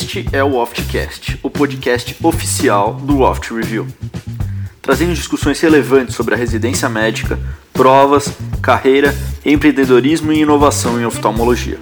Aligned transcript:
Este 0.00 0.24
é 0.32 0.44
o 0.44 0.54
Oftcast, 0.54 1.40
o 1.42 1.50
podcast 1.50 2.16
oficial 2.24 2.94
do 2.94 3.18
Oft 3.22 3.52
Review, 3.52 3.84
trazendo 4.80 5.12
discussões 5.12 5.60
relevantes 5.60 6.14
sobre 6.14 6.34
a 6.34 6.36
residência 6.36 6.88
médica, 6.88 7.36
provas, 7.72 8.28
carreira, 8.62 9.12
empreendedorismo 9.44 10.32
e 10.32 10.38
inovação 10.38 11.00
em 11.00 11.04
oftalmologia. 11.04 11.80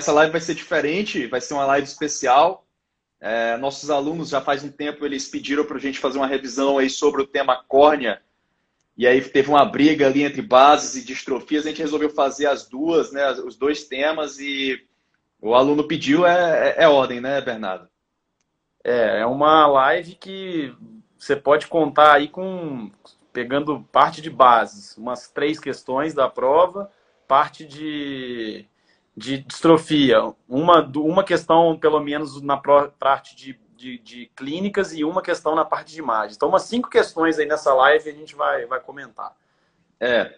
Essa 0.00 0.10
live 0.10 0.32
vai 0.32 0.40
ser 0.40 0.56
diferente, 0.56 1.28
vai 1.28 1.40
ser 1.40 1.54
uma 1.54 1.66
live 1.66 1.86
especial. 1.86 2.66
É, 3.20 3.56
nossos 3.58 3.90
alunos 3.90 4.30
já 4.30 4.40
faz 4.40 4.64
um 4.64 4.70
tempo 4.72 5.06
eles 5.06 5.28
pediram 5.28 5.64
para 5.64 5.76
a 5.76 5.80
gente 5.80 6.00
fazer 6.00 6.18
uma 6.18 6.26
revisão 6.26 6.78
aí 6.78 6.90
sobre 6.90 7.22
o 7.22 7.26
tema 7.28 7.62
córnea 7.68 8.20
e 8.96 9.06
aí 9.06 9.20
teve 9.20 9.48
uma 9.48 9.64
briga 9.64 10.06
ali 10.06 10.22
entre 10.22 10.42
bases 10.42 10.96
e 10.96 11.06
distrofias, 11.06 11.64
a 11.64 11.68
gente 11.68 11.82
resolveu 11.82 12.10
fazer 12.10 12.46
as 12.46 12.68
duas, 12.68 13.12
né, 13.12 13.30
os 13.32 13.56
dois 13.56 13.84
temas 13.84 14.38
e 14.38 14.78
o 15.40 15.54
aluno 15.54 15.88
pediu, 15.88 16.26
é, 16.26 16.74
é, 16.78 16.84
é 16.84 16.88
ordem, 16.88 17.20
né, 17.20 17.40
Bernardo? 17.40 17.88
É, 18.84 19.20
é 19.20 19.26
uma 19.26 19.66
live 19.66 20.14
que 20.14 20.74
você 21.16 21.36
pode 21.36 21.66
contar 21.68 22.14
aí 22.14 22.28
com, 22.28 22.90
pegando 23.32 23.82
parte 23.90 24.20
de 24.20 24.28
bases, 24.28 24.96
umas 24.96 25.28
três 25.28 25.58
questões 25.58 26.14
da 26.14 26.28
prova, 26.28 26.90
parte 27.26 27.64
de, 27.64 28.66
de 29.16 29.38
distrofia, 29.38 30.20
uma, 30.48 30.82
uma 30.96 31.24
questão 31.24 31.78
pelo 31.78 32.00
menos 32.00 32.42
na 32.42 32.56
parte 32.56 33.34
de 33.34 33.58
de, 33.82 33.98
de, 33.98 34.26
clínicas 34.36 34.92
e 34.92 35.02
uma 35.02 35.20
questão 35.20 35.56
na 35.56 35.64
parte 35.64 35.92
de 35.92 35.98
imagem. 35.98 36.36
Então, 36.36 36.48
umas 36.48 36.62
cinco 36.62 36.88
questões 36.88 37.36
aí 37.36 37.46
nessa 37.46 37.74
live 37.74 38.08
a 38.08 38.12
gente 38.12 38.36
vai, 38.36 38.64
vai 38.64 38.78
comentar. 38.78 39.34
É, 39.98 40.32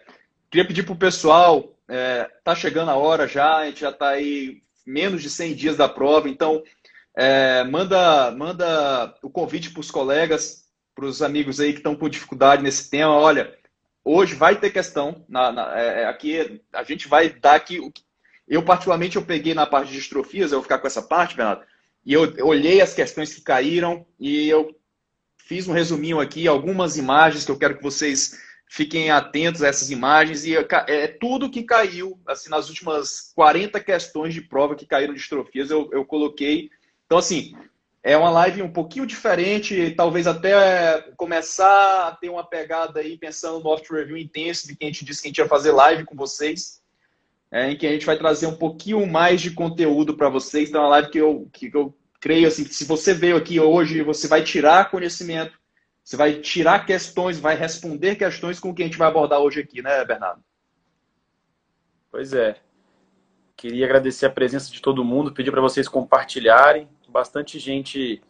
queria 0.49 0.67
pedir 0.67 0.83
para 0.83 0.93
o 0.93 0.97
pessoal, 0.97 1.71
é, 1.87 2.27
tá 2.43 2.55
chegando 2.55 2.89
a 2.89 2.95
hora 2.95 3.27
já, 3.27 3.57
a 3.57 3.65
gente 3.67 3.81
já 3.81 3.91
está 3.91 4.09
aí 4.09 4.63
menos 4.83 5.21
de 5.21 5.29
100 5.29 5.53
dias 5.53 5.77
da 5.77 5.87
prova, 5.87 6.27
então 6.27 6.63
é, 7.15 7.63
manda, 7.65 8.31
manda 8.31 9.13
o 9.21 9.29
convite 9.29 9.69
para 9.69 9.79
os 9.79 9.91
colegas, 9.91 10.65
para 10.95 11.05
os 11.05 11.21
amigos 11.21 11.59
aí 11.59 11.71
que 11.71 11.79
estão 11.79 11.95
com 11.95 12.09
dificuldade 12.09 12.63
nesse 12.63 12.89
tema. 12.89 13.13
Olha, 13.13 13.55
hoje 14.03 14.33
vai 14.33 14.55
ter 14.55 14.71
questão. 14.71 15.23
Na, 15.29 15.51
na 15.51 15.79
é, 15.79 16.01
é 16.01 16.05
aqui 16.07 16.61
a 16.73 16.83
gente 16.83 17.07
vai 17.07 17.29
dar 17.29 17.55
aqui. 17.55 17.79
Eu, 18.47 18.63
particularmente, 18.63 19.17
eu 19.17 19.25
peguei 19.25 19.53
na 19.53 19.65
parte 19.65 19.89
de 19.89 19.97
distrofias, 19.97 20.51
eu 20.51 20.57
vou 20.57 20.63
ficar 20.63 20.79
com 20.79 20.87
essa 20.87 21.01
parte, 21.01 21.35
Bernardo. 21.35 21.63
E 22.05 22.13
eu 22.13 22.21
olhei 22.45 22.81
as 22.81 22.93
questões 22.93 23.33
que 23.33 23.41
caíram 23.41 24.05
e 24.19 24.47
eu 24.47 24.75
fiz 25.37 25.67
um 25.67 25.73
resuminho 25.73 26.19
aqui, 26.19 26.47
algumas 26.47 26.97
imagens 26.97 27.43
que 27.43 27.51
eu 27.51 27.57
quero 27.57 27.77
que 27.77 27.83
vocês 27.83 28.39
fiquem 28.69 29.09
atentos 29.09 29.63
a 29.63 29.67
essas 29.67 29.89
imagens. 29.89 30.45
E 30.45 30.55
é 30.55 31.07
tudo 31.07 31.49
que 31.49 31.63
caiu, 31.63 32.19
assim, 32.27 32.49
nas 32.49 32.69
últimas 32.69 33.31
40 33.35 33.79
questões 33.79 34.33
de 34.33 34.41
prova 34.41 34.75
que 34.75 34.85
caíram 34.85 35.13
de 35.13 35.19
estrofias, 35.19 35.71
eu, 35.71 35.89
eu 35.91 36.05
coloquei. 36.05 36.69
Então, 37.05 37.17
assim, 37.17 37.55
é 38.03 38.15
uma 38.15 38.29
live 38.29 38.61
um 38.61 38.71
pouquinho 38.71 39.07
diferente, 39.07 39.95
talvez 39.97 40.27
até 40.27 41.01
começar 41.17 42.07
a 42.07 42.11
ter 42.11 42.29
uma 42.29 42.43
pegada 42.43 42.99
aí, 42.99 43.17
pensando 43.17 43.59
no 43.59 43.69
Off 43.69 43.91
Review 43.91 44.17
intenso, 44.17 44.67
de 44.67 44.75
que 44.75 44.83
a 44.83 44.87
gente 44.87 45.03
disse 45.03 45.23
que 45.23 45.27
a 45.27 45.29
gente 45.29 45.37
ia 45.39 45.47
fazer 45.47 45.71
live 45.71 46.05
com 46.05 46.15
vocês 46.15 46.84
é, 47.51 47.71
em 47.71 47.77
que 47.77 47.87
a 47.87 47.91
gente 47.91 48.05
vai 48.05 48.17
trazer 48.17 48.47
um 48.47 48.55
pouquinho 48.55 49.05
mais 49.07 49.41
de 49.41 49.51
conteúdo 49.51 50.15
para 50.15 50.29
vocês. 50.29 50.69
Então, 50.69 50.81
é 50.81 50.83
uma 50.83 50.89
live 50.91 51.09
que 51.09 51.17
eu, 51.17 51.49
que 51.51 51.71
eu 51.73 51.95
creio 52.19 52.47
assim, 52.47 52.63
que 52.63 52.73
se 52.73 52.85
você 52.85 53.13
veio 53.13 53.37
aqui 53.37 53.59
hoje, 53.59 54.01
você 54.01 54.27
vai 54.27 54.43
tirar 54.43 54.89
conhecimento, 54.89 55.57
você 56.03 56.15
vai 56.15 56.39
tirar 56.39 56.85
questões, 56.85 57.39
vai 57.39 57.55
responder 57.55 58.15
questões 58.15 58.59
com 58.59 58.69
o 58.69 58.73
que 58.75 58.83
a 58.83 58.85
gente 58.85 58.97
vai 58.97 59.07
abordar 59.07 59.39
hoje 59.39 59.59
aqui, 59.59 59.81
né, 59.81 60.03
Bernardo? 60.05 60.43
Pois 62.11 62.33
é. 62.33 62.55
Queria 63.55 63.85
agradecer 63.85 64.25
a 64.25 64.29
presença 64.29 64.71
de 64.71 64.81
todo 64.81 65.03
mundo, 65.03 65.33
pedir 65.33 65.51
para 65.51 65.61
vocês 65.61 65.87
compartilharem. 65.87 66.89
Bastante 67.07 67.57
gente 67.57 68.21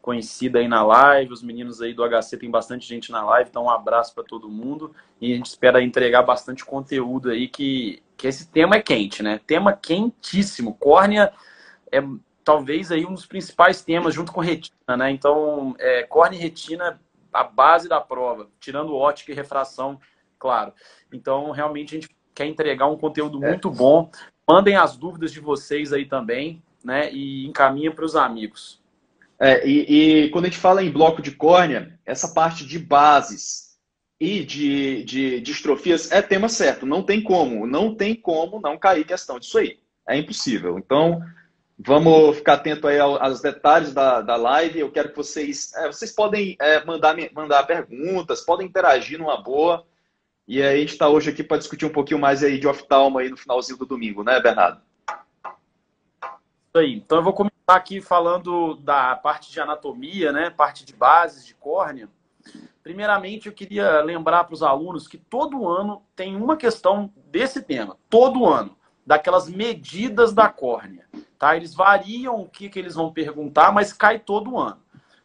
conhecida 0.00 0.58
aí 0.58 0.66
na 0.66 0.82
live, 0.82 1.32
os 1.32 1.42
meninos 1.42 1.82
aí 1.82 1.92
do 1.92 2.02
HC 2.02 2.36
tem 2.38 2.50
bastante 2.50 2.86
gente 2.86 3.12
na 3.12 3.22
live, 3.22 3.50
então 3.50 3.64
um 3.64 3.70
abraço 3.70 4.14
para 4.14 4.24
todo 4.24 4.48
mundo 4.48 4.94
e 5.20 5.32
a 5.32 5.36
gente 5.36 5.46
espera 5.46 5.82
entregar 5.82 6.22
bastante 6.22 6.64
conteúdo 6.64 7.30
aí 7.30 7.48
que 7.48 8.02
que 8.20 8.26
esse 8.26 8.46
tema 8.50 8.76
é 8.76 8.82
quente, 8.82 9.22
né? 9.22 9.40
Tema 9.46 9.72
quentíssimo. 9.72 10.74
Córnea 10.74 11.32
é 11.90 12.02
talvez 12.44 12.92
aí 12.92 13.06
um 13.06 13.14
dos 13.14 13.24
principais 13.24 13.82
temas 13.82 14.14
junto 14.14 14.30
com 14.30 14.42
retina, 14.42 14.94
né? 14.94 15.10
Então, 15.10 15.74
é, 15.78 16.02
córnea 16.02 16.36
e 16.36 16.40
retina 16.40 17.00
a 17.32 17.42
base 17.42 17.88
da 17.88 17.98
prova, 17.98 18.48
tirando 18.60 18.94
ótica 18.94 19.32
e 19.32 19.34
refração, 19.34 19.98
claro. 20.38 20.74
Então, 21.10 21.50
realmente 21.50 21.96
a 21.96 22.00
gente 22.00 22.14
quer 22.34 22.44
entregar 22.44 22.88
um 22.88 22.96
conteúdo 22.98 23.42
é. 23.42 23.48
muito 23.48 23.70
bom. 23.70 24.10
Mandem 24.46 24.76
as 24.76 24.98
dúvidas 24.98 25.32
de 25.32 25.40
vocês 25.40 25.90
aí 25.90 26.04
também, 26.04 26.62
né? 26.84 27.10
E 27.10 27.46
encaminhem 27.46 27.90
para 27.90 28.04
os 28.04 28.16
amigos. 28.16 28.82
É, 29.38 29.66
e, 29.66 30.26
e 30.26 30.28
quando 30.28 30.44
a 30.44 30.48
gente 30.48 30.60
fala 30.60 30.84
em 30.84 30.92
bloco 30.92 31.22
de 31.22 31.30
córnea, 31.30 31.98
essa 32.04 32.28
parte 32.28 32.66
de 32.66 32.78
bases, 32.78 33.69
e 34.20 34.44
de, 34.44 35.02
de 35.04 35.40
distrofias 35.40 36.12
é 36.12 36.20
tema 36.20 36.48
certo. 36.48 36.84
Não 36.84 37.02
tem 37.02 37.22
como, 37.22 37.66
não 37.66 37.94
tem 37.94 38.14
como 38.14 38.60
não 38.60 38.76
cair 38.76 39.06
questão 39.06 39.38
disso 39.38 39.56
aí. 39.56 39.80
É 40.06 40.14
impossível. 40.16 40.78
Então, 40.78 41.22
vamos 41.78 42.36
ficar 42.36 42.54
atento 42.54 42.86
aí 42.86 42.98
aos 42.98 43.40
detalhes 43.40 43.94
da, 43.94 44.20
da 44.20 44.36
live. 44.36 44.78
Eu 44.78 44.92
quero 44.92 45.08
que 45.08 45.16
vocês. 45.16 45.72
É, 45.74 45.86
vocês 45.86 46.12
podem 46.12 46.54
é, 46.60 46.84
mandar, 46.84 47.16
mandar 47.32 47.62
perguntas, 47.62 48.42
podem 48.42 48.66
interagir 48.66 49.18
numa 49.18 49.40
boa. 49.40 49.86
E 50.46 50.62
aí 50.62 50.76
a 50.76 50.80
gente 50.80 50.92
está 50.92 51.08
hoje 51.08 51.30
aqui 51.30 51.42
para 51.42 51.58
discutir 51.58 51.86
um 51.86 51.92
pouquinho 51.92 52.20
mais 52.20 52.42
aí 52.42 52.58
de 52.58 52.66
oftalmo 52.66 53.18
aí 53.18 53.30
no 53.30 53.36
finalzinho 53.36 53.78
do 53.78 53.86
domingo, 53.86 54.22
né, 54.22 54.38
Bernardo? 54.40 54.82
Isso 56.68 56.76
aí. 56.76 56.94
Então 56.94 57.18
eu 57.18 57.24
vou 57.24 57.32
começar 57.32 57.54
aqui 57.68 58.02
falando 58.02 58.74
da 58.76 59.16
parte 59.16 59.50
de 59.50 59.60
anatomia, 59.60 60.30
né? 60.32 60.50
Parte 60.50 60.84
de 60.84 60.92
bases 60.92 61.46
de 61.46 61.54
córnea. 61.54 62.08
Primeiramente, 62.82 63.46
eu 63.46 63.52
queria 63.52 64.00
lembrar 64.00 64.44
para 64.44 64.54
os 64.54 64.62
alunos 64.62 65.06
que 65.06 65.18
todo 65.18 65.68
ano 65.68 66.02
tem 66.16 66.34
uma 66.34 66.56
questão 66.56 67.12
desse 67.26 67.62
tema, 67.62 67.96
todo 68.08 68.46
ano, 68.46 68.76
daquelas 69.06 69.48
medidas 69.48 70.32
da 70.32 70.48
córnea. 70.48 71.06
Tá? 71.38 71.56
Eles 71.56 71.74
variam 71.74 72.40
o 72.40 72.48
que, 72.48 72.68
que 72.68 72.78
eles 72.78 72.94
vão 72.94 73.12
perguntar, 73.12 73.72
mas 73.72 73.92
cai 73.92 74.18
todo 74.18 74.58
ano. 74.58 74.78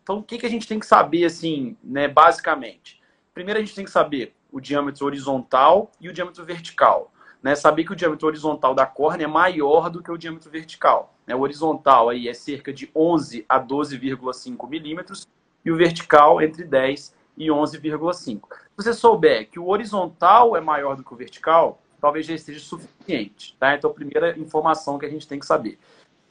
Então, 0.03 0.17
o 0.17 0.23
que, 0.23 0.37
que 0.37 0.45
a 0.45 0.49
gente 0.49 0.67
tem 0.67 0.79
que 0.79 0.85
saber, 0.85 1.25
assim, 1.25 1.77
né, 1.83 2.07
basicamente? 2.07 3.01
Primeiro, 3.33 3.59
a 3.59 3.63
gente 3.63 3.75
tem 3.75 3.85
que 3.85 3.91
saber 3.91 4.35
o 4.51 4.59
diâmetro 4.59 5.05
horizontal 5.05 5.91
e 5.99 6.07
o 6.07 6.13
diâmetro 6.13 6.45
vertical. 6.45 7.11
Né? 7.41 7.55
Saber 7.55 7.83
que 7.83 7.91
o 7.91 7.95
diâmetro 7.95 8.27
horizontal 8.27 8.73
da 8.73 8.85
córnea 8.85 9.25
é 9.25 9.27
maior 9.27 9.89
do 9.89 10.01
que 10.01 10.11
o 10.11 10.17
diâmetro 10.17 10.49
vertical. 10.49 11.13
Né? 11.25 11.35
O 11.35 11.41
horizontal 11.41 12.09
aí 12.09 12.27
é 12.27 12.33
cerca 12.33 12.73
de 12.73 12.89
11 12.95 13.45
a 13.47 13.59
12,5 13.59 14.69
milímetros 14.69 15.27
e 15.63 15.71
o 15.71 15.75
vertical 15.75 16.41
entre 16.41 16.63
10 16.63 17.13
e 17.37 17.47
11,5. 17.47 18.15
Se 18.23 18.39
você 18.75 18.93
souber 18.93 19.49
que 19.49 19.59
o 19.59 19.67
horizontal 19.67 20.55
é 20.55 20.61
maior 20.61 20.95
do 20.95 21.03
que 21.03 21.13
o 21.13 21.17
vertical, 21.17 21.81
talvez 21.99 22.25
já 22.25 22.33
esteja 22.33 22.59
suficiente. 22.59 23.55
Tá? 23.59 23.75
Então, 23.75 23.91
primeira 23.91 24.37
informação 24.37 24.97
que 24.97 25.05
a 25.05 25.09
gente 25.09 25.27
tem 25.27 25.39
que 25.39 25.45
saber. 25.45 25.79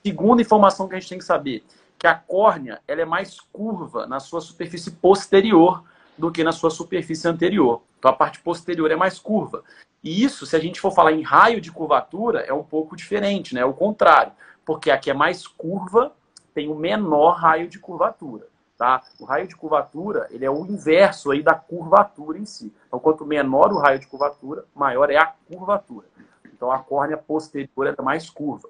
Segunda 0.05 0.43
informação 0.43 0.87
que 0.87 0.95
a 0.95 1.01
gente 1.01 1.09
tem 1.09 1.19
que 1.19 1.25
saber, 1.25 1.65
que 1.99 2.07
a 2.07 2.15
córnea 2.15 2.81
ela 2.87 3.03
é 3.03 3.05
mais 3.05 3.41
curva 3.41 4.07
na 4.07 4.21
sua 4.21 4.41
superfície 4.41 4.91
posterior 4.91 5.83
do 6.17 6.31
que 6.31 6.45
na 6.45 6.53
sua 6.53 6.71
superfície 6.71 7.27
anterior. 7.27 7.83
Então, 7.99 8.11
a 8.11 8.15
parte 8.15 8.41
posterior 8.41 8.91
é 8.91 8.97
mais 8.97 9.19
curva. 9.19 9.65
E 10.03 10.23
isso, 10.23 10.45
se 10.45 10.55
a 10.55 10.61
gente 10.61 10.81
for 10.81 10.93
falar 10.93 11.13
em 11.13 11.23
raio 11.23 11.61
de 11.61 11.73
curvatura, 11.73 12.41
é 12.41 12.53
um 12.53 12.63
pouco 12.63 12.95
diferente, 12.95 13.55
né? 13.55 13.63
É 13.63 13.65
o 13.65 13.73
contrário. 13.73 14.33
Porque 14.65 14.91
aqui 14.91 15.11
é 15.11 15.15
mais 15.15 15.47
curva, 15.47 16.13
tem 16.55 16.69
o 16.69 16.75
menor 16.75 17.37
raio 17.37 17.67
de 17.67 17.79
curvatura. 17.79 18.47
Tá? 18.77 19.03
O 19.21 19.25
raio 19.25 19.47
de 19.47 19.55
curvatura 19.55 20.27
ele 20.31 20.45
é 20.45 20.51
o 20.51 20.67
inverso 20.67 21.31
aí 21.31 21.43
da 21.43 21.55
curvatura 21.55 22.39
em 22.39 22.45
si. 22.45 22.75
Então, 22.89 22.99
quanto 22.99 23.25
menor 23.25 23.73
o 23.73 23.79
raio 23.79 24.01
de 24.01 24.07
curvatura, 24.07 24.65
maior 24.75 25.11
é 25.11 25.17
a 25.17 25.27
curvatura. 25.27 26.07
Então, 26.53 26.73
a 26.73 26.79
córnea 26.81 27.17
posterior 27.17 27.87
é 27.87 28.03
mais 28.03 28.29
curva. 28.29 28.69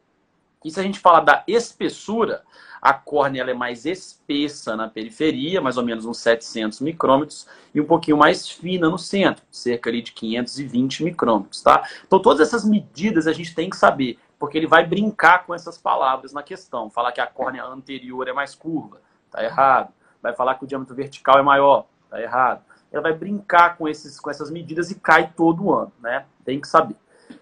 E 0.64 0.70
se 0.70 0.80
a 0.80 0.82
gente 0.82 0.98
falar 0.98 1.20
da 1.20 1.44
espessura, 1.46 2.42
a 2.80 2.92
córnea 2.94 3.42
ela 3.42 3.50
é 3.50 3.54
mais 3.54 3.84
espessa 3.84 4.74
na 4.76 4.88
periferia, 4.88 5.60
mais 5.60 5.76
ou 5.76 5.84
menos 5.84 6.06
uns 6.06 6.18
700 6.18 6.80
micrômetros, 6.80 7.46
e 7.74 7.80
um 7.80 7.86
pouquinho 7.86 8.16
mais 8.16 8.48
fina 8.48 8.88
no 8.88 8.98
centro, 8.98 9.44
cerca 9.50 9.90
ali 9.90 10.02
de 10.02 10.12
520 10.12 11.04
micrômetros. 11.04 11.62
Tá? 11.62 11.82
Então, 12.06 12.20
todas 12.20 12.46
essas 12.46 12.64
medidas 12.64 13.26
a 13.26 13.32
gente 13.32 13.54
tem 13.54 13.68
que 13.68 13.76
saber, 13.76 14.18
porque 14.38 14.56
ele 14.56 14.66
vai 14.66 14.86
brincar 14.86 15.46
com 15.46 15.54
essas 15.54 15.76
palavras 15.76 16.32
na 16.32 16.42
questão. 16.42 16.90
Falar 16.90 17.12
que 17.12 17.20
a 17.20 17.26
córnea 17.26 17.64
anterior 17.64 18.26
é 18.26 18.32
mais 18.32 18.54
curva, 18.54 19.00
tá 19.34 19.44
errado. 19.44 19.92
Vai 20.22 20.32
falar 20.32 20.54
que 20.54 20.64
o 20.64 20.66
diâmetro 20.66 20.94
vertical 20.94 21.38
é 21.38 21.42
maior, 21.42 21.86
tá 22.08 22.20
errado. 22.20 22.62
Ela 22.92 23.02
vai 23.02 23.12
brincar 23.12 23.76
com, 23.76 23.88
esses, 23.88 24.20
com 24.20 24.30
essas 24.30 24.50
medidas 24.50 24.90
e 24.90 24.94
cai 24.94 25.32
todo 25.36 25.72
ano, 25.72 25.92
né? 26.00 26.24
Tem 26.44 26.60
que 26.60 26.68
saber. 26.68 26.96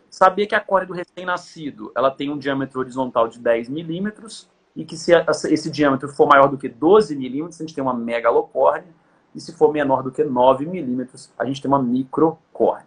Saber 0.09 0.47
que 0.47 0.55
a 0.55 0.61
córnea 0.61 0.89
do 0.89 0.95
recém-nascido 0.95 1.93
ela 1.95 2.11
tem 2.11 2.31
um 2.31 2.39
diâmetro 2.39 2.81
horizontal 2.81 3.29
de 3.29 3.39
10 3.39 3.69
milímetros 3.69 4.51
e 4.75 4.85
que 4.85 4.97
se 4.97 5.13
esse 5.51 5.71
diâmetro 5.71 6.09
for 6.09 6.27
maior 6.27 6.49
do 6.49 6.57
que 6.57 6.69
12 6.69 7.15
milímetros, 7.15 7.61
a 7.61 7.65
gente 7.65 7.75
tem 7.75 7.83
uma 7.83 7.93
megalocórnea, 7.93 8.89
e 9.35 9.41
se 9.41 9.53
for 9.53 9.73
menor 9.73 10.03
do 10.03 10.11
que 10.11 10.25
9 10.25 10.67
milímetros, 10.67 11.31
a 11.39 11.45
gente 11.45 11.61
tem 11.61 11.71
uma 11.71 11.83
microcórnea. 11.83 12.87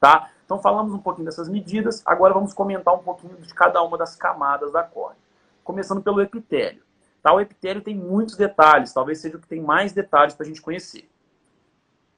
Tá? 0.00 0.30
Então 0.44 0.58
falamos 0.58 0.92
um 0.92 0.98
pouquinho 0.98 1.26
dessas 1.26 1.48
medidas, 1.48 2.02
agora 2.06 2.32
vamos 2.32 2.54
comentar 2.54 2.94
um 2.94 2.98
pouquinho 2.98 3.36
de 3.36 3.52
cada 3.52 3.82
uma 3.82 3.98
das 3.98 4.16
camadas 4.16 4.72
da 4.72 4.82
córnea. 4.82 5.18
Começando 5.64 6.02
pelo 6.02 6.20
epitélio. 6.22 6.85
O 7.32 7.40
epitélio 7.40 7.82
tem 7.82 7.94
muitos 7.94 8.36
detalhes, 8.36 8.92
talvez 8.92 9.18
seja 9.18 9.36
o 9.36 9.40
que 9.40 9.48
tem 9.48 9.60
mais 9.60 9.92
detalhes 9.92 10.34
para 10.34 10.44
a 10.44 10.48
gente 10.48 10.62
conhecer. 10.62 11.08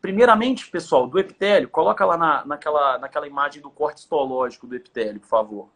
Primeiramente, 0.00 0.70
pessoal, 0.70 1.06
do 1.06 1.18
epitélio, 1.18 1.68
coloca 1.68 2.04
lá 2.04 2.16
na, 2.16 2.44
naquela, 2.44 2.98
naquela 2.98 3.26
imagem 3.26 3.60
do 3.60 3.70
corte 3.70 3.98
histológico 3.98 4.66
do 4.66 4.76
epitélio, 4.76 5.20
por 5.20 5.28
favor. 5.28 5.68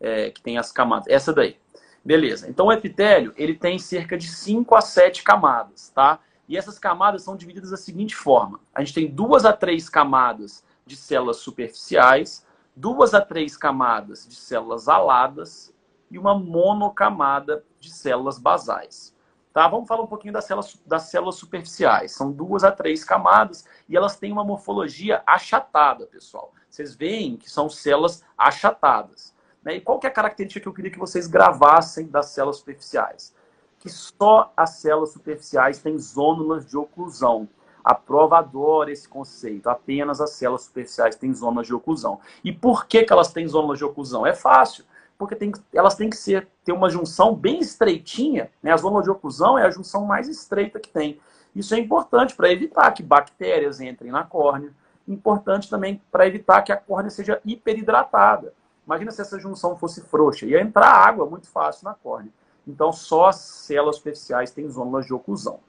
É, 0.00 0.30
que 0.30 0.42
tem 0.42 0.58
as 0.58 0.72
camadas. 0.72 1.06
Essa 1.08 1.32
daí. 1.32 1.56
Beleza. 2.04 2.50
Então 2.50 2.66
o 2.66 2.72
epitélio, 2.72 3.32
ele 3.36 3.54
tem 3.54 3.78
cerca 3.78 4.18
de 4.18 4.26
5 4.26 4.74
a 4.74 4.80
7 4.80 5.22
camadas, 5.22 5.90
tá? 5.90 6.18
E 6.48 6.56
essas 6.56 6.78
camadas 6.78 7.22
são 7.22 7.36
divididas 7.36 7.70
da 7.70 7.76
seguinte 7.76 8.16
forma. 8.16 8.60
A 8.74 8.80
gente 8.80 8.94
tem 8.94 9.06
duas 9.06 9.44
a 9.44 9.52
três 9.52 9.88
camadas 9.88 10.64
de 10.84 10.96
células 10.96 11.36
superficiais, 11.36 12.44
duas 12.74 13.14
a 13.14 13.20
três 13.20 13.56
camadas 13.56 14.26
de 14.26 14.34
células 14.34 14.88
aladas 14.88 15.71
e 16.12 16.18
uma 16.18 16.38
monocamada 16.38 17.64
de 17.80 17.90
células 17.90 18.38
basais. 18.38 19.12
Tá? 19.52 19.66
Vamos 19.66 19.88
falar 19.88 20.02
um 20.02 20.06
pouquinho 20.06 20.32
das 20.32 20.44
células, 20.44 20.80
das 20.86 21.04
células 21.04 21.36
superficiais. 21.36 22.12
São 22.12 22.30
duas 22.30 22.62
a 22.64 22.70
três 22.70 23.02
camadas 23.02 23.66
e 23.88 23.96
elas 23.96 24.16
têm 24.16 24.30
uma 24.30 24.44
morfologia 24.44 25.22
achatada, 25.26 26.06
pessoal. 26.06 26.52
Vocês 26.68 26.94
veem 26.94 27.36
que 27.36 27.50
são 27.50 27.68
células 27.68 28.22
achatadas. 28.36 29.34
Né? 29.62 29.76
E 29.76 29.80
qual 29.80 29.98
que 29.98 30.06
é 30.06 30.10
a 30.10 30.12
característica 30.12 30.60
que 30.60 30.68
eu 30.68 30.72
queria 30.72 30.90
que 30.90 30.98
vocês 30.98 31.26
gravassem 31.26 32.06
das 32.06 32.26
células 32.26 32.58
superficiais? 32.58 33.34
Que 33.78 33.88
só 33.88 34.52
as 34.56 34.70
células 34.76 35.12
superficiais 35.12 35.80
têm 35.80 35.98
zônulas 35.98 36.66
de 36.66 36.76
oclusão. 36.76 37.48
A 37.84 37.94
prova 37.94 38.38
adora 38.38 38.92
esse 38.92 39.08
conceito. 39.08 39.68
Apenas 39.68 40.20
as 40.20 40.30
células 40.30 40.62
superficiais 40.62 41.16
têm 41.16 41.34
zonas 41.34 41.66
de 41.66 41.74
oclusão. 41.74 42.20
E 42.44 42.52
por 42.52 42.86
que, 42.86 43.02
que 43.02 43.12
elas 43.12 43.32
têm 43.32 43.46
zonas 43.46 43.78
de 43.78 43.84
oclusão? 43.84 44.26
É 44.26 44.34
fácil. 44.34 44.84
Porque 45.18 45.36
tem, 45.36 45.52
elas 45.72 45.94
têm 45.94 46.10
que 46.10 46.16
ser, 46.16 46.48
ter 46.64 46.72
uma 46.72 46.90
junção 46.90 47.34
bem 47.34 47.60
estreitinha. 47.60 48.50
Né? 48.62 48.72
A 48.72 48.76
zona 48.76 49.02
de 49.02 49.10
oclusão 49.10 49.58
é 49.58 49.64
a 49.64 49.70
junção 49.70 50.04
mais 50.04 50.28
estreita 50.28 50.80
que 50.80 50.88
tem. 50.88 51.20
Isso 51.54 51.74
é 51.74 51.78
importante 51.78 52.34
para 52.34 52.50
evitar 52.50 52.90
que 52.92 53.02
bactérias 53.02 53.80
entrem 53.80 54.10
na 54.10 54.24
córnea. 54.24 54.72
Importante 55.06 55.68
também 55.68 56.00
para 56.10 56.26
evitar 56.26 56.62
que 56.62 56.72
a 56.72 56.76
córnea 56.76 57.10
seja 57.10 57.40
hiperidratada. 57.44 58.54
Imagina 58.86 59.10
se 59.10 59.20
essa 59.20 59.38
junção 59.38 59.76
fosse 59.76 60.00
frouxa. 60.00 60.46
Ia 60.46 60.60
entrar 60.60 60.88
água 60.88 61.26
muito 61.26 61.48
fácil 61.48 61.84
na 61.84 61.94
córnea. 61.94 62.32
Então, 62.66 62.92
só 62.92 63.26
as 63.26 63.36
células 63.36 63.96
superficiais 63.96 64.50
têm 64.50 64.68
zonas 64.68 65.06
de 65.06 65.12
oclusão. 65.12 65.60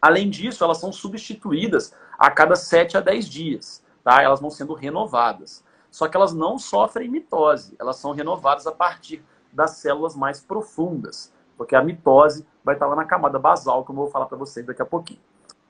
Além 0.00 0.30
disso, 0.30 0.62
elas 0.62 0.78
são 0.78 0.92
substituídas 0.92 1.92
a 2.18 2.30
cada 2.30 2.54
7 2.54 2.96
a 2.96 3.00
10 3.00 3.28
dias. 3.28 3.82
Tá? 4.04 4.22
Elas 4.22 4.40
vão 4.40 4.50
sendo 4.50 4.74
renovadas. 4.74 5.64
Só 5.98 6.06
que 6.06 6.16
elas 6.16 6.32
não 6.32 6.60
sofrem 6.60 7.10
mitose. 7.10 7.74
Elas 7.76 7.96
são 7.96 8.12
renovadas 8.12 8.68
a 8.68 8.70
partir 8.70 9.20
das 9.52 9.78
células 9.78 10.14
mais 10.14 10.40
profundas. 10.40 11.32
Porque 11.56 11.74
a 11.74 11.82
mitose 11.82 12.46
vai 12.62 12.76
estar 12.76 12.86
lá 12.86 12.94
na 12.94 13.04
camada 13.04 13.36
basal, 13.36 13.84
que 13.84 13.90
eu 13.90 13.96
vou 13.96 14.06
falar 14.06 14.26
para 14.26 14.38
vocês 14.38 14.64
daqui 14.64 14.80
a 14.80 14.86
pouquinho. 14.86 15.18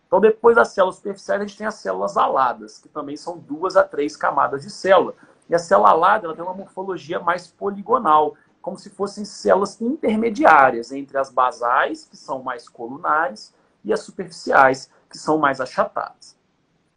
Então, 0.07 0.21
depois 0.21 0.55
das 0.55 0.69
células 0.69 0.97
superficiais, 0.97 1.41
a 1.41 1.47
gente 1.47 1.57
tem 1.57 1.67
as 1.67 1.77
células 1.77 2.19
aladas, 2.19 2.77
que 2.77 2.91
também 2.91 3.17
são 3.17 3.39
duas 3.39 3.75
a 3.75 3.83
três 3.83 4.19
camadas 4.19 4.61
de 4.61 4.71
célula. 4.71 5.15
E 5.49 5.55
a 5.55 5.59
célula 5.59 5.93
alada 5.93 6.27
ela 6.27 6.35
tem 6.35 6.45
uma 6.45 6.53
morfologia 6.53 7.19
mais 7.19 7.47
poligonal, 7.47 8.35
como 8.61 8.77
se 8.77 8.91
fossem 8.91 9.25
células 9.25 9.81
intermediárias 9.81 10.93
entre 10.93 11.17
as 11.17 11.31
basais, 11.31 12.05
que 12.05 12.19
são 12.19 12.43
mais 12.43 12.69
colunares, 12.69 13.55
e 13.83 13.95
as 13.95 14.01
superficiais, 14.01 14.91
que 15.09 15.17
são 15.17 15.39
mais 15.39 15.59
achatadas. 15.59 16.38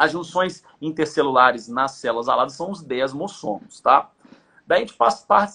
As 0.02 0.14
junções 0.14 0.64
intercelulares 0.82 1.68
nas 1.68 1.92
células 1.92 2.28
aladas 2.28 2.54
são 2.54 2.72
os 2.72 2.82
desmossomos, 2.82 3.80
tá? 3.82 4.10
Daí 4.66 4.78
a 4.78 4.80
gente 4.80 4.98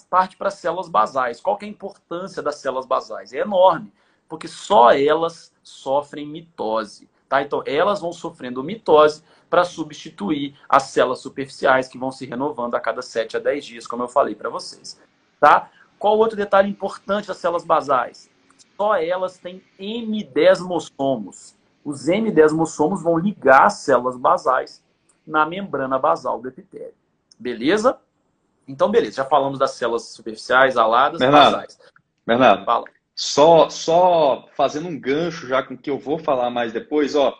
parte 0.09 0.37
para 0.37 0.47
as 0.47 0.53
células 0.53 0.87
basais. 0.87 1.41
Qual 1.41 1.57
que 1.57 1.65
é 1.65 1.67
a 1.67 1.71
importância 1.71 2.41
das 2.41 2.55
células 2.55 2.85
basais? 2.85 3.33
É 3.33 3.39
enorme, 3.39 3.91
porque 4.25 4.47
só 4.47 4.93
elas 4.93 5.51
sofrem 5.61 6.25
mitose. 6.25 7.09
Tá? 7.27 7.41
Então, 7.41 7.61
elas 7.65 7.99
vão 7.99 8.13
sofrendo 8.13 8.63
mitose 8.63 9.21
para 9.49 9.65
substituir 9.65 10.57
as 10.69 10.83
células 10.83 11.19
superficiais 11.19 11.89
que 11.89 11.97
vão 11.97 12.09
se 12.09 12.25
renovando 12.25 12.75
a 12.75 12.79
cada 12.79 13.01
7 13.01 13.35
a 13.35 13.41
10 13.41 13.65
dias, 13.65 13.85
como 13.85 14.03
eu 14.03 14.07
falei 14.07 14.33
para 14.33 14.49
vocês. 14.49 14.97
Tá? 15.41 15.69
Qual 15.99 16.17
outro 16.17 16.37
detalhe 16.37 16.69
importante 16.69 17.27
das 17.27 17.35
células 17.35 17.65
basais? 17.65 18.31
Só 18.77 18.95
elas 18.95 19.37
têm 19.39 19.61
M10-mossomos. 19.77 21.56
Os 21.87 22.09
M10-mossomos 22.09 23.01
vão 23.01 23.17
ligar 23.17 23.67
as 23.67 23.75
células 23.75 24.17
basais 24.17 24.83
na 25.25 25.45
membrana 25.45 25.97
basal 25.97 26.37
do 26.41 26.49
epitélio. 26.49 26.93
Beleza? 27.39 27.97
Então, 28.67 28.91
beleza. 28.91 29.15
Já 29.15 29.23
falamos 29.23 29.57
das 29.57 29.71
células 29.71 30.09
superficiais, 30.09 30.75
aladas, 30.75 31.17
Bernardo, 31.17 31.55
basais. 31.55 31.79
Bernardo, 32.25 32.65
Fala. 32.65 32.83
Só, 33.15 33.69
só 33.69 34.49
fazendo 34.53 34.89
um 34.89 34.99
gancho 34.99 35.47
já 35.47 35.63
com 35.63 35.75
o 35.75 35.77
que 35.77 35.89
eu 35.89 35.97
vou 35.97 36.19
falar 36.19 36.49
mais 36.49 36.73
depois, 36.73 37.15
ó. 37.15 37.33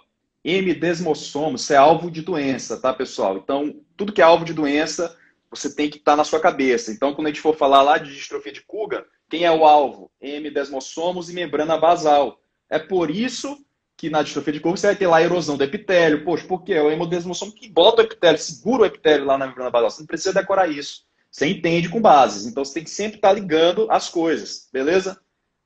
M 0.45 0.73
desmossomos, 0.73 1.69
é 1.69 1.75
alvo 1.75 2.09
de 2.09 2.21
doença, 2.21 2.79
tá, 2.79 2.93
pessoal? 2.93 3.35
Então, 3.35 3.81
tudo 3.97 4.13
que 4.13 4.21
é 4.21 4.23
alvo 4.23 4.45
de 4.45 4.53
doença, 4.53 5.13
você 5.51 5.75
tem 5.75 5.89
que 5.89 5.97
estar 5.97 6.13
tá 6.13 6.15
na 6.15 6.23
sua 6.23 6.39
cabeça. 6.39 6.89
Então, 6.89 7.13
quando 7.13 7.27
a 7.27 7.31
gente 7.31 7.41
for 7.41 7.53
falar 7.53 7.81
lá 7.81 7.97
de 7.97 8.15
distrofia 8.15 8.53
de 8.53 8.61
Kuga, 8.61 9.05
quem 9.29 9.43
é 9.43 9.51
o 9.51 9.65
alvo? 9.65 10.09
M 10.21 10.49
desmossomos 10.49 11.29
e 11.29 11.33
membrana 11.33 11.77
basal. 11.77 12.39
É 12.69 12.79
por 12.79 13.11
isso 13.11 13.66
que 13.97 14.09
na 14.09 14.21
distrofia 14.21 14.53
de 14.53 14.59
Kuga 14.59 14.77
você 14.77 14.87
vai 14.87 14.95
ter 14.95 15.07
lá 15.07 15.17
a 15.17 15.23
erosão 15.23 15.57
do 15.57 15.63
epitélio. 15.63 16.23
Poxa, 16.23 16.47
por 16.47 16.63
quê? 16.63 16.73
É 16.73 16.81
o 16.81 16.91
hemodesmossomo 16.91 17.51
que 17.51 17.67
bota 17.67 18.03
o 18.03 18.05
epitélio, 18.05 18.39
segura 18.39 18.83
o 18.83 18.85
epitélio 18.85 19.25
lá 19.25 19.37
na 19.37 19.47
membrana 19.47 19.71
basal. 19.71 19.89
Você 19.89 20.01
não 20.01 20.07
precisa 20.07 20.33
decorar 20.33 20.67
isso. 20.67 21.05
Você 21.31 21.47
entende 21.47 21.89
com 21.89 21.99
bases. 21.99 22.45
Então, 22.45 22.63
você 22.63 22.75
tem 22.75 22.83
que 22.83 22.89
sempre 22.89 23.17
estar 23.17 23.33
ligando 23.33 23.87
as 23.89 24.07
coisas, 24.07 24.69
beleza? 24.71 25.19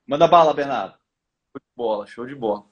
Manda 0.07 0.27
bala, 0.27 0.53
Bernardo. 0.53 0.93
Show 1.51 1.59
de 1.59 1.75
bola, 1.75 2.07
show 2.07 2.25
de 2.25 2.35
bola. 2.35 2.65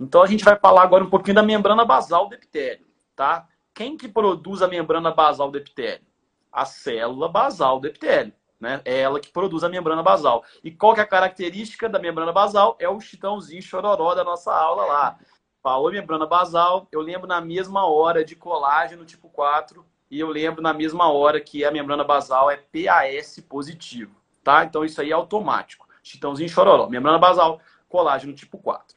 Então 0.00 0.22
a 0.22 0.26
gente 0.26 0.42
vai 0.42 0.58
falar 0.58 0.82
agora 0.82 1.04
um 1.04 1.10
pouquinho 1.10 1.34
da 1.34 1.42
membrana 1.42 1.84
basal 1.84 2.26
do 2.26 2.34
epitélio, 2.34 2.86
tá? 3.14 3.46
Quem 3.74 3.98
que 3.98 4.08
produz 4.08 4.62
a 4.62 4.68
membrana 4.68 5.10
basal 5.10 5.50
do 5.50 5.58
epitélio? 5.58 6.06
A 6.50 6.64
célula 6.64 7.28
basal 7.28 7.78
do 7.78 7.86
epitélio, 7.86 8.32
né? 8.60 8.82
É 8.84 9.00
ela 9.00 9.18
que 9.18 9.32
produz 9.32 9.64
a 9.64 9.68
membrana 9.68 10.02
basal. 10.02 10.44
E 10.62 10.70
qual 10.70 10.94
que 10.94 11.00
é 11.00 11.02
a 11.02 11.06
característica 11.06 11.88
da 11.88 11.98
membrana 11.98 12.32
basal? 12.32 12.76
É 12.78 12.88
o 12.88 13.00
chitãozinho 13.00 13.62
chororó 13.62 14.14
da 14.14 14.22
nossa 14.22 14.54
aula 14.54 14.84
lá. 14.84 15.18
Falou 15.62 15.90
membrana 15.90 16.26
basal, 16.26 16.86
eu 16.92 17.00
lembro 17.00 17.26
na 17.26 17.40
mesma 17.40 17.86
hora 17.86 18.24
de 18.24 18.34
colágeno 18.34 19.04
tipo 19.04 19.28
4 19.28 19.84
e 20.10 20.18
eu 20.18 20.28
lembro 20.28 20.62
na 20.62 20.72
mesma 20.72 21.10
hora 21.12 21.40
que 21.40 21.64
a 21.64 21.70
membrana 21.70 22.02
basal 22.02 22.50
é 22.50 22.56
PAS 22.56 23.38
positivo, 23.48 24.16
tá? 24.42 24.64
Então 24.64 24.84
isso 24.84 25.00
aí 25.00 25.10
é 25.10 25.14
automático. 25.14 25.86
Chitãozinho 26.02 26.48
chororó, 26.48 26.88
membrana 26.88 27.18
basal, 27.18 27.60
colágeno 27.88 28.32
tipo 28.32 28.56
4. 28.58 28.96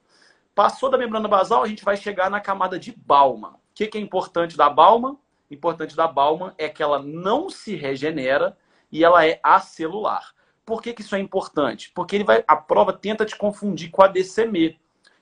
Passou 0.55 0.89
da 0.89 0.97
membrana 0.97 1.27
basal, 1.27 1.63
a 1.63 1.67
gente 1.67 1.83
vai 1.83 1.97
chegar 1.97 2.29
na 2.29 2.39
camada 2.39 2.79
de 2.79 2.93
Bauman. 2.95 3.49
O 3.49 3.59
que, 3.75 3.87
que 3.87 3.97
é 3.97 4.01
importante 4.01 4.55
da 4.55 4.69
Bauman? 4.69 5.17
Importante 5.51 5.95
da 5.95 6.07
Bauman 6.07 6.53
é 6.57 6.69
que 6.69 6.81
ela 6.81 6.99
não 6.99 7.49
se 7.49 7.75
regenera 7.75 8.57
e 8.93 9.03
ela 9.03 9.25
é 9.25 9.39
acelular. 9.41 10.35
Por 10.63 10.79
que, 10.79 10.93
que 10.93 11.01
isso 11.01 11.15
é 11.15 11.19
importante? 11.19 11.91
Porque 11.95 12.15
ele 12.15 12.23
vai, 12.23 12.43
a 12.47 12.55
prova 12.55 12.93
tenta 12.93 13.25
te 13.25 13.35
confundir 13.35 13.89
com 13.89 14.03
a 14.03 14.07
DCM. 14.07 14.79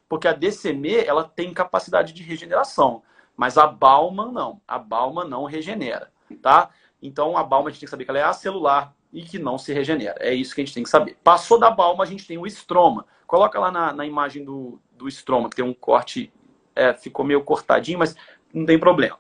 Porque 0.10 0.28
a 0.28 0.34
DCM 0.34 0.98
ela 0.98 1.24
tem 1.24 1.54
capacidade 1.54 2.12
de 2.12 2.22
regeneração, 2.22 3.02
mas 3.36 3.58
a 3.58 3.66
Bauman 3.66 4.30
não. 4.30 4.62
A 4.68 4.78
Bauman 4.78 5.26
não 5.26 5.46
regenera, 5.46 6.12
tá? 6.42 6.70
Então 7.02 7.38
a 7.38 7.44
Bauman 7.44 7.70
a 7.70 7.72
gente 7.72 7.80
tem 7.80 7.88
que 7.88 7.92
saber 7.92 8.04
que 8.04 8.12
ela 8.12 8.20
é 8.20 8.24
acelular 8.24 8.94
e 9.14 9.24
que 9.24 9.40
não 9.40 9.58
se 9.58 9.72
regenera. 9.74 10.18
É 10.20 10.34
isso 10.34 10.54
que 10.54 10.60
a 10.60 10.66
gente 10.66 10.74
tem 10.74 10.84
que 10.84 10.90
saber. 10.90 11.18
Passou 11.24 11.58
da 11.58 11.72
Bauman, 11.72 12.04
a 12.04 12.08
gente 12.08 12.28
tem 12.28 12.38
o 12.38 12.46
estroma. 12.46 13.06
Coloca 13.26 13.58
lá 13.58 13.72
na, 13.72 13.94
na 13.94 14.06
imagem 14.06 14.44
do, 14.44 14.82
do 14.92 15.08
estroma, 15.08 15.50
que 15.50 15.56
tem 15.56 15.64
um 15.64 15.74
corte, 15.74 16.32
é, 16.76 16.94
ficou 16.94 17.24
meio 17.24 17.42
cortadinho, 17.42 18.00
mas 18.00 18.18
não 18.54 18.66
tem 18.66 18.78
problema. 18.78 19.18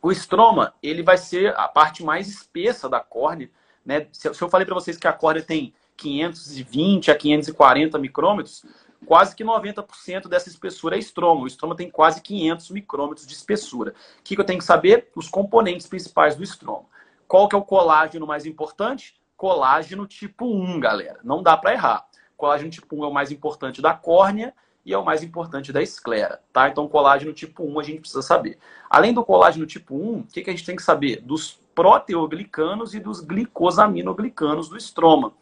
O 0.00 0.12
estroma, 0.12 0.72
ele 0.80 1.02
vai 1.02 1.18
ser 1.18 1.54
a 1.58 1.66
parte 1.66 2.04
mais 2.04 2.28
espessa 2.28 2.88
da 2.88 3.00
córnea. 3.00 3.50
Né? 3.90 4.06
Se, 4.12 4.28
eu 4.28 4.48
falei 4.48 4.64
para 4.64 4.76
vocês 4.76 4.96
que 4.96 5.08
a 5.08 5.12
córnea 5.12 5.42
tem 5.42 5.74
520 5.96 7.10
a 7.10 7.16
540 7.16 7.98
micrômetros, 7.98 8.64
quase 9.04 9.34
que 9.34 9.42
90% 9.42 10.28
dessa 10.28 10.48
espessura 10.48 10.94
é 10.94 11.00
estroma. 11.00 11.40
O 11.42 11.46
estroma 11.48 11.74
tem 11.74 11.90
quase 11.90 12.22
500 12.22 12.70
micrômetros 12.70 13.26
de 13.26 13.34
espessura. 13.34 13.90
O 13.90 14.22
que, 14.22 14.36
que 14.36 14.40
eu 14.40 14.44
tenho 14.44 14.60
que 14.60 14.64
saber? 14.64 15.10
Os 15.16 15.28
componentes 15.28 15.88
principais 15.88 16.36
do 16.36 16.44
estroma. 16.44 16.84
Qual 17.26 17.48
que 17.48 17.56
é 17.56 17.58
o 17.58 17.64
colágeno 17.64 18.28
mais 18.28 18.46
importante? 18.46 19.20
Colágeno 19.36 20.06
tipo 20.06 20.46
1, 20.46 20.78
galera. 20.78 21.18
Não 21.24 21.42
dá 21.42 21.56
para 21.56 21.72
errar. 21.72 22.06
Colágeno 22.36 22.70
tipo 22.70 22.94
1 22.94 23.04
é 23.04 23.08
o 23.08 23.12
mais 23.12 23.32
importante 23.32 23.82
da 23.82 23.92
córnea 23.92 24.54
e 24.86 24.94
é 24.94 24.98
o 24.98 25.04
mais 25.04 25.24
importante 25.24 25.72
da 25.72 25.82
esclera, 25.82 26.40
tá? 26.52 26.68
Então, 26.68 26.86
colágeno 26.86 27.32
tipo 27.32 27.64
1 27.64 27.80
a 27.80 27.82
gente 27.82 28.00
precisa 28.00 28.22
saber. 28.22 28.56
Além 28.88 29.12
do 29.12 29.24
colágeno 29.24 29.66
tipo 29.66 29.96
1, 29.96 30.18
o 30.20 30.24
que, 30.24 30.42
que 30.42 30.50
a 30.50 30.52
gente 30.52 30.64
tem 30.64 30.76
que 30.76 30.82
saber? 30.82 31.20
Dos 31.20 31.58
proteoglicanos 31.80 32.94
e 32.94 33.00
dos 33.00 33.22
glicosaminoglicanos 33.22 34.68
do 34.68 34.76
estroma. 34.76 35.32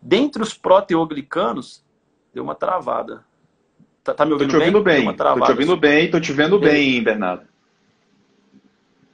Dentre 0.00 0.42
os 0.42 0.54
proteoglicanos, 0.54 1.84
deu 2.32 2.42
uma 2.42 2.54
travada. 2.54 3.22
Tá, 4.02 4.14
tá 4.14 4.24
me 4.24 4.32
ouvindo, 4.32 4.48
tô 4.48 4.56
te 4.56 4.60
ouvindo 4.60 4.82
bem? 4.82 5.04
bem. 5.04 5.14
Tô 5.14 5.40
te 5.44 5.50
ouvindo 5.50 5.76
bem, 5.76 6.10
tô 6.10 6.20
te 6.20 6.32
vendo 6.32 6.58
bem, 6.58 7.04
Bernardo. 7.04 7.46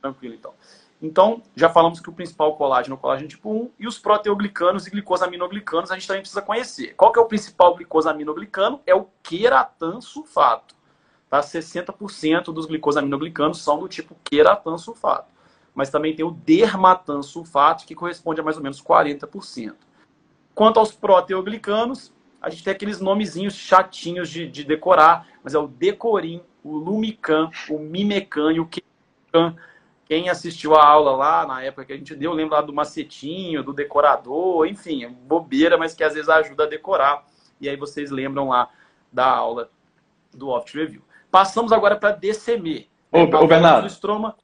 Tranquilo, 0.01 0.37
então. 0.37 0.55
Então, 1.03 1.43
já 1.57 1.69
falamos 1.69 1.99
que 1.99 2.09
o 2.09 2.13
principal 2.13 2.55
colágeno 2.55 2.95
é 2.95 2.99
o 2.99 3.01
colágeno 3.01 3.29
tipo 3.29 3.51
1 3.51 3.71
e 3.81 3.89
os 3.89 3.99
proteoglicanos 3.99 4.87
e 4.87 4.91
glicosaminoglicanos 4.91 5.91
a 5.91 5.95
gente 5.95 6.07
também 6.07 6.23
precisa 6.23 6.41
conhecer. 6.41 6.95
Qual 6.95 7.11
que 7.11 7.19
é 7.19 7.23
o 7.23 7.27
principal 7.27 7.75
glicosaminoglicano? 7.75 8.81
É 8.87 8.95
o 8.95 9.09
queratansulfato. 9.25 10.77
Tá? 11.29 11.41
60% 11.41 12.53
dos 12.53 12.67
glicosaminoglicanos 12.67 13.61
são 13.61 13.81
do 13.81 13.89
tipo 13.89 14.15
queratansulfato. 14.23 15.40
Mas 15.75 15.91
também 15.91 16.15
tem 16.15 16.25
o 16.25 16.31
dermatansulfato, 16.31 17.87
que 17.87 17.95
corresponde 17.95 18.41
a 18.41 18.45
mais 18.45 18.57
ou 18.57 18.63
menos 18.63 18.83
40%. 18.83 19.75
Quanto 20.55 20.79
aos 20.79 20.93
proteoglicanos, 20.93 22.13
a 22.41 22.51
gente 22.51 22.65
tem 22.65 22.73
aqueles 22.73 23.01
nomezinhos 23.01 23.55
chatinhos 23.55 24.29
de, 24.29 24.49
de 24.49 24.65
decorar, 24.65 25.27
mas 25.43 25.55
é 25.55 25.59
o 25.59 25.69
decorim, 25.69 26.43
o 26.65 26.77
lumican, 26.77 27.51
o 27.69 27.79
mimecan 27.79 28.53
e 28.53 28.61
o 28.61 28.67
quecan 28.67 29.57
quem 30.11 30.29
assistiu 30.29 30.75
a 30.75 30.85
aula 30.85 31.13
lá, 31.13 31.47
na 31.47 31.63
época 31.63 31.85
que 31.85 31.93
a 31.93 31.97
gente 31.97 32.17
deu, 32.17 32.33
lembra 32.33 32.61
do 32.61 32.73
macetinho, 32.73 33.63
do 33.63 33.73
decorador, 33.73 34.67
enfim, 34.67 35.05
é 35.05 35.09
bobeira, 35.09 35.79
mas 35.79 35.95
que 35.95 36.03
às 36.03 36.15
vezes 36.15 36.29
ajuda 36.29 36.65
a 36.65 36.67
decorar. 36.67 37.25
E 37.61 37.69
aí 37.69 37.77
vocês 37.77 38.11
lembram 38.11 38.49
lá 38.49 38.69
da 39.13 39.25
aula 39.25 39.71
do 40.35 40.49
Oft 40.49 40.77
Review. 40.77 41.01
Passamos 41.31 41.71
agora 41.71 41.95
para 41.95 42.11
DCM. 42.11 42.89
Ô, 43.13 43.21
ô 43.21 43.47
Bernardo, 43.47 43.87
Stroma. 43.87 44.35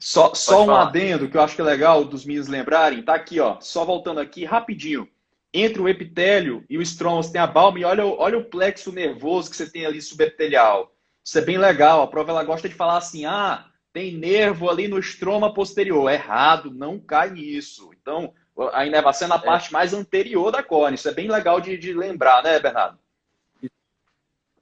Só, 0.00 0.34
só 0.34 0.62
um 0.62 0.66
falar. 0.66 0.82
adendo 0.84 1.28
que 1.28 1.36
eu 1.36 1.42
acho 1.42 1.54
que 1.54 1.60
é 1.60 1.64
legal 1.64 2.04
dos 2.04 2.24
meninos 2.24 2.48
lembrarem. 2.48 3.02
Tá 3.02 3.14
aqui, 3.14 3.38
ó, 3.38 3.60
só 3.60 3.84
voltando 3.84 4.18
aqui 4.18 4.44
rapidinho. 4.44 5.06
Entre 5.52 5.82
o 5.82 5.88
epitélio 5.88 6.64
e 6.70 6.78
o 6.78 6.82
estroma, 6.82 7.22
você 7.22 7.32
tem 7.32 7.40
a 7.40 7.46
balma 7.46 7.78
e 7.78 7.84
olha, 7.84 8.06
olha 8.06 8.38
o 8.38 8.44
plexo 8.44 8.92
nervoso 8.92 9.50
que 9.50 9.56
você 9.56 9.68
tem 9.68 9.84
ali 9.84 10.00
subepitelial. 10.00 10.92
Isso 11.24 11.38
é 11.38 11.42
bem 11.42 11.58
legal. 11.58 12.02
A 12.02 12.06
prova 12.06 12.30
ela 12.30 12.44
gosta 12.44 12.68
de 12.68 12.74
falar 12.74 12.96
assim: 12.96 13.26
ah, 13.26 13.66
tem 13.92 14.16
nervo 14.16 14.70
ali 14.70 14.88
no 14.88 14.98
estroma 14.98 15.52
posterior. 15.52 16.10
Errado, 16.10 16.70
não 16.72 16.98
cai 16.98 17.30
nisso. 17.30 17.90
Então, 18.00 18.32
a 18.72 18.86
inervação 18.86 19.26
é 19.26 19.28
na 19.28 19.36
é. 19.36 19.40
parte 19.40 19.72
mais 19.72 19.92
anterior 19.92 20.50
da 20.50 20.62
córnea. 20.62 20.94
Isso 20.94 21.08
é 21.08 21.12
bem 21.12 21.28
legal 21.28 21.60
de, 21.60 21.76
de 21.76 21.92
lembrar, 21.92 22.42
né, 22.42 22.58
Bernardo? 22.58 22.98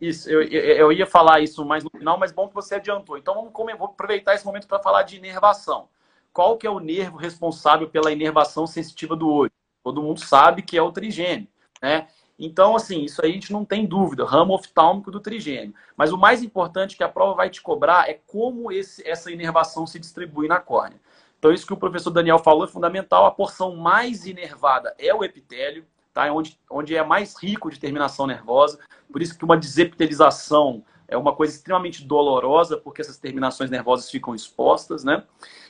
Isso, 0.01 0.31
eu, 0.31 0.43
eu, 0.43 0.93
ia 0.93 1.07
falar 1.07 1.41
isso 1.41 1.65
mais 1.65 1.83
no 1.83 1.91
final, 1.91 2.17
mas 2.19 2.31
bom 2.31 2.49
que 2.49 2.55
você 2.55 2.77
adiantou. 2.77 3.19
Então, 3.19 3.35
vamos, 3.35 3.53
vou 3.53 3.89
aproveitar 3.89 4.35
esse 4.35 4.47
momento 4.47 4.69
para 4.69 4.79
falar 4.79 5.03
de 5.03 5.17
inervação. 5.17 5.89
Qual 6.33 6.57
que 6.57 6.67
é 6.67 6.71
o 6.71 6.79
nervo 6.79 7.17
responsável 7.17 7.89
pela 7.89 8.13
inervação 8.13 8.67
sensitiva 8.67 9.17
do 9.17 9.29
olho? 9.29 9.51
Todo 9.83 10.03
mundo 10.03 10.21
sabe 10.21 10.63
que 10.63 10.77
é 10.77 10.83
o 10.83 10.93
trigêmeo, 10.93 11.49
né? 11.83 12.07
Então, 12.39 12.77
assim, 12.77 13.03
isso 13.03 13.21
aí 13.25 13.31
a 13.33 13.35
gente 13.35 13.53
não 13.53 13.65
tem 13.65 13.85
dúvida, 13.85 14.25
ramo 14.25 14.55
oftálmico 14.55 15.11
do 15.11 15.19
trigêmeo. 15.19 15.75
Mas 15.97 16.13
o 16.13 16.19
mais 16.19 16.41
importante 16.41 16.97
que 16.97 17.03
a 17.03 17.09
prova 17.09 17.35
vai 17.35 17.51
te 17.51 17.61
cobrar 17.61 18.09
é 18.09 18.21
como 18.27 18.71
esse, 18.71 19.07
essa 19.09 19.33
inervação 19.33 19.85
se 19.85 19.99
distribui 19.99 20.47
na 20.47 20.61
córnea. 20.61 21.01
Então, 21.37 21.53
isso 21.53 21.67
que 21.67 21.73
o 21.73 21.77
professor 21.77 22.11
Daniel 22.11 22.39
falou 22.39 22.65
é 22.65 22.69
fundamental. 22.69 23.27
A 23.27 23.31
porção 23.33 23.75
mais 23.75 24.27
inervada 24.27 24.95
é 24.99 25.13
o 25.13 25.25
epitélio, 25.25 25.85
tá? 26.19 26.27
É 26.27 26.33
onde, 26.33 26.59
onde 26.69 26.97
é 26.97 27.05
mais 27.05 27.37
rico 27.41 27.71
de 27.71 27.79
terminação 27.79 28.27
nervosa. 28.27 28.81
Por 29.13 29.23
isso 29.23 29.39
que 29.39 29.45
uma 29.45 29.57
desepitelização 29.57 30.83
é 31.07 31.17
uma 31.17 31.33
coisa 31.33 31.55
extremamente 31.55 32.05
dolorosa, 32.05 32.77
porque 32.77 33.01
essas 33.01 33.17
terminações 33.17 33.71
nervosas 33.71 34.11
ficam 34.11 34.35
expostas, 34.35 35.05
né? 35.05 35.23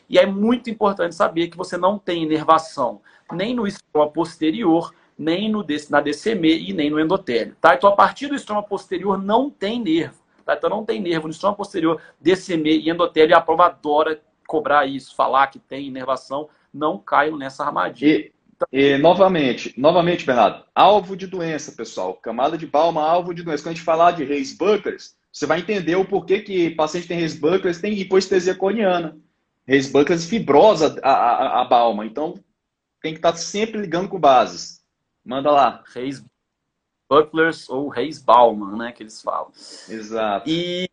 E 0.09 0.19
é 0.19 0.25
muito 0.25 0.71
importante 0.71 1.15
saber 1.15 1.49
que 1.49 1.57
você 1.57 1.77
não 1.77 1.99
tem 1.99 2.23
inervação 2.23 3.03
nem 3.31 3.55
no 3.55 3.67
estroma 3.67 4.11
posterior, 4.11 4.95
nem 5.19 5.51
no, 5.51 5.63
na 5.91 6.01
DCM 6.01 6.71
e 6.71 6.73
nem 6.73 6.89
no 6.89 6.99
endotélio. 6.99 7.55
Tá? 7.61 7.75
Então, 7.75 7.91
a 7.91 7.95
partir 7.95 8.29
do 8.29 8.35
estroma 8.35 8.63
posterior 8.63 9.23
não 9.23 9.51
tem 9.51 9.79
nervo. 9.79 10.17
Tá? 10.47 10.55
Então, 10.55 10.71
não 10.71 10.83
tem 10.83 10.99
nervo 10.99 11.29
no 11.29 11.33
estroma 11.33 11.55
posterior, 11.55 12.01
DCM 12.19 12.71
e 12.71 12.89
endotélio. 12.89 13.33
E 13.33 13.35
a 13.35 13.41
prova 13.43 13.67
adora 13.67 14.19
cobrar 14.47 14.87
isso, 14.87 15.15
falar 15.15 15.49
que 15.49 15.59
tem 15.59 15.89
inervação. 15.89 16.49
Não 16.73 16.97
caiam 16.97 17.37
nessa 17.37 17.67
armadilha. 17.67 18.17
E, 18.17 18.33
e, 18.73 18.99
novamente, 18.99 19.73
novamente, 19.77 20.27
Bernardo, 20.27 20.65
alvo 20.75 21.17
de 21.17 21.27
doença, 21.27 21.73
pessoal. 21.73 22.15
Camada 22.15 22.59
de 22.59 22.67
palma, 22.67 23.03
alvo 23.03 23.33
de 23.33 23.43
doença. 23.43 23.63
Quando 23.63 23.73
a 23.73 23.75
gente 23.75 23.85
falar 23.85 24.13
de 24.13 24.25
Reis 24.25 24.57
Buckers, 24.57 25.17
você 25.33 25.47
vai 25.47 25.61
entender 25.61 25.97
o 25.97 26.05
porquê 26.05 26.41
que 26.41 26.71
paciente 26.71 27.07
tem 27.07 27.19
Reis 27.19 27.39
Buckers 27.39 27.81
tem 27.81 27.93
hipoestesia 27.93 28.55
coniana. 28.55 29.17
Reis 29.67 29.91
Buckers 29.91 30.25
fibrosa 30.25 30.99
a, 31.03 31.13
a, 31.13 31.61
a 31.63 31.65
balma. 31.65 32.05
Então, 32.05 32.35
tem 33.01 33.13
que 33.13 33.19
estar 33.19 33.37
sempre 33.37 33.81
ligando 33.81 34.09
com 34.09 34.19
bases. 34.19 34.83
Manda 35.25 35.51
lá. 35.51 35.85
Reis 35.95 36.25
Bucklers 37.09 37.69
ou 37.69 37.89
Reis 37.89 38.21
Bauman, 38.21 38.77
né? 38.77 38.93
Que 38.93 39.03
eles 39.03 39.23
falam. 39.23 39.53
Exato. 39.89 40.49
E, 40.49 40.91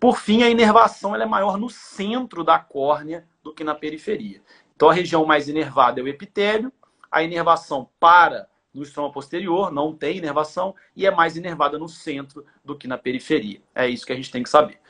por 0.00 0.16
fim, 0.18 0.42
a 0.42 0.50
inervação 0.50 1.14
é 1.14 1.26
maior 1.26 1.58
no 1.58 1.68
centro 1.68 2.42
da 2.42 2.58
córnea 2.58 3.28
do 3.42 3.52
que 3.52 3.64
na 3.64 3.74
periferia. 3.74 4.40
Então, 4.82 4.90
a 4.90 4.94
região 4.94 5.24
mais 5.24 5.48
inervada 5.48 6.00
é 6.00 6.02
o 6.02 6.08
epitélio. 6.08 6.72
A 7.08 7.22
inervação 7.22 7.88
para 8.00 8.48
no 8.74 8.82
estroma 8.82 9.12
posterior, 9.12 9.70
não 9.70 9.94
tem 9.94 10.16
inervação, 10.16 10.74
e 10.96 11.06
é 11.06 11.10
mais 11.12 11.36
inervada 11.36 11.78
no 11.78 11.88
centro 11.88 12.44
do 12.64 12.76
que 12.76 12.88
na 12.88 12.98
periferia. 12.98 13.62
É 13.76 13.86
isso 13.86 14.04
que 14.04 14.12
a 14.12 14.16
gente 14.16 14.32
tem 14.32 14.42
que 14.42 14.50
saber. 14.50 14.80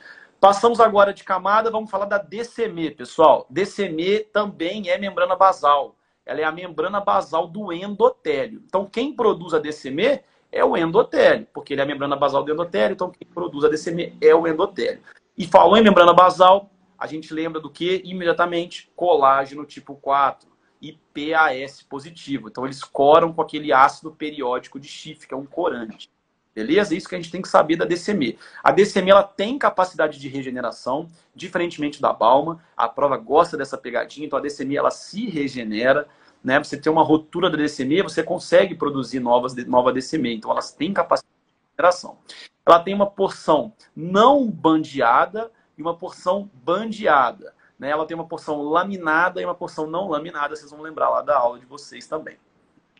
Passamos 0.41 0.79
agora 0.79 1.13
de 1.13 1.23
camada, 1.23 1.69
vamos 1.69 1.91
falar 1.91 2.05
da 2.05 2.17
DCM, 2.17 2.89
pessoal. 2.89 3.45
DCM 3.51 4.21
também 4.33 4.89
é 4.89 4.97
membrana 4.97 5.35
basal 5.35 5.95
ela 6.25 6.41
é 6.41 6.43
a 6.43 6.51
membrana 6.51 6.99
basal 6.99 7.47
do 7.47 7.71
endotélio. 7.71 8.63
Então, 8.65 8.87
quem 8.87 9.13
produz 9.13 9.53
a 9.53 9.59
DCM 9.59 10.21
é 10.51 10.65
o 10.65 10.75
endotélio, 10.75 11.45
porque 11.53 11.73
ele 11.73 11.81
é 11.81 11.83
a 11.83 11.87
membrana 11.87 12.15
basal 12.15 12.41
do 12.43 12.51
endotélio, 12.51 12.93
então 12.93 13.11
quem 13.11 13.27
produz 13.27 13.63
a 13.65 13.69
DCM 13.69 14.17
é 14.19 14.33
o 14.33 14.47
endotélio. 14.47 15.01
E 15.37 15.45
falou 15.45 15.77
em 15.77 15.83
membrana 15.83 16.13
basal, 16.13 16.71
a 16.97 17.07
gente 17.07 17.33
lembra 17.33 17.59
do 17.59 17.69
que 17.69 18.01
imediatamente? 18.05 18.91
Colágeno 18.95 19.65
tipo 19.65 19.95
4 19.95 20.49
e 20.81 20.99
PAS 21.13 21.81
positivo. 21.81 22.49
Então, 22.49 22.65
eles 22.65 22.83
coram 22.83 23.31
com 23.31 23.41
aquele 23.41 23.71
ácido 23.71 24.11
periódico 24.11 24.79
de 24.79 24.87
Schiff, 24.87 25.25
que 25.25 25.33
é 25.33 25.37
um 25.37 25.45
corante. 25.45 26.09
Beleza? 26.53 26.93
Isso 26.93 27.09
que 27.09 27.15
a 27.15 27.17
gente 27.17 27.31
tem 27.31 27.41
que 27.41 27.47
saber 27.47 27.77
da 27.77 27.85
DCM. 27.85 28.37
A 28.63 28.71
DCM 28.71 29.09
ela 29.09 29.23
tem 29.23 29.57
capacidade 29.57 30.19
de 30.19 30.27
regeneração, 30.27 31.07
diferentemente 31.33 31.99
da 31.99 32.13
Balma. 32.13 32.63
A 32.77 32.87
prova 32.87 33.17
gosta 33.17 33.57
dessa 33.57 33.77
pegadinha, 33.77 34.27
então 34.27 34.37
a 34.37 34.41
DCM 34.41 34.75
ela 34.75 34.91
se 34.91 35.27
regenera. 35.27 36.07
Né? 36.43 36.59
Você 36.59 36.77
tem 36.77 36.91
uma 36.91 37.01
rotura 37.01 37.49
da 37.49 37.57
DCM, 37.57 38.03
você 38.03 38.21
consegue 38.21 38.75
produzir 38.75 39.19
novas, 39.19 39.55
nova 39.65 39.91
DCM. 39.91 40.35
Então 40.35 40.51
elas 40.51 40.71
têm 40.71 40.93
capacidade 40.93 41.33
de 41.33 41.71
regeneração. 41.71 42.19
Ela 42.65 42.79
tem 42.79 42.93
uma 42.93 43.09
porção 43.09 43.73
não 43.95 44.49
bandeada 44.49 45.51
e 45.77 45.81
uma 45.81 45.95
porção 45.95 46.49
bandeada. 46.53 47.53
Né? 47.77 47.89
Ela 47.89 48.05
tem 48.05 48.15
uma 48.15 48.27
porção 48.27 48.61
laminada 48.61 49.41
e 49.41 49.45
uma 49.45 49.55
porção 49.55 49.87
não 49.87 50.09
laminada. 50.09 50.55
Vocês 50.55 50.71
vão 50.71 50.81
lembrar 50.81 51.09
lá 51.09 51.21
da 51.21 51.37
aula 51.37 51.59
de 51.59 51.65
vocês 51.65 52.07
também. 52.07 52.37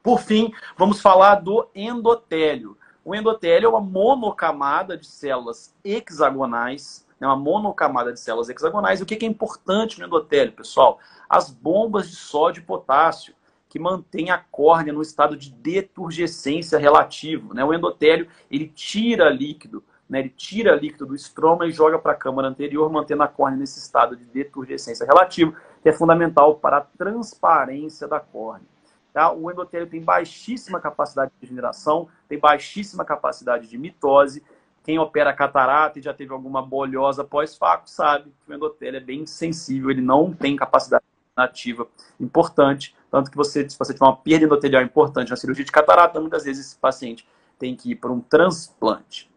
Por 0.01 0.19
fim, 0.19 0.51
vamos 0.77 0.99
falar 0.99 1.35
do 1.35 1.67
endotélio. 1.73 2.77
O 3.05 3.15
endotélio 3.15 3.67
é 3.67 3.69
uma 3.69 3.81
monocamada 3.81 4.97
de 4.97 5.05
células 5.05 5.73
hexagonais, 5.83 7.05
é 7.19 7.25
uma 7.25 7.35
monocamada 7.35 8.11
de 8.11 8.19
células 8.19 8.49
hexagonais. 8.49 9.01
O 9.01 9.05
que 9.05 9.23
é 9.23 9.27
importante 9.27 9.99
no 9.99 10.05
endotélio, 10.05 10.51
pessoal? 10.51 10.99
As 11.29 11.49
bombas 11.49 12.09
de 12.09 12.15
sódio 12.15 12.61
e 12.61 12.65
potássio, 12.65 13.33
que 13.69 13.79
mantém 13.79 14.29
a 14.29 14.37
córnea 14.37 14.93
no 14.93 15.01
estado 15.01 15.35
de 15.35 15.51
deturgescência 15.51 16.77
relativo. 16.77 17.53
Né? 17.53 17.63
O 17.63 17.73
endotélio, 17.73 18.27
ele 18.51 18.67
tira 18.67 19.29
líquido, 19.29 19.83
né? 20.09 20.19
ele 20.19 20.29
tira 20.29 20.75
líquido 20.75 21.05
do 21.05 21.15
estroma 21.15 21.65
e 21.65 21.71
joga 21.71 21.97
para 21.97 22.11
a 22.11 22.15
câmara 22.15 22.47
anterior, 22.47 22.91
mantendo 22.91 23.23
a 23.23 23.27
córnea 23.27 23.59
nesse 23.59 23.79
estado 23.79 24.15
de 24.15 24.25
deturgescência 24.25 25.05
relativo, 25.05 25.55
que 25.81 25.89
é 25.89 25.93
fundamental 25.93 26.55
para 26.55 26.77
a 26.77 26.81
transparência 26.81 28.07
da 28.07 28.19
córnea. 28.19 28.67
Tá? 29.13 29.31
O 29.31 29.51
endotélio 29.51 29.87
tem 29.87 30.01
baixíssima 30.01 30.79
capacidade 30.79 31.31
de 31.31 31.41
regeneração, 31.41 32.07
tem 32.27 32.39
baixíssima 32.39 33.05
capacidade 33.05 33.67
de 33.67 33.77
mitose. 33.77 34.43
Quem 34.83 34.97
opera 34.97 35.31
catarata 35.31 35.99
e 35.99 36.01
já 36.01 36.13
teve 36.13 36.33
alguma 36.33 36.61
bolhosa 36.61 37.23
pós-faco 37.23 37.89
sabe 37.89 38.33
que 38.43 38.51
o 38.51 38.55
endotélio 38.55 38.97
é 38.97 39.03
bem 39.03 39.25
sensível, 39.25 39.91
ele 39.91 40.01
não 40.01 40.33
tem 40.33 40.55
capacidade 40.55 41.03
nativa 41.37 41.87
importante. 42.19 42.95
Tanto 43.09 43.29
que 43.29 43.37
você, 43.37 43.69
se 43.69 43.77
você 43.77 43.93
tiver 43.93 44.05
uma 44.05 44.15
perda 44.15 44.45
endotelial 44.45 44.81
importante 44.81 45.29
na 45.29 45.35
cirurgia 45.35 45.63
de 45.63 45.71
catarata, 45.71 46.19
muitas 46.19 46.43
vezes 46.43 46.67
esse 46.67 46.75
paciente 46.77 47.27
tem 47.59 47.75
que 47.75 47.91
ir 47.91 47.95
para 47.95 48.11
um 48.11 48.19
transplante. 48.19 49.31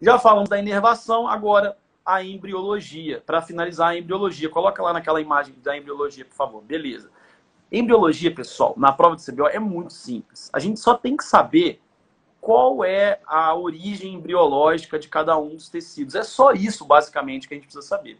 Já 0.00 0.18
falamos 0.18 0.48
da 0.48 0.58
inervação, 0.58 1.26
agora 1.26 1.76
a 2.04 2.22
embriologia. 2.22 3.22
Para 3.26 3.42
finalizar 3.42 3.88
a 3.88 3.98
embriologia, 3.98 4.48
coloca 4.48 4.82
lá 4.82 4.92
naquela 4.92 5.20
imagem 5.20 5.54
da 5.62 5.76
embriologia, 5.76 6.24
por 6.24 6.34
favor. 6.34 6.62
Beleza. 6.62 7.10
Embriologia, 7.70 8.34
pessoal, 8.34 8.74
na 8.78 8.92
prova 8.92 9.16
de 9.16 9.26
CBO 9.26 9.46
é 9.46 9.58
muito 9.58 9.92
simples. 9.92 10.48
A 10.52 10.58
gente 10.58 10.80
só 10.80 10.94
tem 10.94 11.16
que 11.16 11.24
saber 11.24 11.80
qual 12.40 12.82
é 12.82 13.20
a 13.26 13.54
origem 13.54 14.14
embriológica 14.14 14.98
de 14.98 15.08
cada 15.08 15.36
um 15.36 15.56
dos 15.56 15.68
tecidos. 15.68 16.14
É 16.14 16.22
só 16.22 16.52
isso, 16.52 16.84
basicamente, 16.84 17.46
que 17.46 17.54
a 17.54 17.56
gente 17.56 17.66
precisa 17.66 17.86
saber. 17.86 18.18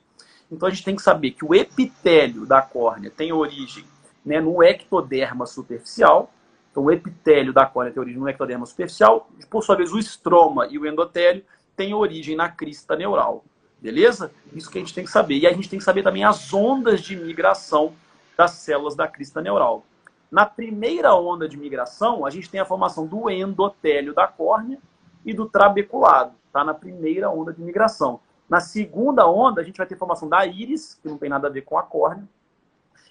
Então 0.51 0.67
a 0.67 0.71
gente 0.71 0.85
tem 0.85 0.97
que 0.97 1.03
saber 1.03 1.31
que 1.31 1.45
o 1.45 1.55
epitélio 1.55 2.45
da 2.45 2.61
córnea 2.61 3.11
tem 3.11 3.33
origem 3.33 3.85
né, 4.25 4.41
no 4.41 4.63
ectoderma 4.63 5.47
superficial. 5.47 6.31
Então 6.71 6.85
o 6.85 6.91
epitélio 6.91 7.53
da 7.53 7.65
córnea 7.65 7.93
tem 7.93 8.01
origem 8.01 8.21
no 8.21 8.29
ectoderma 8.29 8.67
superficial. 8.67 9.29
Por 9.49 9.65
sua 9.65 9.77
vez, 9.77 9.93
o 9.93 9.99
estroma 9.99 10.67
e 10.67 10.79
o 10.79 10.87
endotélio 10.87 11.45
têm 11.79 11.95
origem 11.95 12.35
na 12.35 12.49
crista 12.49 12.97
neural. 12.97 13.45
Beleza? 13.81 14.33
Isso 14.53 14.69
que 14.69 14.79
a 14.79 14.81
gente 14.81 14.93
tem 14.93 15.05
que 15.05 15.11
saber. 15.11 15.39
E 15.39 15.47
a 15.47 15.53
gente 15.53 15.71
tem 15.71 15.79
que 15.79 15.85
saber 15.85 16.03
também 16.03 16.25
as 16.25 16.53
ondas 16.53 17.01
de 17.01 17.17
migração 17.17 17.95
das 18.37 18.51
células 18.51 18.97
da 18.97 19.07
crista 19.07 19.41
neural. 19.41 19.85
Na 20.29 20.45
primeira 20.45 21.15
onda 21.15 21.49
de 21.49 21.57
migração, 21.57 22.27
a 22.27 22.31
gente 22.31 22.51
tem 22.51 22.61
a 22.61 22.65
formação 22.65 23.07
do 23.07 23.31
endotélio 23.31 24.13
da 24.13 24.27
córnea 24.27 24.79
e 25.25 25.33
do 25.33 25.49
trabeculado. 25.49 26.35
Tá 26.53 26.65
na 26.65 26.75
primeira 26.75 27.31
onda 27.31 27.53
de 27.53 27.63
migração. 27.63 28.21
Na 28.49 28.61
segunda 28.61 29.27
onda, 29.29 29.61
a 29.61 29.65
gente 29.65 29.77
vai 29.77 29.87
ter 29.87 29.97
formação 29.97 30.29
da 30.29 30.45
íris, 30.45 30.99
que 31.01 31.09
não 31.09 31.17
tem 31.17 31.31
nada 31.31 31.47
a 31.47 31.51
ver 31.51 31.63
com 31.63 31.79
a 31.79 31.83
córnea. 31.83 32.29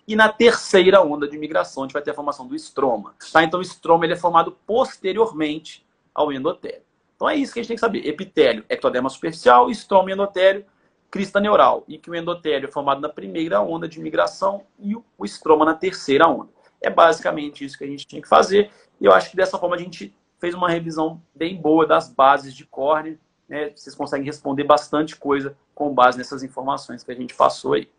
E 0.06 0.16
na 0.16 0.28
terceira 0.30 1.02
onda 1.02 1.28
de 1.28 1.38
migração, 1.38 1.84
a 1.84 1.86
gente 1.86 1.94
vai 1.94 2.02
ter 2.02 2.12
a 2.12 2.14
formação 2.14 2.46
do 2.46 2.56
estroma. 2.56 3.14
Tá? 3.32 3.44
Então, 3.44 3.60
o 3.60 3.64
estroma 3.64 4.06
ele 4.06 4.14
é 4.14 4.18
formado 4.18 4.52
posteriormente 4.66 5.86
ao 6.14 6.32
endotélio. 6.34 6.87
Então, 7.18 7.28
é 7.28 7.36
isso 7.36 7.52
que 7.52 7.60
a 7.60 7.64
gente 7.64 7.70
tem 7.70 7.76
que 7.76 7.82
saber. 7.82 8.08
Epitélio, 8.08 8.64
ectoderma 8.70 9.10
superficial, 9.10 9.72
estroma 9.72 10.12
endotélio, 10.12 10.64
crista 11.10 11.40
neural. 11.40 11.84
E 11.88 11.98
que 11.98 12.12
o 12.12 12.16
endotélio 12.16 12.70
é 12.70 12.72
formado 12.72 13.02
na 13.02 13.10
primeira 13.10 13.60
onda 13.60 13.88
de 13.88 14.00
migração 14.00 14.64
e 14.80 14.96
o 14.96 15.04
estroma 15.26 15.66
na 15.66 15.74
terceira 15.74 16.28
onda. 16.28 16.50
É 16.80 16.92
basicamente 16.92 17.66
isso 17.66 17.76
que 17.76 17.84
a 17.84 17.88
gente 17.88 18.06
tinha 18.06 18.22
que 18.22 18.30
fazer. 18.30 18.70
E 19.02 19.06
eu 19.06 19.12
acho 19.12 19.32
que 19.32 19.36
dessa 19.36 19.58
forma 19.58 19.76
a 19.76 19.80
gente 19.80 20.16
fez 20.40 20.54
uma 20.54 20.70
revisão 20.70 21.20
bem 21.34 21.60
boa 21.60 21.88
das 21.88 22.08
bases 22.08 22.54
de 22.54 22.66
córnea. 22.68 23.18
Né? 23.50 23.72
Vocês 23.76 23.96
conseguem 23.96 24.28
responder 24.28 24.64
bastante 24.64 25.16
coisa 25.16 25.58
com 25.74 25.92
base 25.92 26.20
nessas 26.20 26.44
informações 26.44 27.04
que 27.04 27.12
a 27.12 27.16
gente 27.16 27.34
passou 27.34 27.74
aí. 27.74 27.90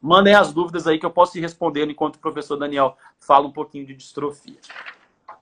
Mandem 0.00 0.34
as 0.34 0.52
dúvidas 0.52 0.86
aí 0.86 0.96
que 0.96 1.04
eu 1.04 1.10
posso 1.10 1.36
ir 1.36 1.40
respondendo 1.40 1.90
enquanto 1.90 2.16
o 2.16 2.20
professor 2.20 2.56
Daniel 2.56 2.96
fala 3.18 3.48
um 3.48 3.52
pouquinho 3.52 3.84
de 3.84 3.94
distrofia. 3.94 4.56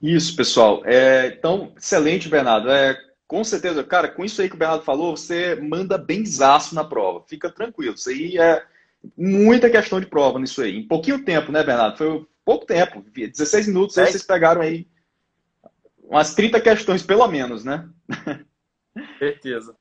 Isso, 0.01 0.35
pessoal. 0.35 0.83
É, 0.85 1.27
então, 1.27 1.73
excelente, 1.77 2.29
Bernardo. 2.29 2.71
É, 2.71 2.97
com 3.29 3.45
certeza, 3.45 3.85
cara, 3.85 4.09
com 4.09 4.25
isso 4.25 4.41
aí 4.41 4.49
que 4.49 4.57
o 4.57 4.59
Bernardo 4.59 4.83
falou, 4.83 5.15
você 5.15 5.55
manda 5.55 5.99
bem 5.99 6.25
zaço 6.25 6.75
na 6.75 6.83
prova. 6.83 7.23
Fica 7.29 7.51
tranquilo. 7.51 7.95
Isso 7.95 8.09
aí 8.09 8.39
é 8.39 8.65
muita 9.15 9.69
questão 9.69 10.01
de 10.01 10.07
prova 10.07 10.39
nisso 10.39 10.63
aí. 10.63 10.79
Em 10.79 10.89
pouquinho 10.89 11.23
tempo, 11.23 11.53
né, 11.53 11.63
Bernardo? 11.63 11.99
Foi 11.99 12.27
pouco 12.43 12.65
tempo. 12.65 13.05
16 13.15 13.69
minutos, 13.69 13.99
aí 13.99 14.07
vocês 14.07 14.23
pegaram 14.23 14.63
aí 14.63 14.89
umas 16.03 16.35
30 16.35 16.59
questões, 16.59 17.03
pelo 17.03 17.29
menos, 17.29 17.65
né? 17.65 17.87
Certeza. 19.19 19.77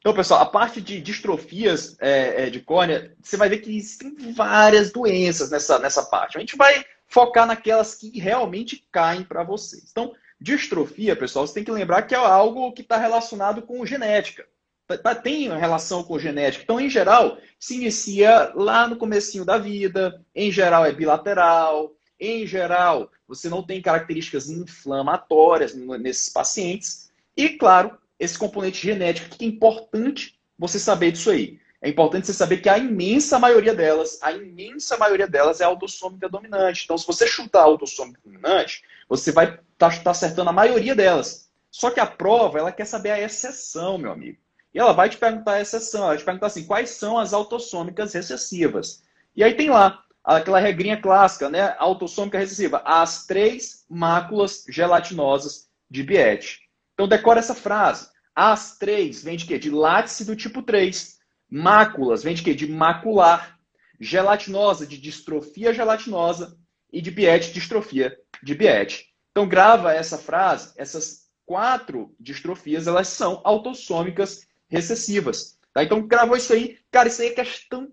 Então, 0.00 0.12
pessoal, 0.12 0.40
a 0.40 0.46
parte 0.46 0.80
de 0.80 1.00
distrofias 1.00 1.96
é, 2.00 2.46
é, 2.46 2.50
de 2.50 2.60
córnea, 2.60 3.14
você 3.22 3.36
vai 3.36 3.48
ver 3.48 3.58
que 3.58 3.76
existem 3.76 4.32
várias 4.32 4.90
doenças 4.90 5.52
nessa, 5.52 5.78
nessa 5.78 6.02
parte. 6.02 6.36
A 6.36 6.40
gente 6.40 6.56
vai 6.56 6.84
focar 7.06 7.46
naquelas 7.46 7.94
que 7.94 8.18
realmente 8.18 8.84
caem 8.90 9.22
para 9.22 9.44
vocês. 9.44 9.88
Então, 9.92 10.12
distrofia, 10.42 11.14
pessoal, 11.14 11.46
você 11.46 11.54
tem 11.54 11.64
que 11.64 11.70
lembrar 11.70 12.02
que 12.02 12.14
é 12.14 12.18
algo 12.18 12.72
que 12.72 12.82
está 12.82 12.96
relacionado 12.96 13.62
com 13.62 13.86
genética. 13.86 14.44
Tá, 14.86 14.98
tá, 14.98 15.14
tem 15.14 15.48
relação 15.48 16.02
com 16.02 16.18
genética. 16.18 16.64
Então, 16.64 16.80
em 16.80 16.90
geral, 16.90 17.38
se 17.58 17.76
inicia 17.76 18.52
lá 18.54 18.88
no 18.88 18.96
comecinho 18.96 19.44
da 19.44 19.56
vida, 19.56 20.20
em 20.34 20.50
geral 20.50 20.84
é 20.84 20.92
bilateral, 20.92 21.94
em 22.18 22.46
geral, 22.46 23.10
você 23.26 23.48
não 23.48 23.62
tem 23.62 23.80
características 23.80 24.50
inflamatórias 24.50 25.74
nesses 25.74 26.28
pacientes. 26.28 27.10
E, 27.36 27.50
claro, 27.50 27.96
esse 28.18 28.38
componente 28.38 28.82
genético, 28.82 29.36
que 29.36 29.44
é 29.44 29.48
importante 29.48 30.38
você 30.58 30.78
saber 30.78 31.12
disso 31.12 31.30
aí. 31.30 31.60
É 31.80 31.88
importante 31.88 32.28
você 32.28 32.32
saber 32.32 32.58
que 32.58 32.68
a 32.68 32.78
imensa 32.78 33.40
maioria 33.40 33.74
delas, 33.74 34.20
a 34.22 34.30
imensa 34.30 34.96
maioria 34.96 35.26
delas 35.26 35.60
é 35.60 35.64
autossômica 35.64 36.28
dominante. 36.28 36.82
Então, 36.84 36.96
se 36.96 37.04
você 37.04 37.26
chutar 37.26 37.62
autossômica 37.62 38.20
dominante, 38.24 38.84
você 39.16 39.30
vai 39.30 39.44
estar 39.44 39.90
tá, 39.90 39.90
tá 39.90 40.10
acertando 40.10 40.48
a 40.48 40.54
maioria 40.54 40.94
delas. 40.94 41.50
Só 41.70 41.90
que 41.90 42.00
a 42.00 42.06
prova, 42.06 42.58
ela 42.58 42.72
quer 42.72 42.86
saber 42.86 43.10
a 43.10 43.20
exceção, 43.20 43.98
meu 43.98 44.10
amigo. 44.10 44.38
E 44.72 44.78
ela 44.78 44.92
vai 44.94 45.10
te 45.10 45.18
perguntar 45.18 45.52
a 45.52 45.60
exceção. 45.60 46.00
Ela 46.00 46.08
vai 46.08 46.18
te 46.18 46.24
perguntar 46.24 46.46
assim, 46.46 46.64
quais 46.64 46.90
são 46.90 47.18
as 47.18 47.34
autossômicas 47.34 48.14
recessivas? 48.14 49.02
E 49.36 49.44
aí 49.44 49.54
tem 49.54 49.68
lá 49.68 50.02
aquela 50.24 50.58
regrinha 50.58 50.98
clássica, 50.98 51.50
né? 51.50 51.76
Autossômica 51.78 52.38
recessiva. 52.38 52.80
As 52.86 53.26
três 53.26 53.84
máculas 53.88 54.64
gelatinosas 54.66 55.68
de 55.90 56.02
Biet. 56.02 56.60
Então 56.94 57.06
decora 57.06 57.38
essa 57.38 57.54
frase. 57.54 58.08
As 58.34 58.78
três 58.78 59.22
vem 59.22 59.36
de 59.36 59.44
quê? 59.44 59.58
De 59.58 59.68
látice 59.68 60.24
do 60.24 60.34
tipo 60.34 60.62
3. 60.62 61.18
Máculas 61.50 62.22
vem 62.22 62.34
de 62.34 62.42
quê? 62.42 62.54
De 62.54 62.66
macular. 62.66 63.58
Gelatinosa, 64.00 64.86
de 64.86 64.96
distrofia 64.96 65.74
gelatinosa. 65.74 66.56
E 66.90 67.02
de 67.02 67.10
Biet, 67.10 67.52
distrofia 67.52 68.18
de 68.42 68.54
Biet. 68.54 69.06
Então 69.30 69.48
grava 69.48 69.94
essa 69.94 70.18
frase. 70.18 70.72
Essas 70.76 71.28
quatro 71.46 72.14
distrofias, 72.18 72.86
elas 72.86 73.08
são 73.08 73.40
autossômicas 73.44 74.46
recessivas. 74.68 75.58
Tá? 75.72 75.82
Então 75.82 76.06
gravou 76.06 76.36
isso 76.36 76.52
aí. 76.52 76.78
Cara, 76.90 77.08
isso 77.08 77.22
aí 77.22 77.28
é 77.28 77.32
questão 77.34 77.90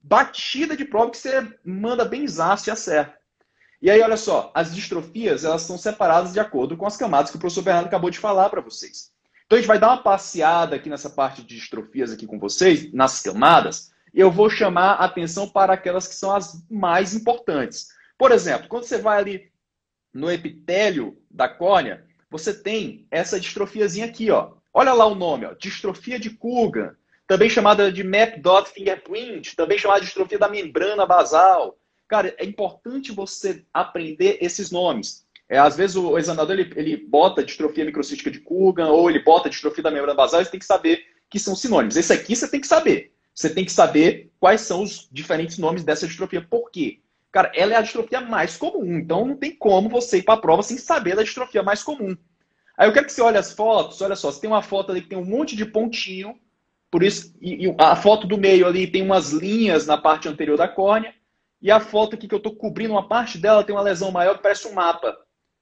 batida 0.00 0.76
de 0.76 0.84
prova 0.84 1.10
que 1.10 1.18
você 1.18 1.46
manda 1.64 2.04
bem 2.04 2.26
zaço 2.26 2.68
e 2.68 2.72
acerta. 2.72 3.18
E 3.80 3.90
aí, 3.90 4.00
olha 4.00 4.16
só, 4.16 4.50
as 4.54 4.74
distrofias 4.74 5.44
elas 5.44 5.62
são 5.62 5.78
separadas 5.78 6.32
de 6.32 6.40
acordo 6.40 6.76
com 6.76 6.86
as 6.86 6.96
camadas 6.96 7.30
que 7.30 7.36
o 7.36 7.40
professor 7.40 7.62
Bernardo 7.62 7.86
acabou 7.86 8.10
de 8.10 8.18
falar 8.18 8.48
para 8.48 8.60
vocês. 8.60 9.12
Então 9.46 9.56
a 9.56 9.60
gente 9.60 9.68
vai 9.68 9.78
dar 9.78 9.88
uma 9.88 10.02
passeada 10.02 10.76
aqui 10.76 10.90
nessa 10.90 11.08
parte 11.08 11.42
de 11.42 11.56
distrofias 11.56 12.12
aqui 12.12 12.26
com 12.26 12.38
vocês, 12.38 12.92
nas 12.92 13.22
camadas, 13.22 13.90
e 14.12 14.20
eu 14.20 14.30
vou 14.30 14.50
chamar 14.50 14.94
a 14.94 15.04
atenção 15.04 15.48
para 15.48 15.74
aquelas 15.74 16.08
que 16.08 16.14
são 16.14 16.34
as 16.34 16.64
mais 16.68 17.14
importantes. 17.14 17.88
Por 18.18 18.32
exemplo, 18.32 18.68
quando 18.68 18.84
você 18.84 18.98
vai 18.98 19.18
ali 19.18 19.52
no 20.12 20.30
epitélio 20.30 21.16
da 21.30 21.48
córnea, 21.48 22.04
você 22.30 22.52
tem 22.52 23.06
essa 23.10 23.38
distrofiazinha 23.38 24.06
aqui, 24.06 24.30
ó. 24.30 24.52
Olha 24.72 24.92
lá 24.92 25.06
o 25.06 25.14
nome, 25.14 25.46
ó, 25.46 25.54
distrofia 25.54 26.18
de 26.18 26.30
Coogan, 26.30 26.94
também 27.26 27.50
chamada 27.50 27.90
de 27.92 28.02
map 28.04 28.38
dot 28.40 28.70
fingerprint, 28.70 29.54
também 29.54 29.78
chamada 29.78 30.00
de 30.00 30.06
distrofia 30.06 30.38
da 30.38 30.48
membrana 30.48 31.04
basal. 31.04 31.78
Cara, 32.06 32.34
é 32.38 32.44
importante 32.44 33.12
você 33.12 33.64
aprender 33.72 34.38
esses 34.40 34.70
nomes. 34.70 35.26
É, 35.48 35.58
às 35.58 35.76
vezes 35.76 35.96
o 35.96 36.18
examinador 36.18 36.58
ele, 36.58 36.72
ele 36.76 36.96
bota 36.96 37.44
distrofia 37.44 37.84
microcística 37.84 38.30
de 38.30 38.40
Coogan 38.40 38.88
ou 38.88 39.08
ele 39.08 39.22
bota 39.22 39.48
distrofia 39.48 39.82
da 39.82 39.90
membrana 39.90 40.14
basal, 40.14 40.44
você 40.44 40.50
tem 40.50 40.60
que 40.60 40.66
saber 40.66 41.04
que 41.30 41.38
são 41.38 41.56
sinônimos. 41.56 41.96
Esse 41.96 42.12
aqui 42.12 42.36
você 42.36 42.48
tem 42.48 42.60
que 42.60 42.66
saber. 42.66 43.12
Você 43.34 43.50
tem 43.50 43.64
que 43.64 43.72
saber 43.72 44.32
quais 44.40 44.62
são 44.62 44.82
os 44.82 45.08
diferentes 45.12 45.58
nomes 45.58 45.84
dessa 45.84 46.06
distrofia. 46.06 46.40
Por 46.42 46.70
quê? 46.70 47.00
Cara, 47.30 47.52
ela 47.54 47.74
é 47.74 47.76
a 47.76 47.82
distrofia 47.82 48.20
mais 48.20 48.56
comum. 48.56 48.98
Então 48.98 49.26
não 49.26 49.36
tem 49.36 49.54
como 49.54 49.88
você 49.88 50.18
ir 50.18 50.22
para 50.22 50.34
a 50.34 50.40
prova 50.40 50.62
sem 50.62 50.78
saber 50.78 51.16
da 51.16 51.22
distrofia 51.22 51.62
mais 51.62 51.82
comum. 51.82 52.16
Aí 52.76 52.88
eu 52.88 52.92
quero 52.92 53.06
que 53.06 53.12
você 53.12 53.20
olhe 53.22 53.36
as 53.36 53.52
fotos. 53.52 54.00
Olha 54.00 54.16
só, 54.16 54.30
você 54.30 54.40
tem 54.40 54.50
uma 54.50 54.62
foto 54.62 54.90
ali 54.90 55.02
que 55.02 55.08
tem 55.08 55.18
um 55.18 55.24
monte 55.24 55.56
de 55.56 55.66
pontinho 55.66 56.38
por 56.90 57.02
isso, 57.02 57.34
e, 57.40 57.66
e 57.66 57.74
a 57.78 57.94
foto 57.96 58.26
do 58.26 58.38
meio 58.38 58.66
ali 58.66 58.86
tem 58.86 59.02
umas 59.02 59.30
linhas 59.30 59.86
na 59.86 59.98
parte 59.98 60.28
anterior 60.28 60.56
da 60.56 60.66
córnea. 60.66 61.14
E 61.60 61.70
a 61.70 61.80
foto 61.80 62.14
aqui 62.14 62.28
que 62.28 62.34
eu 62.34 62.38
estou 62.38 62.54
cobrindo 62.54 62.94
uma 62.94 63.08
parte 63.08 63.36
dela 63.36 63.64
tem 63.64 63.74
uma 63.74 63.82
lesão 63.82 64.10
maior 64.10 64.36
que 64.36 64.42
parece 64.42 64.66
um 64.68 64.72
mapa. 64.72 65.16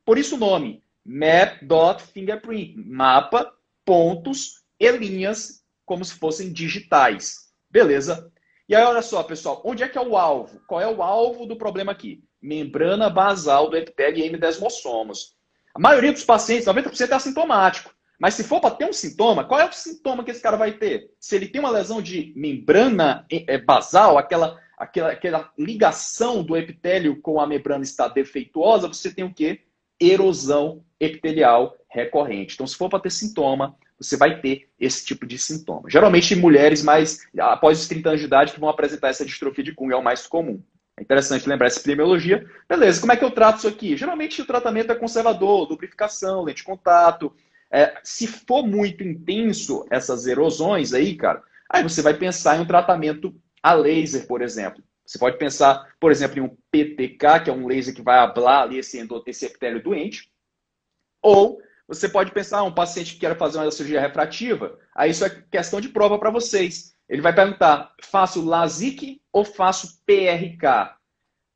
Por 0.05 0.19
isso 0.19 0.37
o 0.37 0.39
nome, 0.39 0.83
map.fingerprint. 1.05 2.77
Mapa, 2.77 3.53
pontos 3.85 4.63
e 4.79 4.91
linhas 4.93 5.65
como 5.85 6.05
se 6.05 6.15
fossem 6.15 6.53
digitais. 6.53 7.51
Beleza? 7.71 8.31
E 8.69 8.75
aí, 8.75 8.83
olha 8.83 9.03
só, 9.03 9.23
pessoal, 9.23 9.63
onde 9.65 9.85
é 9.85 9.89
que 9.89 9.97
é 9.97 10.01
o 10.01 10.17
alvo? 10.17 10.61
Qual 10.67 10.81
é 10.81 10.89
o 10.89 11.03
alvo 11.03 11.47
do 11.47 11.57
problema 11.57 11.93
aqui? 11.93 12.25
Membrana 12.43 13.09
basal 13.09 13.71
do 13.71 13.77
epitélio 13.77 14.19
e 14.19 14.27
M-desmossomos. 14.27 15.37
A 15.73 15.79
maioria 15.79 16.13
dos 16.13 16.25
pacientes, 16.25 16.67
90% 16.67 17.11
é 17.11 17.15
assintomático. 17.15 17.95
Mas 18.19 18.35
se 18.35 18.43
for 18.43 18.61
para 18.61 18.75
ter 18.75 18.87
um 18.87 18.93
sintoma, 18.93 19.45
qual 19.45 19.61
é 19.61 19.69
o 19.69 19.73
sintoma 19.73 20.25
que 20.25 20.31
esse 20.31 20.43
cara 20.43 20.57
vai 20.57 20.73
ter? 20.73 21.11
Se 21.21 21.37
ele 21.37 21.47
tem 21.47 21.61
uma 21.61 21.71
lesão 21.71 22.01
de 22.01 22.33
membrana 22.35 23.25
é, 23.31 23.59
basal, 23.59 24.19
aquela, 24.19 24.59
aquela, 24.77 25.13
aquela 25.13 25.53
ligação 25.57 26.43
do 26.43 26.57
epitélio 26.57 27.21
com 27.21 27.41
a 27.41 27.47
membrana 27.47 27.85
está 27.85 28.09
defeituosa, 28.09 28.89
você 28.89 29.13
tem 29.13 29.25
o 29.25 29.35
quê? 29.35 29.61
Erosão 30.01 30.83
epitelial 30.99 31.77
recorrente. 31.89 32.55
Então, 32.55 32.67
se 32.67 32.77
for 32.77 32.89
para 32.89 33.01
ter 33.01 33.11
sintoma, 33.11 33.77
você 33.99 34.17
vai 34.17 34.41
ter 34.41 34.69
esse 34.79 35.05
tipo 35.05 35.27
de 35.27 35.39
sintoma. 35.39 35.89
Geralmente, 35.89 36.35
mulheres 36.35 36.83
mais 36.83 37.27
após 37.39 37.81
os 37.81 37.89
30 37.89 38.09
anos 38.11 38.21
de 38.21 38.27
idade 38.27 38.53
que 38.53 38.61
vão 38.61 38.69
apresentar 38.69 39.09
essa 39.09 39.25
distrofia 39.25 39.65
de 39.65 39.73
Kung 39.73 39.91
é 39.91 39.97
o 39.97 40.03
mais 40.03 40.27
comum. 40.27 40.63
É 40.99 41.03
interessante 41.03 41.49
lembrar 41.49 41.67
essa 41.67 41.79
epidemiologia. 41.79 42.47
Beleza, 42.69 43.01
como 43.01 43.13
é 43.13 43.17
que 43.17 43.25
eu 43.25 43.31
trato 43.31 43.59
isso 43.59 43.69
aqui? 43.69 43.97
Geralmente 43.97 44.41
o 44.41 44.47
tratamento 44.47 44.93
é 44.93 44.95
conservador, 44.95 45.69
lubrificação, 45.69 46.43
lente 46.43 46.59
de 46.59 46.65
contato, 46.65 47.33
é, 47.71 47.99
se 48.03 48.27
for 48.27 48.67
muito 48.67 49.03
intenso 49.03 49.87
essas 49.91 50.27
erosões 50.27 50.93
aí, 50.93 51.17
cara, 51.17 51.43
aí 51.69 51.83
você 51.83 52.01
vai 52.01 52.15
pensar 52.15 52.57
em 52.57 52.61
um 52.61 52.67
tratamento 52.67 53.35
a 53.63 53.75
laser, 53.75 54.27
por 54.27 54.41
exemplo. 54.41 54.83
Você 55.05 55.19
pode 55.19 55.39
pensar, 55.39 55.95
por 56.01 56.11
exemplo, 56.11 56.39
em 56.39 56.43
um 56.43 56.57
PTK, 56.71 57.45
que 57.45 57.51
é 57.51 57.53
um 57.53 57.67
laser 57.67 57.95
que 57.95 58.03
vai 58.03 58.19
ablar 58.19 58.63
ali 58.63 58.79
esse, 58.79 58.99
esse 59.27 59.47
epitélio 59.47 59.83
doente. 59.83 60.31
Ou 61.23 61.61
você 61.89 62.09
pode 62.09 62.33
pensar, 62.33 62.63
um 62.63 62.75
paciente 62.75 63.15
que 63.15 63.21
quer 63.21 63.37
fazer 63.37 63.59
uma 63.59 63.71
cirurgia 63.71 64.01
refrativa, 64.01 64.79
aí 64.95 65.11
isso 65.11 65.25
é 65.25 65.43
questão 65.51 65.81
de 65.81 65.89
prova 65.89 66.19
para 66.19 66.31
vocês. 66.31 66.95
Ele 67.09 67.23
vai 67.23 67.33
perguntar, 67.33 67.95
faço 68.03 68.45
LASIK 68.45 69.23
ou 69.33 69.45
faço 69.45 70.03
PRK? 70.05 70.97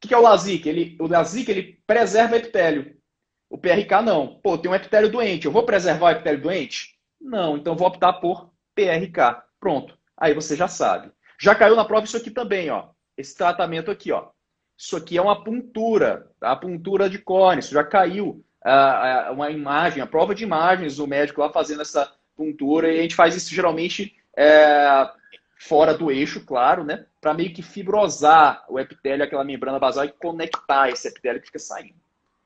O 0.03 0.09
que 0.09 0.15
é 0.15 0.19
o 0.19 0.23
LASIK? 0.23 0.69
Ele, 0.69 0.97
o 1.01 1.07
LASIK 1.07 1.51
ele 1.51 1.83
preserva 1.87 2.35
o 2.35 2.39
epitélio. 2.39 2.97
O 3.51 3.59
PRK 3.59 4.03
não. 4.03 4.39
Pô, 4.41 4.57
tem 4.57 4.71
um 4.71 4.75
epitélio 4.75 5.11
doente. 5.11 5.47
Eu 5.47 5.53
vou 5.53 5.65
preservar 5.65 6.07
o 6.07 6.11
epitélio 6.11 6.41
doente? 6.41 6.97
Não. 7.21 7.57
Então 7.57 7.77
vou 7.77 7.89
optar 7.89 8.15
por 8.15 8.53
PRK. 8.75 9.43
Pronto. 9.59 9.99
Aí 10.17 10.33
você 10.33 10.55
já 10.55 10.69
sabe. 10.69 11.11
Já 11.41 11.55
caiu 11.55 11.75
na 11.75 11.85
prova 11.85 12.05
isso 12.05 12.17
aqui 12.17 12.31
também, 12.31 12.71
ó. 12.71 12.91
Esse 13.17 13.37
tratamento 13.37 13.91
aqui, 13.91 14.13
ó. 14.13 14.29
Isso 14.79 14.97
aqui 14.97 15.19
é 15.19 15.23
uma 15.23 15.43
puntura, 15.43 16.31
tá? 16.39 16.53
a 16.53 16.57
puntura 16.57 17.11
de 17.11 17.19
córnea. 17.19 17.61
Isso 17.61 17.75
já 17.75 17.85
caiu 17.85 18.45
uh, 18.65 19.33
uma 19.33 19.51
imagem, 19.51 20.03
a 20.03 20.07
prova 20.07 20.35
de 20.35 20.45
imagens, 20.45 20.99
o 20.99 21.07
médico 21.07 21.41
lá 21.41 21.51
fazendo 21.51 21.83
essa 21.83 22.13
puntura. 22.37 22.93
E 22.93 22.99
a 22.99 23.03
gente 23.03 23.15
faz 23.15 23.35
isso 23.35 23.55
geralmente 23.55 24.17
é, 24.37 25.11
fora 25.59 25.95
do 25.95 26.11
eixo, 26.11 26.45
claro, 26.45 26.85
né? 26.85 27.05
Para 27.21 27.35
meio 27.35 27.53
que 27.53 27.63
fibrosar 27.63 28.65
o 28.69 28.79
epitélio, 28.79 29.25
aquela 29.25 29.45
membrana 29.45 29.79
basal, 29.79 30.05
e 30.05 30.13
conectar 30.13 30.89
esse 30.89 31.07
epitélio 31.09 31.41
que 31.41 31.49
fica 31.49 31.59
saindo. 31.59 32.01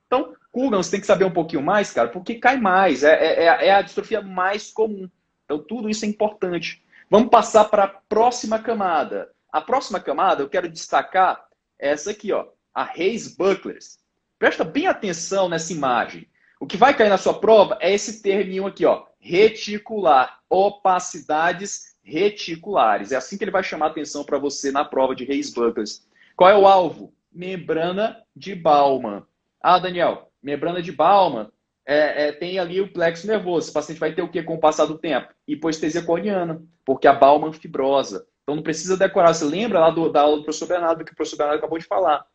Então, 0.06 0.34
Kugan, 0.50 0.82
você 0.82 0.92
tem 0.92 1.00
que 1.00 1.06
saber 1.06 1.24
um 1.24 1.32
pouquinho 1.32 1.62
mais, 1.62 1.92
cara, 1.92 2.08
porque 2.08 2.34
cai 2.34 2.56
mais. 2.56 3.02
É, 3.02 3.12
é, 3.12 3.44
é, 3.44 3.66
é 3.68 3.74
a 3.74 3.82
distrofia 3.82 4.20
mais 4.20 4.70
comum. 4.70 5.08
Então, 5.44 5.58
tudo 5.58 5.88
isso 5.88 6.04
é 6.04 6.08
importante. 6.08 6.82
Vamos 7.10 7.28
passar 7.28 7.64
para 7.66 7.84
a 7.84 7.88
próxima 7.88 8.58
camada. 8.58 9.30
A 9.52 9.60
próxima 9.60 10.00
camada, 10.00 10.42
eu 10.42 10.48
quero 10.48 10.68
destacar 10.68 11.46
essa 11.78 12.10
aqui, 12.10 12.32
ó, 12.32 12.46
a 12.74 12.84
Reis 12.84 13.36
Bucklers. 13.36 13.98
Presta 14.38 14.64
bem 14.64 14.86
atenção 14.86 15.48
nessa 15.48 15.72
imagem. 15.72 16.28
O 16.60 16.66
que 16.66 16.76
vai 16.76 16.96
cair 16.96 17.08
na 17.08 17.18
sua 17.18 17.34
prova 17.34 17.76
é 17.80 17.92
esse 17.92 18.22
terminho 18.22 18.66
aqui, 18.66 18.84
ó, 18.84 19.04
reticular, 19.18 20.40
opacidades 20.48 21.94
reticulares. 22.02 23.12
É 23.12 23.16
assim 23.16 23.36
que 23.36 23.44
ele 23.44 23.50
vai 23.50 23.62
chamar 23.62 23.86
atenção 23.86 24.24
para 24.24 24.38
você 24.38 24.70
na 24.70 24.84
prova 24.84 25.14
de 25.14 25.24
Reis 25.24 25.52
Bucklers. 25.52 26.06
Qual 26.36 26.50
é 26.50 26.56
o 26.56 26.66
alvo? 26.66 27.12
Membrana 27.32 28.22
de 28.36 28.54
Baumann. 28.54 29.24
Ah, 29.60 29.78
Daniel, 29.78 30.30
membrana 30.42 30.82
de 30.82 30.92
Baumann 30.92 31.50
é, 31.86 32.28
é, 32.28 32.32
tem 32.32 32.58
ali 32.58 32.80
o 32.80 32.92
plexo 32.92 33.26
nervoso. 33.26 33.66
Esse 33.66 33.72
paciente 33.72 33.98
vai 33.98 34.14
ter 34.14 34.22
o 34.22 34.28
que 34.28 34.42
com 34.42 34.54
o 34.54 34.60
passar 34.60 34.86
do 34.86 34.98
tempo? 34.98 35.32
Hipoestesia 35.48 36.02
corneana, 36.02 36.62
porque 36.84 37.08
a 37.08 37.12
Baumann 37.12 37.52
fibrosa. 37.52 38.26
Então 38.42 38.54
não 38.54 38.62
precisa 38.62 38.96
decorar. 38.96 39.32
Você 39.32 39.44
lembra 39.44 39.80
lá 39.80 39.90
do, 39.90 40.10
da 40.10 40.20
aula 40.20 40.36
do 40.36 40.44
professor 40.44 40.68
Bernardo, 40.68 41.04
que 41.04 41.12
o 41.12 41.16
professor 41.16 41.38
Bernardo 41.38 41.58
acabou 41.58 41.78
de 41.78 41.86
falar. 41.86 42.26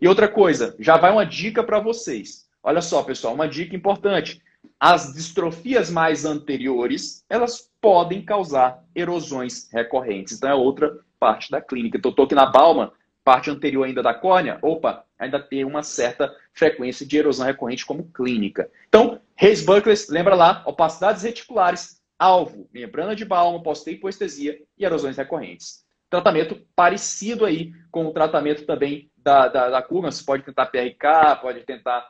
E 0.00 0.06
outra 0.06 0.28
coisa, 0.28 0.74
já 0.78 0.96
vai 0.96 1.10
uma 1.10 1.24
dica 1.24 1.62
para 1.62 1.80
vocês. 1.80 2.46
Olha 2.62 2.82
só, 2.82 3.02
pessoal, 3.02 3.34
uma 3.34 3.48
dica 3.48 3.74
importante. 3.74 4.42
As 4.78 5.14
distrofias 5.14 5.90
mais 5.90 6.24
anteriores, 6.24 7.24
elas 7.30 7.70
podem 7.80 8.24
causar 8.24 8.84
erosões 8.94 9.68
recorrentes. 9.72 10.36
Então 10.36 10.50
é 10.50 10.54
outra 10.54 10.98
parte 11.18 11.50
da 11.50 11.60
clínica. 11.60 11.96
Então, 11.96 12.10
eu 12.10 12.12
estou 12.12 12.24
aqui 12.26 12.34
na 12.34 12.46
Bauman, 12.46 12.90
parte 13.24 13.50
anterior 13.50 13.84
ainda 13.84 14.02
da 14.02 14.14
córnea, 14.14 14.58
opa, 14.62 15.04
ainda 15.18 15.40
tem 15.40 15.64
uma 15.64 15.82
certa 15.82 16.34
frequência 16.52 17.06
de 17.06 17.16
erosão 17.16 17.46
recorrente 17.46 17.86
como 17.86 18.10
clínica. 18.10 18.70
Então, 18.88 19.20
Reis 19.34 19.64
Buckley, 19.64 19.96
lembra 20.08 20.34
lá, 20.34 20.62
opacidades 20.66 21.22
reticulares, 21.22 22.00
alvo, 22.18 22.68
membrana 22.72 23.16
de 23.16 23.24
Bauman, 23.24 23.62
pós-hipoestesia 23.62 24.60
e 24.78 24.84
erosões 24.84 25.16
recorrentes. 25.16 25.84
Tratamento 26.08 26.60
parecido 26.74 27.44
aí 27.44 27.72
com 27.90 28.06
o 28.06 28.12
tratamento 28.12 28.64
também 28.64 29.10
da, 29.26 29.48
da, 29.48 29.70
da 29.70 29.82
curva, 29.82 30.12
você 30.12 30.22
pode 30.22 30.44
tentar 30.44 30.66
PRK, 30.66 31.40
pode 31.42 31.64
tentar, 31.64 32.08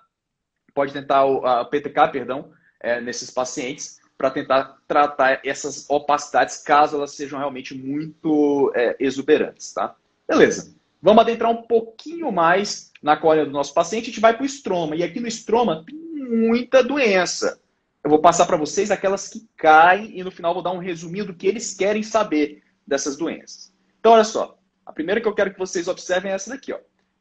pode 0.74 0.92
tentar 0.92 1.24
o 1.24 1.46
a 1.46 1.64
PTK, 1.64 2.08
perdão, 2.12 2.52
é, 2.78 3.00
nesses 3.00 3.30
pacientes, 3.30 3.98
para 4.18 4.30
tentar 4.30 4.76
tratar 4.86 5.40
essas 5.42 5.88
opacidades, 5.88 6.58
caso 6.58 6.96
elas 6.96 7.12
sejam 7.12 7.38
realmente 7.38 7.74
muito 7.74 8.70
é, 8.74 8.96
exuberantes, 9.00 9.72
tá? 9.72 9.96
Beleza. 10.28 10.76
Vamos 11.00 11.22
adentrar 11.22 11.50
um 11.50 11.62
pouquinho 11.62 12.30
mais 12.30 12.92
na 13.02 13.16
córnea 13.16 13.46
do 13.46 13.50
nosso 13.50 13.72
paciente, 13.72 14.04
a 14.04 14.06
gente 14.06 14.20
vai 14.20 14.34
para 14.34 14.42
o 14.42 14.46
estroma. 14.46 14.94
E 14.94 15.02
aqui 15.02 15.18
no 15.18 15.28
estroma 15.28 15.84
tem 15.86 15.96
muita 15.96 16.82
doença. 16.82 17.58
Eu 18.04 18.10
vou 18.10 18.18
passar 18.18 18.44
para 18.44 18.58
vocês 18.58 18.90
aquelas 18.90 19.28
que 19.28 19.48
caem 19.56 20.18
e 20.18 20.22
no 20.22 20.30
final 20.30 20.52
vou 20.52 20.62
dar 20.62 20.72
um 20.72 20.78
resuminho 20.78 21.24
do 21.24 21.34
que 21.34 21.46
eles 21.46 21.74
querem 21.74 22.02
saber 22.02 22.62
dessas 22.86 23.16
doenças. 23.16 23.72
Então, 24.00 24.12
olha 24.12 24.24
só. 24.24 24.58
A 24.84 24.92
primeira 24.92 25.20
que 25.20 25.26
eu 25.26 25.34
quero 25.34 25.52
que 25.52 25.58
vocês 25.58 25.88
observem 25.88 26.30
é 26.30 26.34
essa 26.34 26.50
daqui, 26.50 26.72
ó. 26.72 26.78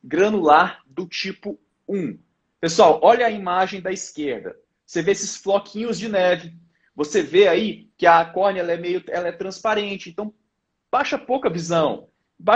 Granular 0.07 0.81
do 0.85 1.07
tipo 1.07 1.59
1. 1.89 2.19
Pessoal, 2.61 2.99
olha 3.01 3.25
a 3.25 3.31
imagem 3.31 3.81
da 3.81 3.91
esquerda. 3.91 4.55
Você 4.85 5.01
vê 5.01 5.13
esses 5.13 5.35
floquinhos 5.35 5.97
de 5.97 6.07
neve. 6.07 6.53
Você 6.95 7.23
vê 7.23 7.47
aí 7.47 7.89
que 7.97 8.05
a 8.05 8.23
córnea 8.23 8.61
é 8.61 8.77
meio 8.77 9.03
ela 9.07 9.29
é 9.29 9.31
transparente. 9.31 10.11
Então, 10.11 10.31
baixa 10.91 11.17
pouca 11.17 11.49
visão. 11.49 12.07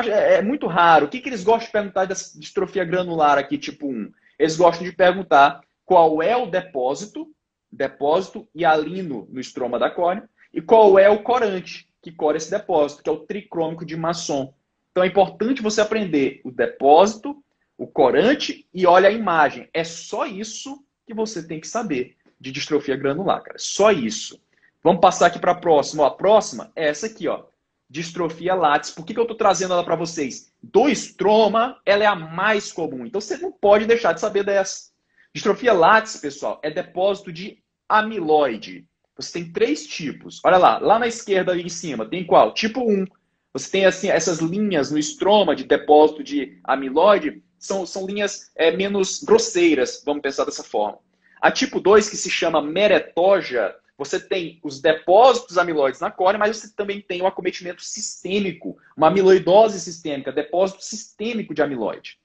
É, 0.05 0.35
é 0.35 0.41
muito 0.43 0.67
raro. 0.67 1.07
O 1.07 1.09
que, 1.09 1.19
que 1.19 1.27
eles 1.27 1.43
gostam 1.43 1.65
de 1.65 1.71
perguntar 1.71 2.05
da 2.05 2.13
distrofia 2.13 2.85
granular 2.85 3.39
aqui, 3.39 3.57
tipo 3.57 3.87
1? 3.87 4.11
Eles 4.37 4.55
gostam 4.55 4.85
de 4.85 4.93
perguntar 4.93 5.61
qual 5.83 6.21
é 6.21 6.37
o 6.37 6.45
depósito, 6.45 7.33
depósito 7.71 8.47
hialino 8.55 9.27
no 9.31 9.39
estroma 9.39 9.79
da 9.79 9.89
córnea, 9.89 10.29
e 10.53 10.61
qual 10.61 10.99
é 10.99 11.09
o 11.09 11.23
corante 11.23 11.89
que 11.99 12.11
cora 12.11 12.37
esse 12.37 12.51
depósito, 12.51 13.01
que 13.01 13.09
é 13.09 13.11
o 13.11 13.25
tricrômico 13.25 13.83
de 13.83 13.97
Masson. 13.97 14.53
Então 14.91 15.03
é 15.03 15.07
importante 15.07 15.61
você 15.61 15.81
aprender 15.81 16.41
o 16.43 16.51
depósito, 16.51 17.43
o 17.77 17.87
corante 17.87 18.67
e 18.73 18.85
olha 18.85 19.09
a 19.09 19.11
imagem. 19.11 19.69
É 19.73 19.83
só 19.83 20.25
isso 20.25 20.83
que 21.05 21.13
você 21.13 21.45
tem 21.45 21.59
que 21.59 21.67
saber 21.67 22.15
de 22.39 22.51
distrofia 22.51 22.95
granular, 22.95 23.41
cara. 23.41 23.57
Só 23.57 23.91
isso. 23.91 24.41
Vamos 24.83 25.01
passar 25.01 25.27
aqui 25.27 25.39
para 25.39 25.51
a 25.51 25.59
próxima. 25.59 26.03
Ó, 26.03 26.07
a 26.07 26.15
próxima 26.15 26.71
é 26.75 26.87
essa 26.87 27.07
aqui, 27.07 27.27
ó 27.27 27.45
distrofia 27.89 28.53
látis. 28.53 28.91
Por 28.91 29.05
que, 29.05 29.13
que 29.13 29.19
eu 29.19 29.23
estou 29.23 29.37
trazendo 29.37 29.73
ela 29.73 29.83
para 29.83 29.95
vocês? 29.95 30.53
Do 30.61 30.87
estroma, 30.87 31.81
ela 31.85 32.03
é 32.03 32.07
a 32.07 32.15
mais 32.15 32.71
comum. 32.71 33.05
Então 33.05 33.19
você 33.19 33.37
não 33.37 33.51
pode 33.51 33.85
deixar 33.85 34.13
de 34.13 34.21
saber 34.21 34.43
dessa. 34.43 34.91
Distrofia 35.33 35.73
látis, 35.73 36.17
pessoal, 36.17 36.59
é 36.63 36.69
depósito 36.69 37.31
de 37.31 37.61
amiloide. 37.87 38.85
Você 39.15 39.33
tem 39.33 39.51
três 39.51 39.87
tipos. 39.87 40.39
Olha 40.45 40.57
lá, 40.57 40.77
lá 40.77 40.99
na 40.99 41.07
esquerda 41.07 41.51
ali 41.51 41.63
em 41.63 41.69
cima, 41.69 42.05
tem 42.05 42.25
qual? 42.25 42.53
Tipo 42.53 42.81
1. 42.81 43.05
Você 43.53 43.71
tem 43.71 43.85
assim 43.85 44.09
essas 44.09 44.39
linhas 44.39 44.91
no 44.91 44.97
estroma 44.97 45.55
de 45.55 45.63
depósito 45.63 46.23
de 46.23 46.59
amiloide, 46.63 47.43
são, 47.57 47.85
são 47.85 48.05
linhas 48.05 48.51
é, 48.55 48.71
menos 48.71 49.23
grosseiras, 49.23 50.01
vamos 50.05 50.21
pensar 50.21 50.45
dessa 50.45 50.63
forma. 50.63 50.99
A 51.41 51.51
tipo 51.51 51.79
2, 51.79 52.09
que 52.09 52.17
se 52.17 52.29
chama 52.29 52.61
meretoja, 52.61 53.75
você 53.97 54.19
tem 54.19 54.59
os 54.63 54.79
depósitos 54.79 55.57
amiloides 55.57 55.99
na 55.99 56.09
córnea, 56.09 56.39
mas 56.39 56.57
você 56.57 56.73
também 56.73 57.01
tem 57.01 57.21
o 57.21 57.27
acometimento 57.27 57.83
sistêmico, 57.83 58.77
uma 58.95 59.07
amiloidose 59.07 59.79
sistêmica, 59.79 60.31
depósito 60.31 60.83
sistêmico 60.83 61.53
de 61.53 61.61
amiloide. 61.61 62.17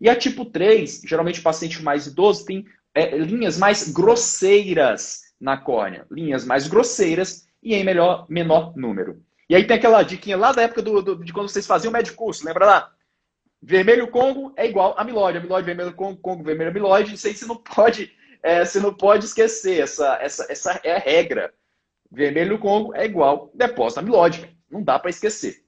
E 0.00 0.08
a 0.08 0.16
tipo 0.16 0.44
3, 0.44 1.02
geralmente 1.04 1.40
o 1.40 1.42
paciente 1.42 1.82
mais 1.82 2.06
idoso 2.06 2.44
tem 2.44 2.64
é, 2.94 3.16
linhas 3.16 3.58
mais 3.58 3.92
grosseiras 3.92 5.20
na 5.40 5.56
córnea, 5.56 6.06
linhas 6.10 6.44
mais 6.44 6.66
grosseiras 6.66 7.46
e 7.62 7.74
em 7.74 7.84
melhor, 7.84 8.26
menor 8.28 8.76
número. 8.76 9.22
E 9.50 9.56
aí 9.56 9.66
tem 9.66 9.76
aquela 9.76 10.04
diquinha 10.04 10.36
lá 10.36 10.52
da 10.52 10.62
época 10.62 10.80
do, 10.80 11.02
do, 11.02 11.24
de 11.24 11.32
quando 11.32 11.48
vocês 11.48 11.66
faziam 11.66 11.90
o 11.90 11.92
médico 11.92 12.16
curso, 12.16 12.46
lembra 12.46 12.64
lá? 12.64 12.92
Vermelho 13.60 14.06
Congo 14.06 14.52
é 14.56 14.64
igual 14.64 14.94
amiloide, 14.96 15.38
amiloide 15.38 15.66
vermelho 15.66 15.92
Congo, 15.92 16.20
Congo 16.20 16.44
vermelho 16.44 16.70
amiloide. 16.70 17.14
Isso 17.14 17.26
aí 17.26 17.34
você 17.34 17.46
não 17.46 17.56
pode 17.56 18.12
é, 18.44 18.64
você 18.64 18.78
não 18.78 18.94
pode 18.94 19.24
esquecer, 19.26 19.80
essa, 19.82 20.18
essa, 20.22 20.46
essa 20.48 20.80
é 20.84 20.94
a 20.94 20.98
regra. 21.00 21.52
Vermelho 22.12 22.60
Congo 22.60 22.94
é 22.94 23.04
igual 23.04 23.50
depósito 23.52 23.98
amilóide. 23.98 24.56
Não 24.70 24.84
dá 24.84 25.00
para 25.00 25.10
esquecer. 25.10 25.64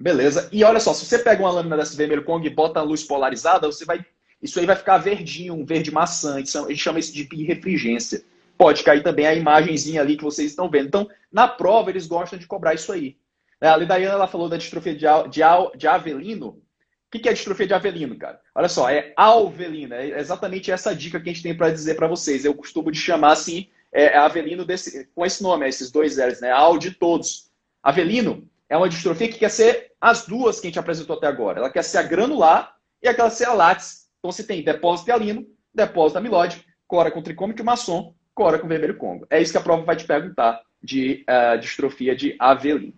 Beleza? 0.00 0.48
E 0.50 0.64
olha 0.64 0.80
só, 0.80 0.94
se 0.94 1.04
você 1.04 1.18
pega 1.18 1.42
uma 1.42 1.52
lâmina 1.52 1.76
dessa 1.76 1.94
vermelho 1.94 2.24
Congo 2.24 2.46
e 2.46 2.50
bota 2.50 2.80
a 2.80 2.82
luz 2.82 3.04
polarizada, 3.04 3.66
você 3.66 3.84
vai, 3.84 4.02
isso 4.40 4.58
aí 4.58 4.64
vai 4.64 4.76
ficar 4.76 4.96
verdinho, 4.96 5.52
um 5.52 5.66
verde 5.66 5.90
maçã. 5.90 6.36
A 6.36 6.38
gente 6.38 6.76
chama 6.76 6.98
isso 6.98 7.12
de 7.12 7.24
birrefringência. 7.24 8.24
Pode 8.60 8.84
cair 8.84 9.02
também 9.02 9.26
a 9.26 9.34
imagenzinha 9.34 10.02
ali 10.02 10.18
que 10.18 10.22
vocês 10.22 10.50
estão 10.50 10.68
vendo. 10.68 10.88
Então, 10.88 11.08
na 11.32 11.48
prova, 11.48 11.88
eles 11.88 12.06
gostam 12.06 12.38
de 12.38 12.46
cobrar 12.46 12.74
isso 12.74 12.92
aí. 12.92 13.16
A 13.58 13.74
Lidaiana 13.74 14.12
ela 14.12 14.26
falou 14.26 14.50
da 14.50 14.58
distrofia 14.58 14.94
de, 14.94 15.06
de, 15.30 15.40
de 15.78 15.88
Avelino. 15.88 16.48
O 16.48 17.18
que 17.18 17.26
é 17.26 17.32
distrofia 17.32 17.66
de 17.66 17.72
Avelino, 17.72 18.18
cara? 18.18 18.38
Olha 18.54 18.68
só, 18.68 18.90
é 18.90 19.14
alvelina. 19.16 19.96
É 19.96 20.20
exatamente 20.20 20.70
essa 20.70 20.94
dica 20.94 21.18
que 21.18 21.30
a 21.30 21.32
gente 21.32 21.42
tem 21.42 21.56
para 21.56 21.70
dizer 21.70 21.94
para 21.94 22.06
vocês. 22.06 22.44
Eu 22.44 22.54
costumo 22.54 22.92
de 22.92 22.98
chamar 22.98 23.32
assim, 23.32 23.66
é, 23.90 24.14
avelino 24.14 24.66
desse, 24.66 25.08
com 25.14 25.24
esse 25.24 25.42
nome, 25.42 25.66
esses 25.66 25.90
dois 25.90 26.18
L's, 26.18 26.42
né? 26.42 26.50
Al 26.50 26.76
de 26.76 26.90
todos. 26.90 27.50
Avelino 27.82 28.46
é 28.68 28.76
uma 28.76 28.90
distrofia 28.90 29.28
que 29.28 29.38
quer 29.38 29.50
ser 29.50 29.92
as 29.98 30.26
duas 30.26 30.60
que 30.60 30.66
a 30.66 30.68
gente 30.68 30.78
apresentou 30.78 31.16
até 31.16 31.26
agora. 31.26 31.60
Ela 31.60 31.70
quer 31.70 31.82
ser 31.82 31.96
a 31.96 32.02
granular 32.02 32.76
e 33.02 33.08
aquela 33.08 33.30
ser 33.30 33.46
a 33.46 33.54
látis. 33.54 34.10
Então 34.18 34.30
você 34.30 34.44
tem 34.44 34.62
depósito 34.62 35.08
hialino, 35.08 35.46
depósito 35.74 36.18
amilóide, 36.18 36.62
cora 36.86 37.10
com 37.10 37.22
tricômico 37.22 37.64
maçom, 37.64 38.14
cora 38.40 38.58
com 38.58 38.66
vermelho 38.66 38.96
congo. 38.96 39.26
É 39.28 39.38
isso 39.38 39.52
que 39.52 39.58
a 39.58 39.60
prova 39.60 39.84
vai 39.84 39.94
te 39.94 40.06
perguntar 40.06 40.62
de 40.82 41.26
uh, 41.28 41.60
distrofia 41.60 42.16
de 42.16 42.34
Avelino. 42.38 42.94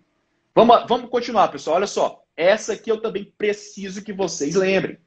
Vamos, 0.55 0.85
vamos 0.87 1.09
continuar, 1.09 1.49
pessoal. 1.49 1.75
Olha 1.75 1.85
só. 1.85 2.23
Essa 2.37 2.71
aqui 2.71 2.89
eu 2.89 3.01
também 3.01 3.29
preciso 3.37 4.01
que 4.01 4.13
vocês 4.13 4.55
lembrem. 4.55 4.97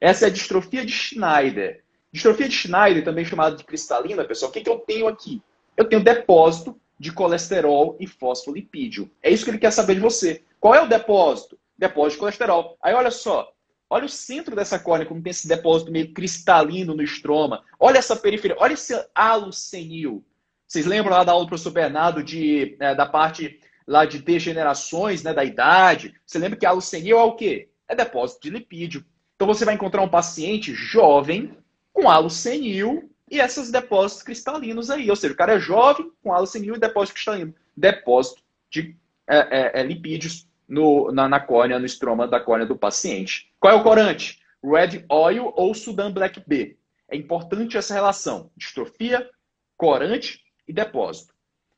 Essa 0.00 0.24
é 0.24 0.28
a 0.28 0.32
distrofia 0.32 0.84
de 0.84 0.90
Schneider. 0.90 1.84
Distrofia 2.12 2.48
de 2.48 2.56
Schneider, 2.56 3.04
também 3.04 3.24
chamada 3.24 3.54
de 3.54 3.62
cristalina, 3.62 4.24
pessoal, 4.24 4.50
o 4.50 4.52
que, 4.52 4.62
que 4.62 4.68
eu 4.68 4.80
tenho 4.80 5.06
aqui? 5.06 5.40
Eu 5.76 5.84
tenho 5.84 6.02
depósito 6.02 6.76
de 6.98 7.12
colesterol 7.12 7.96
e 8.00 8.06
fosfolipídio. 8.08 9.08
É 9.22 9.30
isso 9.30 9.44
que 9.44 9.50
ele 9.52 9.58
quer 9.58 9.70
saber 9.70 9.94
de 9.94 10.00
você. 10.00 10.42
Qual 10.58 10.74
é 10.74 10.82
o 10.82 10.88
depósito? 10.88 11.56
Depósito 11.78 12.14
de 12.14 12.18
colesterol. 12.18 12.76
Aí 12.82 12.94
olha 12.94 13.12
só, 13.12 13.52
olha 13.90 14.04
o 14.04 14.08
centro 14.08 14.54
dessa 14.54 14.78
córnea, 14.78 15.06
como 15.06 15.22
tem 15.22 15.30
esse 15.30 15.48
depósito 15.48 15.90
meio 15.90 16.12
cristalino 16.12 16.94
no 16.94 17.02
estroma. 17.02 17.64
Olha 17.78 17.98
essa 17.98 18.16
periferia, 18.16 18.56
olha 18.58 18.74
esse 18.74 18.94
halo 19.14 19.52
senil. 19.52 20.24
Vocês 20.66 20.84
lembram 20.84 21.16
lá 21.16 21.24
da 21.24 21.32
aula 21.32 21.44
do 21.44 21.48
professor 21.48 21.70
Bernardo 21.70 22.22
de, 22.22 22.76
é, 22.78 22.94
da 22.94 23.06
parte 23.06 23.58
lá 23.86 24.04
de 24.04 24.18
degenerações 24.18 25.22
né, 25.22 25.32
da 25.32 25.42
idade. 25.42 26.14
Você 26.26 26.38
lembra 26.38 26.58
que 26.58 26.66
a 26.66 26.70
alucenil 26.70 27.18
é 27.18 27.22
o 27.22 27.34
quê? 27.34 27.70
É 27.88 27.94
depósito 27.94 28.42
de 28.42 28.50
lipídio. 28.50 29.04
Então 29.34 29.46
você 29.46 29.64
vai 29.64 29.74
encontrar 29.74 30.02
um 30.02 30.08
paciente 30.08 30.74
jovem 30.74 31.56
com 31.92 32.10
halo 32.10 32.28
senil 32.28 33.10
e 33.30 33.40
esses 33.40 33.70
depósitos 33.70 34.22
cristalinos 34.22 34.90
aí. 34.90 35.08
Ou 35.08 35.16
seja, 35.16 35.32
o 35.32 35.36
cara 35.36 35.54
é 35.54 35.58
jovem 35.58 36.12
com 36.22 36.32
halo 36.32 36.46
senil 36.46 36.76
e 36.76 36.78
depósito 36.78 37.14
cristalino. 37.14 37.54
Depósito 37.74 38.42
de 38.70 38.94
é, 39.26 39.36
é, 39.38 39.80
é, 39.80 39.82
lipídios 39.82 40.47
no, 40.68 41.10
na, 41.10 41.28
na 41.28 41.40
córnea, 41.40 41.78
no 41.78 41.86
estroma 41.86 42.28
da 42.28 42.38
córnea 42.38 42.66
do 42.66 42.76
paciente. 42.76 43.50
Qual 43.58 43.72
é 43.72 43.76
o 43.76 43.82
corante? 43.82 44.38
Red 44.62 45.04
Oil 45.08 45.52
ou 45.56 45.72
Sudan 45.74 46.12
Black 46.12 46.42
B. 46.46 46.76
É 47.08 47.16
importante 47.16 47.76
essa 47.76 47.94
relação. 47.94 48.50
Distrofia, 48.56 49.28
corante 49.76 50.40
e 50.66 50.72
depósito. 50.72 51.32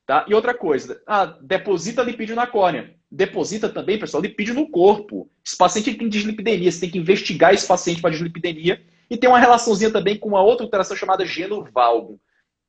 Tá? 0.05 0.25
E 0.27 0.33
outra 0.33 0.53
coisa, 0.53 1.01
ah, 1.07 1.25
deposita 1.25 2.03
lipídio 2.03 2.35
na 2.35 2.45
córnea. 2.45 2.93
Deposita 3.09 3.69
também, 3.69 3.99
pessoal, 3.99 4.21
lipídio 4.21 4.53
no 4.53 4.69
corpo. 4.69 5.29
Esse 5.45 5.55
paciente 5.55 5.93
tem 5.93 6.09
dislipidemia, 6.09 6.71
você 6.71 6.81
tem 6.81 6.89
que 6.89 6.97
investigar 6.97 7.53
esse 7.53 7.67
paciente 7.67 8.01
para 8.01 8.09
dislipidemia. 8.09 8.83
E 9.09 9.15
tem 9.15 9.29
uma 9.29 9.39
relaçãozinha 9.39 9.91
também 9.91 10.17
com 10.17 10.29
uma 10.29 10.41
outra 10.41 10.65
alteração 10.65 10.97
chamada 10.97 11.25
genovalgo. 11.25 12.19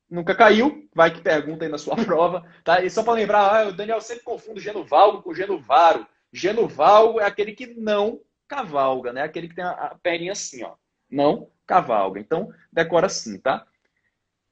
Nunca 0.09 0.35
caiu, 0.35 0.87
vai 0.93 1.11
que 1.11 1.21
pergunta 1.21 1.65
aí 1.65 1.71
na 1.71 1.77
sua 1.77 1.95
prova. 2.05 2.45
Tá? 2.63 2.83
E 2.83 2.89
só 2.89 3.03
para 3.03 3.13
lembrar, 3.13 3.55
ah, 3.55 3.67
o 3.69 3.73
Daniel 3.73 3.99
sempre 3.99 4.23
confunde 4.23 4.61
genovalgo 4.61 5.21
com 5.21 5.33
genovaro. 5.33 6.05
Genovalgo 6.33 7.19
é 7.19 7.25
aquele 7.25 7.53
que 7.53 7.67
não 7.67 8.19
cavalga, 8.47 9.13
né? 9.13 9.21
Aquele 9.21 9.47
que 9.47 9.55
tem 9.55 9.63
a 9.63 9.95
perninha 10.01 10.31
assim, 10.31 10.63
ó. 10.63 10.73
Não 11.09 11.49
cavalga. 11.67 12.19
Então, 12.19 12.51
decora 12.71 13.05
assim, 13.05 13.37
tá? 13.37 13.67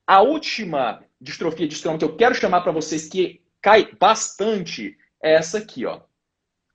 A 0.05 0.21
última 0.21 1.03
distrofia 1.19 1.67
de 1.67 1.73
estroma 1.73 1.97
que 1.97 2.05
eu 2.05 2.15
quero 2.15 2.35
chamar 2.35 2.61
para 2.61 2.71
vocês 2.71 3.07
que 3.07 3.41
cai 3.61 3.91
bastante 3.99 4.97
é 5.21 5.33
essa 5.33 5.57
aqui, 5.57 5.85
ó. 5.85 6.01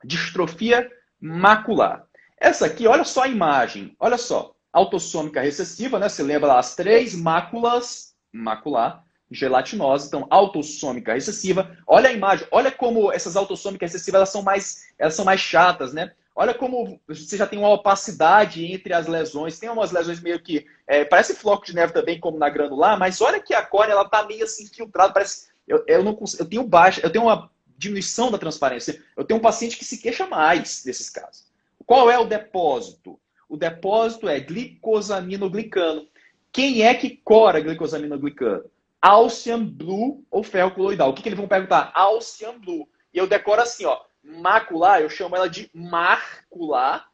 Distrofia 0.04 0.90
macular. 1.20 2.06
Essa 2.38 2.66
aqui, 2.66 2.86
olha 2.86 3.04
só 3.04 3.22
a 3.22 3.28
imagem. 3.28 3.94
Olha 3.98 4.18
só. 4.18 4.54
Autossômica 4.72 5.40
recessiva, 5.40 5.98
né? 5.98 6.08
Você 6.08 6.22
lembra 6.22 6.48
lá 6.48 6.58
as 6.58 6.74
três 6.74 7.14
máculas 7.14 8.14
macular, 8.32 9.04
gelatinosa, 9.30 10.06
então 10.06 10.26
autossômica 10.30 11.14
recessiva. 11.14 11.76
Olha 11.86 12.08
a 12.08 12.12
imagem, 12.12 12.46
olha 12.50 12.70
como 12.70 13.12
essas 13.12 13.36
autossômicas 13.36 13.92
recessivas 13.92 14.18
elas 14.18 14.28
são 14.30 14.42
mais, 14.42 14.86
elas 14.98 15.14
são 15.14 15.24
mais 15.24 15.40
chatas, 15.40 15.92
né? 15.92 16.12
Olha 16.38 16.52
como 16.52 17.00
você 17.08 17.34
já 17.38 17.46
tem 17.46 17.58
uma 17.58 17.70
opacidade 17.70 18.70
entre 18.70 18.92
as 18.92 19.06
lesões. 19.06 19.58
Tem 19.58 19.70
umas 19.70 19.90
lesões 19.90 20.20
meio 20.20 20.38
que. 20.38 20.66
É, 20.86 21.02
parece 21.02 21.34
floco 21.34 21.64
de 21.64 21.74
neve 21.74 21.94
também, 21.94 22.20
como 22.20 22.38
na 22.38 22.50
granular, 22.50 22.98
mas 22.98 23.22
olha 23.22 23.40
que 23.40 23.54
a 23.54 23.64
córnea 23.64 23.94
ela 23.94 24.06
tá 24.06 24.22
meio 24.26 24.44
assim 24.44 24.66
filtrada. 24.66 25.14
Parece. 25.14 25.48
Eu, 25.66 25.82
eu, 25.86 26.04
não 26.04 26.14
consigo, 26.14 26.42
eu 26.42 26.46
tenho 26.46 26.62
baixa, 26.62 27.00
eu 27.02 27.10
tenho 27.10 27.24
uma 27.24 27.50
diminuição 27.78 28.30
da 28.30 28.36
transparência. 28.36 29.02
Eu 29.16 29.24
tenho 29.24 29.40
um 29.40 29.42
paciente 29.42 29.78
que 29.78 29.84
se 29.84 29.96
queixa 29.96 30.26
mais 30.26 30.84
nesses 30.84 31.08
casos. 31.08 31.46
Qual 31.86 32.10
é 32.10 32.18
o 32.18 32.26
depósito? 32.26 33.18
O 33.48 33.56
depósito 33.56 34.28
é 34.28 34.38
glicosaminoglicano. 34.38 36.06
Quem 36.52 36.82
é 36.82 36.94
que 36.94 37.16
cora 37.24 37.60
glicosaminoglicano? 37.60 38.64
Alcian 39.06 39.64
Blue 39.64 40.24
ou 40.30 40.42
ferro 40.42 40.72
coloidal? 40.72 41.10
O 41.10 41.14
que, 41.14 41.22
que 41.22 41.28
eles 41.28 41.38
vão 41.38 41.46
perguntar? 41.46 41.92
Alcian 41.94 42.58
Blue. 42.58 42.88
E 43.14 43.18
eu 43.18 43.26
decoro 43.26 43.62
assim, 43.62 43.84
ó 43.84 44.00
macular, 44.26 45.00
eu 45.00 45.08
chamo 45.08 45.36
ela 45.36 45.48
de 45.48 45.70
marcular, 45.72 47.08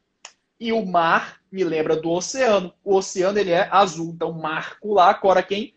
e 0.59 0.73
o 0.73 0.85
mar 0.85 1.39
me 1.51 1.63
lembra 1.63 1.95
do 1.95 2.09
oceano. 2.09 2.73
O 2.83 2.95
oceano 2.95 3.37
ele 3.37 3.51
é 3.51 3.67
azul, 3.71 4.13
então 4.15 4.31
marcular 4.31 5.19
cora 5.19 5.43
quem? 5.43 5.75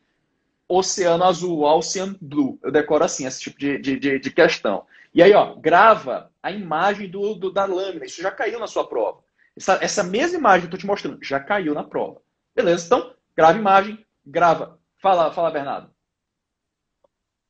Oceano 0.69 1.25
azul, 1.25 1.63
Ocean 1.63 2.17
Blue. 2.21 2.59
Eu 2.63 2.73
decoro 2.73 3.05
assim 3.05 3.27
esse 3.27 3.41
tipo 3.41 3.59
de, 3.59 3.79
de, 3.79 4.19
de 4.19 4.31
questão. 4.31 4.87
E 5.15 5.23
aí, 5.23 5.33
ó, 5.35 5.55
grava 5.55 6.31
a 6.43 6.51
imagem 6.51 7.11
do, 7.11 7.35
do, 7.35 7.53
da 7.53 7.65
lâmina. 7.67 8.05
Isso 8.05 8.23
já 8.23 8.31
caiu 8.31 8.59
na 8.59 8.67
sua 8.67 8.87
prova. 8.87 9.21
Essa, 9.57 9.79
essa 9.81 10.03
mesma 10.03 10.39
imagem 10.39 10.63
que 10.63 10.67
eu 10.67 10.71
tô 10.71 10.79
te 10.79 10.87
mostrando 10.87 11.19
já 11.23 11.41
caiu 11.41 11.75
na 11.75 11.85
prova. 11.85 12.21
Beleza? 12.55 12.87
Então, 12.87 13.13
grava 13.37 13.57
a 13.57 13.61
imagem, 13.61 14.05
grava. 14.25 14.79
Fala, 14.99 15.33
fala, 15.33 15.51
Bernardo 15.51 15.96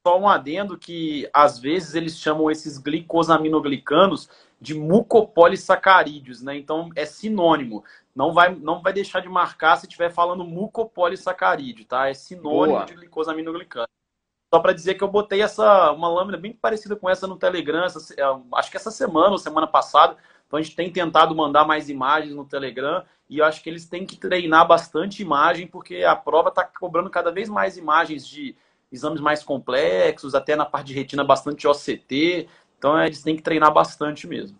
só 0.07 0.16
um 0.16 0.29
adendo 0.29 0.79
que 0.79 1.29
às 1.33 1.59
vezes 1.59 1.97
eles 1.97 2.16
chamam 2.16 2.49
esses 2.49 2.79
glicosaminoglicanos 2.79 4.31
de 4.61 4.73
mucopolissacarídeos, 4.73 6.40
né? 6.40 6.57
Então 6.57 6.90
é 6.95 7.05
sinônimo. 7.05 7.83
Não 8.14 8.33
vai, 8.33 8.55
não 8.55 8.81
vai 8.81 8.92
deixar 8.92 9.19
de 9.19 9.29
marcar 9.29 9.75
se 9.75 9.87
estiver 9.87 10.12
falando 10.12 10.45
mucopolissacarídeo, 10.45 11.87
tá? 11.87 12.09
É 12.09 12.14
sinônimo 12.14 12.77
Boa. 12.77 12.85
de 12.85 12.95
glicosaminoglicano. 12.95 13.88
Só 14.55 14.61
para 14.61 14.73
dizer 14.73 14.95
que 14.95 15.03
eu 15.03 15.09
botei 15.09 15.42
essa 15.42 15.90
uma 15.90 16.09
lâmina 16.09 16.38
bem 16.38 16.53
parecida 16.53 16.95
com 16.95 17.11
essa 17.11 17.27
no 17.27 17.37
Telegram, 17.37 17.83
essa, 17.83 18.14
é, 18.14 18.23
acho 18.55 18.71
que 18.71 18.77
essa 18.77 18.92
semana 18.92 19.31
ou 19.31 19.38
semana 19.38 19.66
passada. 19.66 20.16
Então 20.47 20.57
a 20.57 20.62
gente 20.62 20.77
tem 20.77 20.88
tentado 20.88 21.35
mandar 21.35 21.64
mais 21.64 21.88
imagens 21.88 22.33
no 22.33 22.45
Telegram 22.45 23.05
e 23.29 23.38
eu 23.38 23.45
acho 23.45 23.61
que 23.61 23.69
eles 23.69 23.88
têm 23.88 24.07
que 24.07 24.16
treinar 24.16 24.69
bastante 24.69 25.21
imagem 25.21 25.66
porque 25.66 26.05
a 26.05 26.14
prova 26.14 26.51
está 26.51 26.64
cobrando 26.64 27.11
cada 27.11 27.33
vez 27.33 27.49
mais 27.49 27.77
imagens 27.77 28.25
de 28.25 28.55
exames 28.90 29.20
mais 29.20 29.42
complexos, 29.42 30.35
até 30.35 30.57
na 30.57 30.64
parte 30.64 30.88
de 30.88 30.94
retina 30.94 31.25
bastante 31.25 31.66
OCT. 31.66 32.49
Então 32.79 33.03
eles 33.03 33.22
têm 33.22 33.37
que 33.37 33.42
treinar 33.42 33.72
bastante 33.72 34.27
mesmo. 34.27 34.59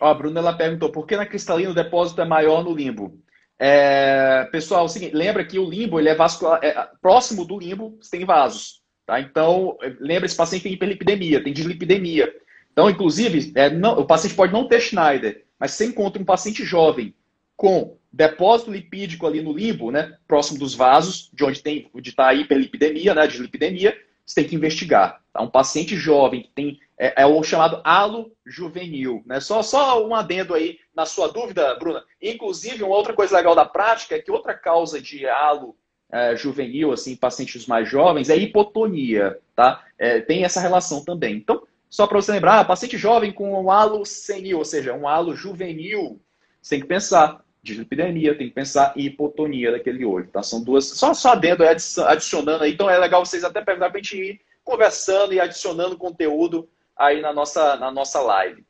Ó, 0.00 0.08
a 0.08 0.14
Bruna 0.14 0.40
ela 0.40 0.52
perguntou 0.52 0.90
por 0.90 1.06
que 1.06 1.16
na 1.16 1.26
cristalina 1.26 1.70
o 1.70 1.74
depósito 1.74 2.20
é 2.20 2.24
maior 2.24 2.64
no 2.64 2.74
limbo? 2.74 3.18
É, 3.58 4.48
pessoal, 4.50 4.86
é 4.86 5.10
lembra 5.14 5.44
que 5.44 5.58
o 5.58 5.68
limbo 5.68 6.00
ele 6.00 6.08
é 6.08 6.14
vascular, 6.14 6.58
é, 6.62 6.88
próximo 7.02 7.44
do 7.44 7.58
limbo 7.58 7.98
você 8.00 8.16
tem 8.16 8.24
vasos, 8.24 8.82
tá? 9.04 9.20
Então 9.20 9.76
lembra 10.00 10.24
esse 10.24 10.36
paciente 10.36 10.62
tem 10.62 10.72
hiperlipidemia, 10.72 11.44
tem 11.44 11.52
dislipidemia. 11.52 12.32
Então, 12.72 12.88
inclusive, 12.88 13.52
é, 13.54 13.68
não, 13.68 13.98
o 13.98 14.06
paciente 14.06 14.34
pode 14.34 14.52
não 14.52 14.66
ter 14.66 14.80
Schneider, 14.80 15.44
mas 15.58 15.72
você 15.72 15.84
encontra 15.84 16.22
um 16.22 16.24
paciente 16.24 16.64
jovem 16.64 17.14
com 17.56 17.98
depósito 18.12 18.70
lipídico 18.70 19.26
ali 19.26 19.40
no 19.40 19.52
limbo, 19.52 19.90
né, 19.90 20.16
próximo 20.26 20.58
dos 20.58 20.74
vasos, 20.74 21.30
de 21.32 21.44
onde 21.44 21.62
tem 21.62 21.90
de 21.94 22.10
está 22.10 22.28
a 22.28 22.34
hiperlipidemia, 22.34 23.14
né, 23.14 23.26
dislipidemia, 23.26 23.96
você 24.26 24.36
tem 24.36 24.44
que 24.48 24.56
investigar. 24.56 25.20
Tá? 25.32 25.42
Um 25.42 25.48
paciente 25.48 25.96
jovem 25.96 26.42
que 26.42 26.50
tem 26.50 26.78
é, 26.98 27.22
é, 27.22 27.26
o 27.26 27.42
chamado 27.42 27.80
halo 27.82 28.32
juvenil, 28.44 29.22
né? 29.24 29.40
Só 29.40 29.62
só 29.62 30.06
um 30.06 30.14
adendo 30.14 30.54
aí 30.54 30.78
na 30.94 31.06
sua 31.06 31.28
dúvida, 31.28 31.74
Bruna. 31.76 32.04
Inclusive, 32.20 32.84
uma 32.84 32.94
outra 32.94 33.14
coisa 33.14 33.36
legal 33.36 33.54
da 33.54 33.64
prática 33.64 34.14
é 34.14 34.20
que 34.20 34.30
outra 34.30 34.54
causa 34.54 35.00
de 35.00 35.26
halo 35.26 35.74
é, 36.12 36.36
juvenil, 36.36 36.92
assim, 36.92 37.16
pacientes 37.16 37.66
mais 37.66 37.88
jovens, 37.88 38.28
é 38.28 38.36
hipotonia, 38.36 39.38
tá? 39.56 39.84
É, 39.98 40.20
tem 40.20 40.44
essa 40.44 40.60
relação 40.60 41.04
também. 41.04 41.36
Então, 41.36 41.66
só 41.88 42.06
para 42.06 42.20
você 42.20 42.32
lembrar, 42.32 42.66
paciente 42.66 42.98
jovem 42.98 43.32
com 43.32 43.52
um 43.52 43.70
halo 43.70 44.04
senil, 44.04 44.58
ou 44.58 44.64
seja, 44.64 44.92
um 44.92 45.08
halo 45.08 45.34
juvenil, 45.34 46.20
você 46.60 46.76
tem 46.76 46.80
que 46.80 46.86
pensar 46.86 47.42
dislipidemia, 47.62 48.36
tem 48.36 48.48
que 48.48 48.54
pensar 48.54 48.92
em 48.96 49.06
hipotonia 49.06 49.72
daquele 49.72 50.04
olho, 50.04 50.28
tá? 50.28 50.42
São 50.42 50.62
duas, 50.62 50.86
só, 50.86 51.12
só 51.12 51.34
dentro, 51.34 51.66
adicionando 51.66 52.64
aí. 52.64 52.72
Então 52.72 52.88
é 52.88 52.98
legal 52.98 53.24
vocês 53.24 53.44
até 53.44 53.60
perguntar 53.60 53.90
pra 53.90 53.98
gente 53.98 54.16
ir 54.16 54.40
conversando 54.64 55.32
e 55.32 55.40
adicionando 55.40 55.98
conteúdo 55.98 56.68
aí 56.96 57.20
na 57.20 57.32
nossa, 57.32 57.76
na 57.76 57.90
nossa 57.90 58.20
live. 58.20 58.64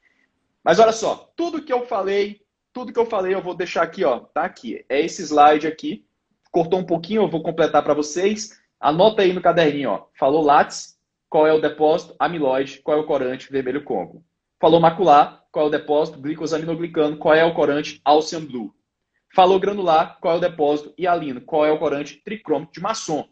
Mas 0.63 0.79
olha 0.79 0.93
só, 0.93 1.33
tudo 1.37 1.63
que 1.63 1.73
eu 1.73 1.87
falei, 1.87 2.43
tudo 2.73 2.93
que 2.93 2.99
eu 2.99 3.07
falei 3.07 3.35
eu 3.35 3.43
vou 3.43 3.55
deixar 3.55 3.83
aqui, 3.83 4.05
ó, 4.05 4.21
tá 4.21 4.45
aqui. 4.45 4.85
É 4.89 5.01
esse 5.01 5.23
slide 5.23 5.67
aqui. 5.67 6.05
Cortou 6.51 6.81
um 6.81 6.85
pouquinho, 6.85 7.23
eu 7.23 7.29
vou 7.29 7.43
completar 7.43 7.83
para 7.83 7.95
vocês. 7.95 8.61
Anota 8.79 9.23
aí 9.23 9.33
no 9.33 9.41
caderninho, 9.41 9.91
ó. 9.91 10.07
Falou 10.19 10.43
látis, 10.43 10.99
qual 11.29 11.47
é 11.47 11.53
o 11.53 11.61
depósito? 11.61 12.15
Amiloide, 12.19 12.81
qual 12.83 12.99
é 12.99 13.01
o 13.01 13.07
corante? 13.07 13.51
Vermelho 13.51 13.85
congo. 13.85 14.25
Falou 14.59 14.81
macular, 14.81 15.45
qual 15.53 15.67
é 15.67 15.69
o 15.69 15.71
depósito? 15.71 16.21
Glicosaminoglicano, 16.21 17.17
qual 17.17 17.35
é 17.35 17.45
o 17.45 17.55
corante? 17.55 18.01
Alcium 18.05 18.45
Blue. 18.45 18.75
Falou 19.33 19.61
granular, 19.61 20.19
qual 20.21 20.35
é 20.35 20.37
o 20.39 20.41
depósito? 20.41 20.93
E 20.99 21.07
alino, 21.07 21.41
qual 21.41 21.65
é 21.65 21.71
o 21.71 21.79
corante? 21.79 22.21
Tricrômico 22.25 22.73
de 22.73 22.81
maçom. 22.81 23.29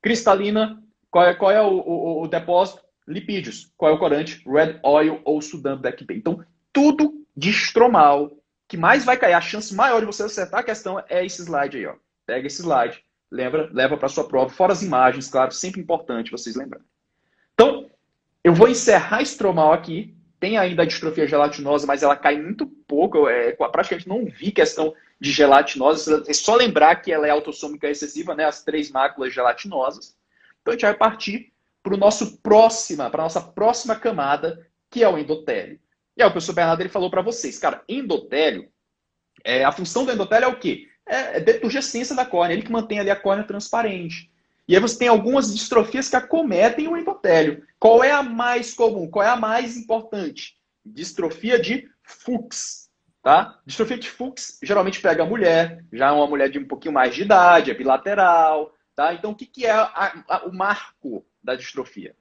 Cristalina, 0.00 0.82
qual 1.10 1.26
é, 1.26 1.34
qual 1.34 1.50
é 1.50 1.60
o, 1.60 1.70
o, 1.70 2.22
o, 2.22 2.28
depósito? 2.28 2.80
Lipídios, 3.06 3.72
qual 3.76 3.92
é 3.92 3.94
o 3.94 3.98
corante? 3.98 4.42
Red 4.46 4.78
Oil 4.82 5.20
ou 5.24 5.40
Sudan 5.40 5.78
Black 5.78 6.04
Bay. 6.04 6.18
Então, 6.18 6.44
tudo 6.72 7.26
de 7.36 7.50
estromal, 7.50 8.30
que 8.68 8.76
mais 8.76 9.04
vai 9.04 9.16
cair, 9.16 9.32
a 9.32 9.40
chance 9.40 9.74
maior 9.74 10.00
de 10.00 10.06
você 10.06 10.22
acertar 10.22 10.60
a 10.60 10.64
questão 10.64 11.02
é 11.08 11.24
esse 11.24 11.42
slide 11.42 11.78
aí, 11.78 11.86
ó. 11.86 11.94
Pega 12.26 12.46
esse 12.46 12.60
slide, 12.60 13.02
lembra, 13.30 13.70
leva 13.72 13.96
para 13.96 14.08
sua 14.08 14.28
prova, 14.28 14.50
fora 14.50 14.72
as 14.72 14.82
imagens, 14.82 15.28
claro, 15.28 15.52
sempre 15.52 15.80
importante 15.80 16.30
vocês 16.30 16.54
lembrarem. 16.54 16.86
Então, 17.54 17.90
eu 18.44 18.54
vou 18.54 18.68
encerrar 18.68 19.22
estromal 19.22 19.72
aqui. 19.72 20.16
Tem 20.40 20.56
ainda 20.56 20.82
a 20.82 20.86
distrofia 20.86 21.26
gelatinosa, 21.26 21.86
mas 21.86 22.02
ela 22.02 22.16
cai 22.16 22.40
muito 22.40 22.66
pouco. 22.66 23.28
É, 23.28 23.52
praticamente 23.52 24.08
não 24.08 24.24
vi 24.24 24.52
questão 24.52 24.94
de 25.20 25.32
gelatinose. 25.32 26.24
É 26.28 26.32
só 26.32 26.54
lembrar 26.54 26.96
que 26.96 27.12
ela 27.12 27.26
é 27.26 27.30
autossômica 27.30 27.88
excessiva, 27.88 28.34
né? 28.34 28.44
As 28.44 28.62
três 28.62 28.90
máculas 28.90 29.34
gelatinosas. 29.34 30.16
Então 30.60 30.72
a 30.72 30.76
gente 30.76 30.82
vai 30.82 30.94
partir 30.94 31.52
para 31.82 31.94
o 31.94 31.96
nosso 31.96 32.38
próxima, 32.38 33.10
para 33.10 33.22
nossa 33.22 33.40
próxima 33.40 33.96
camada, 33.96 34.66
que 34.90 35.02
é 35.02 35.08
o 35.08 35.18
endotélio. 35.18 35.80
E 36.16 36.22
aí 36.22 36.28
o 36.28 36.32
professor 36.32 36.52
Bernardo 36.52 36.80
ele 36.80 36.88
falou 36.88 37.10
para 37.10 37.22
vocês, 37.22 37.58
cara, 37.58 37.82
endotélio, 37.88 38.68
é, 39.44 39.64
a 39.64 39.72
função 39.72 40.04
do 40.04 40.12
endotélio 40.12 40.46
é 40.46 40.48
o 40.48 40.58
quê? 40.58 40.88
É, 41.06 41.36
é 41.36 41.40
deturgescência 41.40 42.14
da 42.14 42.26
córnea, 42.26 42.54
ele 42.54 42.62
que 42.62 42.72
mantém 42.72 42.98
ali 42.98 43.10
a 43.10 43.16
córnea 43.16 43.46
transparente. 43.46 44.30
E 44.68 44.74
aí 44.74 44.80
você 44.82 44.98
tem 44.98 45.08
algumas 45.08 45.54
distrofias 45.54 46.10
que 46.10 46.16
acometem 46.16 46.86
o 46.88 46.96
endotélio. 46.96 47.66
Qual 47.80 48.04
é 48.04 48.12
a 48.12 48.22
mais 48.22 48.74
comum? 48.74 49.10
Qual 49.10 49.24
é 49.24 49.28
a 49.30 49.36
mais 49.36 49.78
importante? 49.78 50.58
Distrofia 50.84 51.58
de 51.58 51.88
Fuchs. 52.02 52.90
Tá? 53.22 53.58
Distrofia 53.64 53.98
de 53.98 54.10
Fuchs 54.10 54.58
geralmente 54.62 55.00
pega 55.00 55.22
a 55.22 55.26
mulher, 55.26 55.84
já 55.90 56.08
é 56.08 56.12
uma 56.12 56.26
mulher 56.26 56.50
de 56.50 56.58
um 56.58 56.66
pouquinho 56.66 56.92
mais 56.92 57.14
de 57.14 57.22
idade, 57.22 57.70
é 57.70 57.74
bilateral. 57.74 58.74
Tá? 58.94 59.14
Então, 59.14 59.30
o 59.30 59.34
que, 59.34 59.46
que 59.46 59.64
é 59.64 59.70
a, 59.70 60.22
a, 60.28 60.44
o 60.46 60.52
marco 60.52 61.24
da 61.42 61.54
distrofia? 61.54 62.14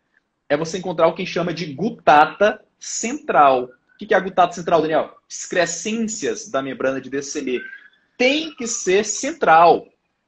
É 0.47 0.55
você 0.55 0.77
encontrar 0.77 1.07
o 1.07 1.15
que 1.15 1.25
chama 1.25 1.53
de 1.53 1.73
gutata 1.73 2.63
central. 2.79 3.63
O 3.63 3.97
que, 3.97 4.05
que 4.05 4.13
é 4.13 4.17
a 4.17 4.21
gutata 4.21 4.53
central, 4.53 4.81
Daniel? 4.81 5.17
Excrescências 5.29 6.49
da 6.49 6.61
membrana 6.61 7.01
de 7.01 7.09
DCM. 7.09 7.61
Tem 8.17 8.55
que 8.55 8.67
ser 8.67 9.03
central. 9.03 9.85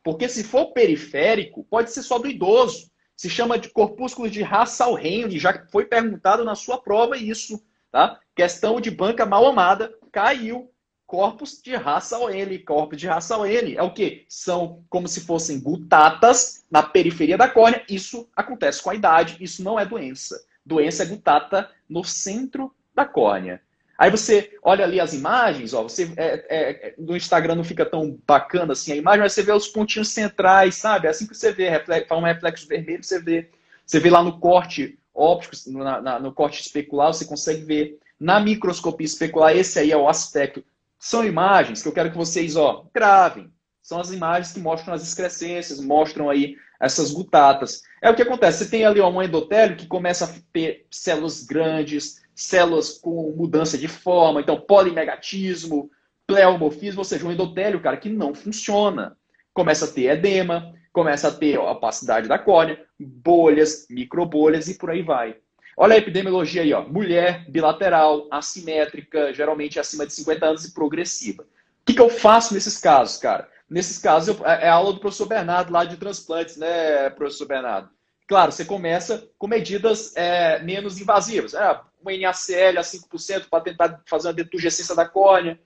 Porque 0.09 0.27
se 0.27 0.43
for 0.43 0.73
periférico, 0.73 1.63
pode 1.65 1.91
ser 1.91 2.01
só 2.01 2.17
do 2.17 2.27
idoso. 2.27 2.89
Se 3.15 3.29
chama 3.29 3.59
de 3.59 3.69
corpúsculo 3.69 4.27
de 4.27 4.41
Hassel-Henle, 4.41 5.37
já 5.37 5.67
foi 5.71 5.85
perguntado 5.85 6.43
na 6.43 6.55
sua 6.55 6.81
prova 6.81 7.15
isso. 7.15 7.63
Tá? 7.91 8.19
Questão 8.35 8.81
de 8.81 8.89
banca 8.89 9.23
mal 9.23 9.45
amada, 9.45 9.93
caiu. 10.11 10.71
Corpos 11.05 11.61
de 11.61 11.75
Hassel-Henle. 11.75 12.57
Corpos 12.63 12.97
de 12.97 13.07
Hassel-Henle 13.07 13.77
é 13.77 13.83
o 13.83 13.93
quê? 13.93 14.25
São 14.27 14.83
como 14.89 15.07
se 15.07 15.21
fossem 15.21 15.59
gutatas 15.59 16.65
na 16.71 16.81
periferia 16.81 17.37
da 17.37 17.47
córnea. 17.47 17.83
Isso 17.87 18.27
acontece 18.35 18.81
com 18.81 18.89
a 18.89 18.95
idade, 18.95 19.37
isso 19.39 19.63
não 19.63 19.79
é 19.79 19.85
doença. 19.85 20.43
Doença 20.65 21.03
é 21.03 21.05
gutata 21.05 21.69
no 21.87 22.03
centro 22.03 22.73
da 22.95 23.05
córnea. 23.05 23.61
Aí 23.99 24.09
você 24.09 24.57
olha 24.63 24.85
ali 24.85 24.97
as 24.97 25.13
imagens, 25.13 25.73
ó, 25.73 25.83
você 25.83 26.09
é, 26.15 26.45
é, 26.49 26.93
no 26.97 27.17
Instagram 27.17 27.55
não 27.55 27.65
fica 27.65 27.85
tão 27.85 28.17
bacana 28.25 28.71
assim 28.71 28.93
a 28.93 28.95
imagem, 28.95 29.19
mas 29.19 29.33
você 29.33 29.43
vê 29.43 29.51
os 29.51 29.67
pontinhos 29.67 30.07
centrais, 30.07 30.75
sabe? 30.75 31.07
É 31.07 31.09
assim 31.09 31.27
que 31.27 31.35
você 31.35 31.51
vê, 31.51 31.69
faz 31.83 32.11
um 32.11 32.23
reflexo 32.23 32.65
vermelho, 32.65 33.03
você 33.03 33.19
vê. 33.19 33.49
Você 33.85 33.99
vê 33.99 34.09
lá 34.09 34.23
no 34.23 34.39
corte 34.39 34.97
óptico, 35.13 35.53
na, 35.71 36.01
na, 36.01 36.17
no 36.17 36.31
corte 36.31 36.61
especular, 36.61 37.13
você 37.13 37.25
consegue 37.25 37.65
ver. 37.65 37.99
Na 38.17 38.39
microscopia 38.39 39.05
especular, 39.05 39.53
esse 39.53 39.77
aí 39.77 39.91
é 39.91 39.97
o 39.97 40.07
aspecto. 40.07 40.63
São 40.97 41.25
imagens 41.25 41.81
que 41.81 41.87
eu 41.89 41.93
quero 41.93 42.09
que 42.09 42.17
vocês 42.17 42.55
ó, 42.55 42.85
gravem. 42.93 43.51
São 43.81 43.99
as 43.99 44.13
imagens 44.13 44.53
que 44.53 44.61
mostram 44.61 44.93
as 44.93 45.03
excrescências, 45.03 45.81
mostram 45.81 46.29
aí 46.29 46.55
essas 46.79 47.11
gutatas. 47.11 47.81
É 48.01 48.09
o 48.09 48.15
que 48.15 48.21
acontece. 48.21 48.63
Você 48.63 48.69
tem 48.69 48.85
ali 48.85 49.01
ó, 49.01 49.09
um 49.09 49.21
endotélio 49.21 49.75
que 49.75 49.87
começa 49.87 50.23
a 50.23 50.33
ter 50.53 50.85
células 50.89 51.43
grandes, 51.43 52.21
células 52.39 52.97
com 52.97 53.33
mudança 53.35 53.77
de 53.77 53.87
forma, 53.87 54.39
então 54.39 54.59
polimagatismo, 54.59 55.91
pleomorfismo, 56.25 57.01
ou 57.01 57.05
seja, 57.05 57.25
um 57.25 57.31
endotélio, 57.31 57.81
cara, 57.81 57.97
que 57.97 58.07
não 58.07 58.33
funciona. 58.33 59.17
Começa 59.53 59.85
a 59.85 59.87
ter 59.87 60.09
edema, 60.11 60.73
começa 60.93 61.27
a 61.27 61.31
ter 61.31 61.57
opacidade 61.57 62.29
da 62.29 62.39
córnea, 62.39 62.79
bolhas, 62.97 63.87
microbolhas 63.89 64.69
e 64.69 64.77
por 64.77 64.89
aí 64.89 65.01
vai. 65.01 65.35
Olha 65.75 65.95
a 65.95 65.97
epidemiologia 65.97 66.61
aí, 66.61 66.73
ó. 66.73 66.81
Mulher 66.81 67.49
bilateral, 67.49 68.27
assimétrica, 68.31 69.33
geralmente 69.33 69.79
acima 69.79 70.05
de 70.05 70.13
50 70.13 70.45
anos 70.45 70.65
e 70.65 70.73
progressiva. 70.73 71.43
O 71.43 71.45
que, 71.85 71.93
que 71.93 72.01
eu 72.01 72.09
faço 72.09 72.53
nesses 72.53 72.77
casos, 72.77 73.17
cara? 73.17 73.49
Nesses 73.69 73.97
casos, 73.97 74.39
eu, 74.39 74.45
é, 74.45 74.65
é 74.65 74.69
a 74.69 74.75
aula 74.75 74.93
do 74.93 74.99
professor 74.99 75.27
Bernardo 75.27 75.73
lá 75.73 75.83
de 75.83 75.97
transplantes, 75.97 76.55
né, 76.57 77.09
professor 77.09 77.47
Bernardo? 77.47 77.89
Claro, 78.29 78.51
você 78.51 78.63
começa 78.63 79.27
com 79.39 79.47
medidas 79.47 80.15
é, 80.15 80.61
menos 80.61 81.01
invasivas. 81.01 81.55
É, 81.55 81.81
um 82.05 82.15
NaCl 82.15 82.77
a 82.77 82.83
5% 82.83 83.49
para 83.49 83.63
tentar 83.63 84.01
fazer 84.05 84.27
uma 84.27 84.35
deturgescência 84.35 84.95
da 84.95 85.03
córnea. 85.03 85.59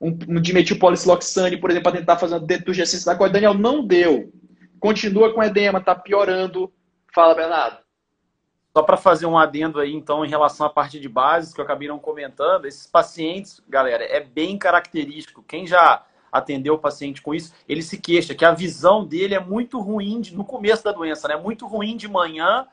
Um, 0.00 0.08
um 0.08 0.40
dimetilpolicloxane, 0.40 1.58
por 1.58 1.70
exemplo, 1.70 1.92
para 1.92 2.00
tentar 2.00 2.16
fazer 2.16 2.34
uma 2.34 2.44
deturgescência 2.44 3.06
da 3.06 3.16
córnea. 3.16 3.34
Daniel, 3.34 3.54
não 3.54 3.86
deu. 3.86 4.32
Continua 4.80 5.32
com 5.32 5.44
edema, 5.44 5.78
está 5.78 5.94
piorando. 5.94 6.72
Fala, 7.14 7.36
Bernardo. 7.36 7.78
Só 8.76 8.82
para 8.82 8.96
fazer 8.96 9.26
um 9.26 9.38
adendo 9.38 9.78
aí, 9.78 9.94
então, 9.94 10.24
em 10.24 10.28
relação 10.28 10.66
à 10.66 10.70
parte 10.70 10.98
de 10.98 11.08
bases, 11.08 11.54
que 11.54 11.60
eu 11.60 11.64
acabei 11.64 11.86
não 11.86 12.00
comentando, 12.00 12.66
esses 12.66 12.88
pacientes, 12.88 13.62
galera, 13.68 14.02
é 14.02 14.18
bem 14.18 14.58
característico. 14.58 15.44
Quem 15.44 15.68
já 15.68 16.04
atender 16.30 16.70
o 16.70 16.78
paciente 16.78 17.22
com 17.22 17.34
isso, 17.34 17.52
ele 17.68 17.82
se 17.82 17.98
queixa 17.98 18.34
que 18.34 18.44
a 18.44 18.52
visão 18.52 19.04
dele 19.04 19.34
é 19.34 19.40
muito 19.40 19.80
ruim 19.80 20.20
de, 20.20 20.36
no 20.36 20.44
começo 20.44 20.84
da 20.84 20.92
doença, 20.92 21.28
né? 21.28 21.36
Muito 21.36 21.66
ruim 21.66 21.96
de 21.96 22.08
manhã 22.08 22.66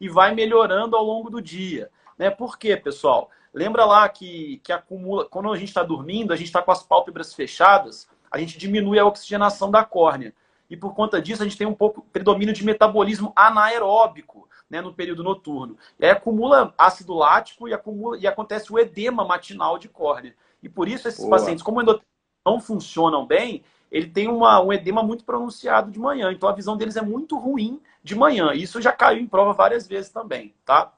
e 0.00 0.08
vai 0.08 0.34
melhorando 0.34 0.96
ao 0.96 1.04
longo 1.04 1.30
do 1.30 1.40
dia. 1.40 1.90
Né? 2.18 2.30
Por 2.30 2.58
quê, 2.58 2.76
pessoal? 2.76 3.30
Lembra 3.54 3.84
lá 3.84 4.08
que, 4.08 4.60
que 4.64 4.72
acumula. 4.72 5.24
Quando 5.26 5.52
a 5.52 5.56
gente 5.56 5.68
está 5.68 5.82
dormindo, 5.82 6.32
a 6.32 6.36
gente 6.36 6.46
está 6.46 6.62
com 6.62 6.72
as 6.72 6.82
pálpebras 6.82 7.34
fechadas, 7.34 8.08
a 8.30 8.38
gente 8.38 8.58
diminui 8.58 8.98
a 8.98 9.06
oxigenação 9.06 9.70
da 9.70 9.84
córnea. 9.84 10.34
E 10.70 10.76
por 10.76 10.94
conta 10.94 11.20
disso, 11.20 11.42
a 11.42 11.44
gente 11.44 11.58
tem 11.58 11.66
um 11.66 11.74
pouco 11.74 12.02
predomínio 12.12 12.54
de 12.54 12.64
metabolismo 12.64 13.32
anaeróbico 13.36 14.48
né, 14.70 14.80
no 14.80 14.94
período 14.94 15.22
noturno. 15.22 15.76
E 16.00 16.06
aí 16.06 16.10
acumula 16.10 16.72
ácido 16.78 17.12
lático 17.12 17.68
e, 17.68 17.74
acumula, 17.74 18.16
e 18.16 18.26
acontece 18.26 18.72
o 18.72 18.78
edema 18.78 19.22
matinal 19.22 19.78
de 19.78 19.86
córnea. 19.86 20.34
E 20.62 20.68
por 20.68 20.88
isso, 20.88 21.06
esses 21.06 21.20
Boa. 21.20 21.32
pacientes, 21.32 21.62
como 21.62 21.82
endotrino 21.82 22.06
não 22.44 22.60
funcionam 22.60 23.26
bem, 23.26 23.62
ele 23.90 24.06
tem 24.06 24.28
uma, 24.28 24.62
um 24.62 24.72
edema 24.72 25.02
muito 25.02 25.24
pronunciado 25.24 25.90
de 25.90 25.98
manhã. 25.98 26.32
Então 26.32 26.48
a 26.48 26.54
visão 26.54 26.76
deles 26.76 26.96
é 26.96 27.02
muito 27.02 27.38
ruim 27.38 27.80
de 28.02 28.14
manhã. 28.14 28.52
Isso 28.54 28.80
já 28.80 28.92
caiu 28.92 29.20
em 29.20 29.26
prova 29.26 29.52
várias 29.52 29.86
vezes 29.86 30.10
também, 30.10 30.54
tá? 30.64 30.92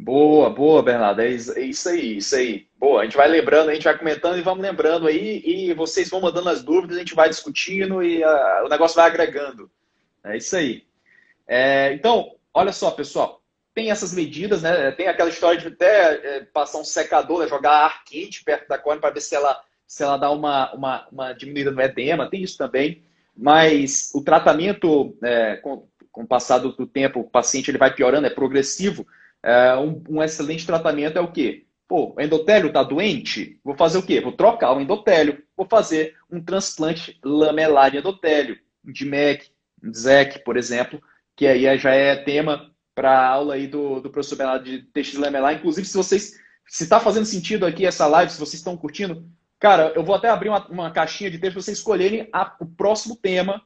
Boa, 0.00 0.48
boa, 0.48 0.82
Bernardo. 0.82 1.20
É 1.20 1.28
isso 1.28 1.88
aí, 1.88 2.18
isso 2.18 2.36
aí. 2.36 2.68
Boa, 2.76 3.00
a 3.00 3.04
gente 3.04 3.16
vai 3.16 3.28
lembrando, 3.28 3.70
a 3.70 3.74
gente 3.74 3.84
vai 3.84 3.98
comentando 3.98 4.38
e 4.38 4.42
vamos 4.42 4.62
lembrando 4.62 5.08
aí, 5.08 5.42
e 5.44 5.74
vocês 5.74 6.08
vão 6.08 6.20
mandando 6.20 6.48
as 6.48 6.62
dúvidas, 6.62 6.96
a 6.96 7.00
gente 7.00 7.16
vai 7.16 7.28
discutindo 7.28 8.00
e 8.02 8.22
uh, 8.22 8.64
o 8.64 8.68
negócio 8.68 8.94
vai 8.94 9.06
agregando. 9.06 9.68
É 10.22 10.36
isso 10.36 10.56
aí. 10.56 10.84
É, 11.48 11.92
então, 11.94 12.36
olha 12.54 12.72
só, 12.72 12.92
pessoal, 12.92 13.42
tem 13.74 13.90
essas 13.90 14.12
medidas, 14.12 14.62
né? 14.62 14.92
Tem 14.92 15.08
aquela 15.08 15.30
história 15.30 15.58
de 15.58 15.68
até 15.68 16.36
é, 16.36 16.44
passar 16.44 16.78
um 16.78 16.84
secador, 16.84 17.40
né? 17.40 17.48
jogar 17.48 17.84
ar 17.84 18.04
quente 18.04 18.44
perto 18.44 18.68
da 18.68 18.78
córnea 18.78 19.00
para 19.00 19.14
ver 19.14 19.20
se 19.20 19.34
ela 19.34 19.60
se 19.88 20.04
ela 20.04 20.18
dá 20.18 20.30
uma, 20.30 20.72
uma, 20.74 21.08
uma 21.10 21.32
diminuída 21.32 21.70
no 21.70 21.80
edema, 21.80 22.28
tem 22.28 22.42
isso 22.42 22.58
também. 22.58 23.02
Mas 23.34 24.12
o 24.14 24.22
tratamento, 24.22 25.16
é, 25.24 25.56
com, 25.56 25.88
com 26.12 26.22
o 26.22 26.26
passar 26.26 26.58
do 26.58 26.86
tempo, 26.86 27.20
o 27.20 27.30
paciente 27.30 27.70
ele 27.70 27.78
vai 27.78 27.94
piorando, 27.94 28.26
é 28.26 28.30
progressivo. 28.30 29.06
É, 29.42 29.74
um, 29.76 30.02
um, 30.10 30.22
excelente 30.22 30.66
tratamento 30.66 31.16
é 31.16 31.20
o 31.22 31.32
quê? 31.32 31.64
Pô, 31.88 32.14
o 32.14 32.20
endotélio 32.20 32.68
está 32.68 32.82
doente? 32.82 33.58
Vou 33.64 33.74
fazer 33.74 33.96
o 33.96 34.02
quê? 34.02 34.20
Vou 34.20 34.32
trocar 34.32 34.76
o 34.76 34.80
endotélio. 34.80 35.42
Vou 35.56 35.66
fazer 35.66 36.14
um 36.30 36.38
transplante 36.44 37.18
lamelar 37.24 37.90
de 37.90 37.96
endotélio, 37.96 38.58
DMEC, 38.84 39.48
um 39.82 39.94
ZEC, 39.94 40.44
por 40.44 40.58
exemplo, 40.58 41.00
que 41.34 41.46
aí 41.46 41.78
já 41.78 41.94
é 41.94 42.14
tema 42.14 42.70
para 42.94 43.18
a 43.18 43.26
aula 43.26 43.54
aí 43.54 43.66
do, 43.66 44.00
do 44.00 44.10
professor 44.10 44.36
Bernardo 44.36 44.64
de 44.64 44.82
tecido 44.82 45.22
lamelar. 45.22 45.54
Inclusive, 45.54 45.86
se 45.86 45.96
vocês 45.96 46.38
se 46.66 46.84
está 46.84 47.00
fazendo 47.00 47.24
sentido 47.24 47.64
aqui 47.64 47.86
essa 47.86 48.06
live, 48.06 48.30
se 48.30 48.38
vocês 48.38 48.54
estão 48.54 48.76
curtindo, 48.76 49.26
Cara, 49.58 49.92
eu 49.96 50.04
vou 50.04 50.14
até 50.14 50.28
abrir 50.28 50.48
uma, 50.48 50.66
uma 50.68 50.90
caixinha 50.90 51.30
de 51.30 51.38
texto 51.38 51.54
para 51.54 51.62
vocês 51.62 51.78
escolherem 51.78 52.28
a, 52.32 52.56
o 52.60 52.66
próximo 52.66 53.16
tema 53.16 53.62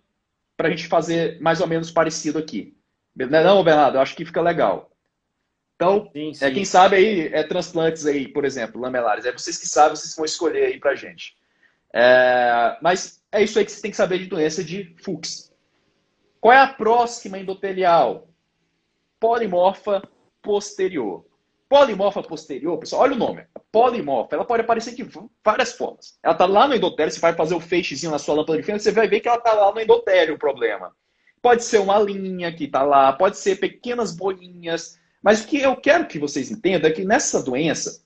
para 0.56 0.68
a 0.68 0.70
gente 0.70 0.86
fazer 0.86 1.40
mais 1.40 1.60
ou 1.60 1.66
menos 1.66 1.90
parecido 1.90 2.38
aqui. 2.38 2.76
Não, 3.14 3.38
é 3.38 3.44
não, 3.44 3.62
Bernardo? 3.62 3.96
Eu 3.96 4.00
acho 4.00 4.16
que 4.16 4.24
fica 4.24 4.40
legal. 4.40 4.90
Então, 5.76 6.08
sim, 6.12 6.32
sim. 6.32 6.44
É, 6.44 6.50
quem 6.50 6.64
sabe 6.64 6.96
aí, 6.96 7.26
é 7.32 7.42
transplantes 7.42 8.06
aí, 8.06 8.28
por 8.28 8.44
exemplo, 8.44 8.80
lamelares. 8.80 9.24
É 9.24 9.32
vocês 9.32 9.58
que 9.58 9.66
sabem, 9.66 9.96
vocês 9.96 10.14
vão 10.14 10.24
escolher 10.24 10.66
aí 10.66 10.78
pra 10.78 10.94
gente. 10.94 11.36
É, 11.92 12.78
mas 12.80 13.22
é 13.30 13.42
isso 13.42 13.58
aí 13.58 13.64
que 13.64 13.72
você 13.72 13.82
tem 13.82 13.90
que 13.90 13.96
saber 13.96 14.18
de 14.18 14.26
doença 14.26 14.64
de 14.64 14.94
Fuchs. 15.02 15.52
Qual 16.40 16.52
é 16.52 16.58
a 16.58 16.72
próxima 16.72 17.38
endotelial? 17.38 18.28
Polimorfa 19.20 20.02
posterior. 20.40 21.24
Polimorfa 21.72 22.22
posterior, 22.22 22.76
pessoal, 22.76 23.00
olha 23.00 23.14
o 23.14 23.18
nome. 23.18 23.46
Polimorfa, 23.72 24.36
ela 24.36 24.44
pode 24.44 24.60
aparecer 24.60 24.94
de 24.94 25.08
várias 25.42 25.72
formas. 25.72 26.18
Ela 26.22 26.34
está 26.34 26.44
lá 26.44 26.68
no 26.68 26.74
endotélio, 26.74 27.10
você 27.10 27.18
vai 27.18 27.32
fazer 27.32 27.54
o 27.54 27.60
feixezinho 27.60 28.12
na 28.12 28.18
sua 28.18 28.34
lâmpada 28.34 28.58
de 28.58 28.62
fenda, 28.62 28.78
você 28.78 28.92
vai 28.92 29.08
ver 29.08 29.20
que 29.20 29.28
ela 29.28 29.38
está 29.38 29.54
lá 29.54 29.72
no 29.72 29.80
endotélio 29.80 30.34
o 30.34 30.38
problema. 30.38 30.94
Pode 31.40 31.64
ser 31.64 31.78
uma 31.78 31.98
linha 31.98 32.52
que 32.52 32.64
está 32.64 32.82
lá, 32.82 33.10
pode 33.14 33.38
ser 33.38 33.56
pequenas 33.56 34.14
bolinhas. 34.14 35.00
Mas 35.22 35.42
o 35.42 35.46
que 35.46 35.62
eu 35.62 35.74
quero 35.74 36.06
que 36.06 36.18
vocês 36.18 36.50
entendam 36.50 36.90
é 36.90 36.92
que 36.92 37.06
nessa 37.06 37.42
doença, 37.42 38.04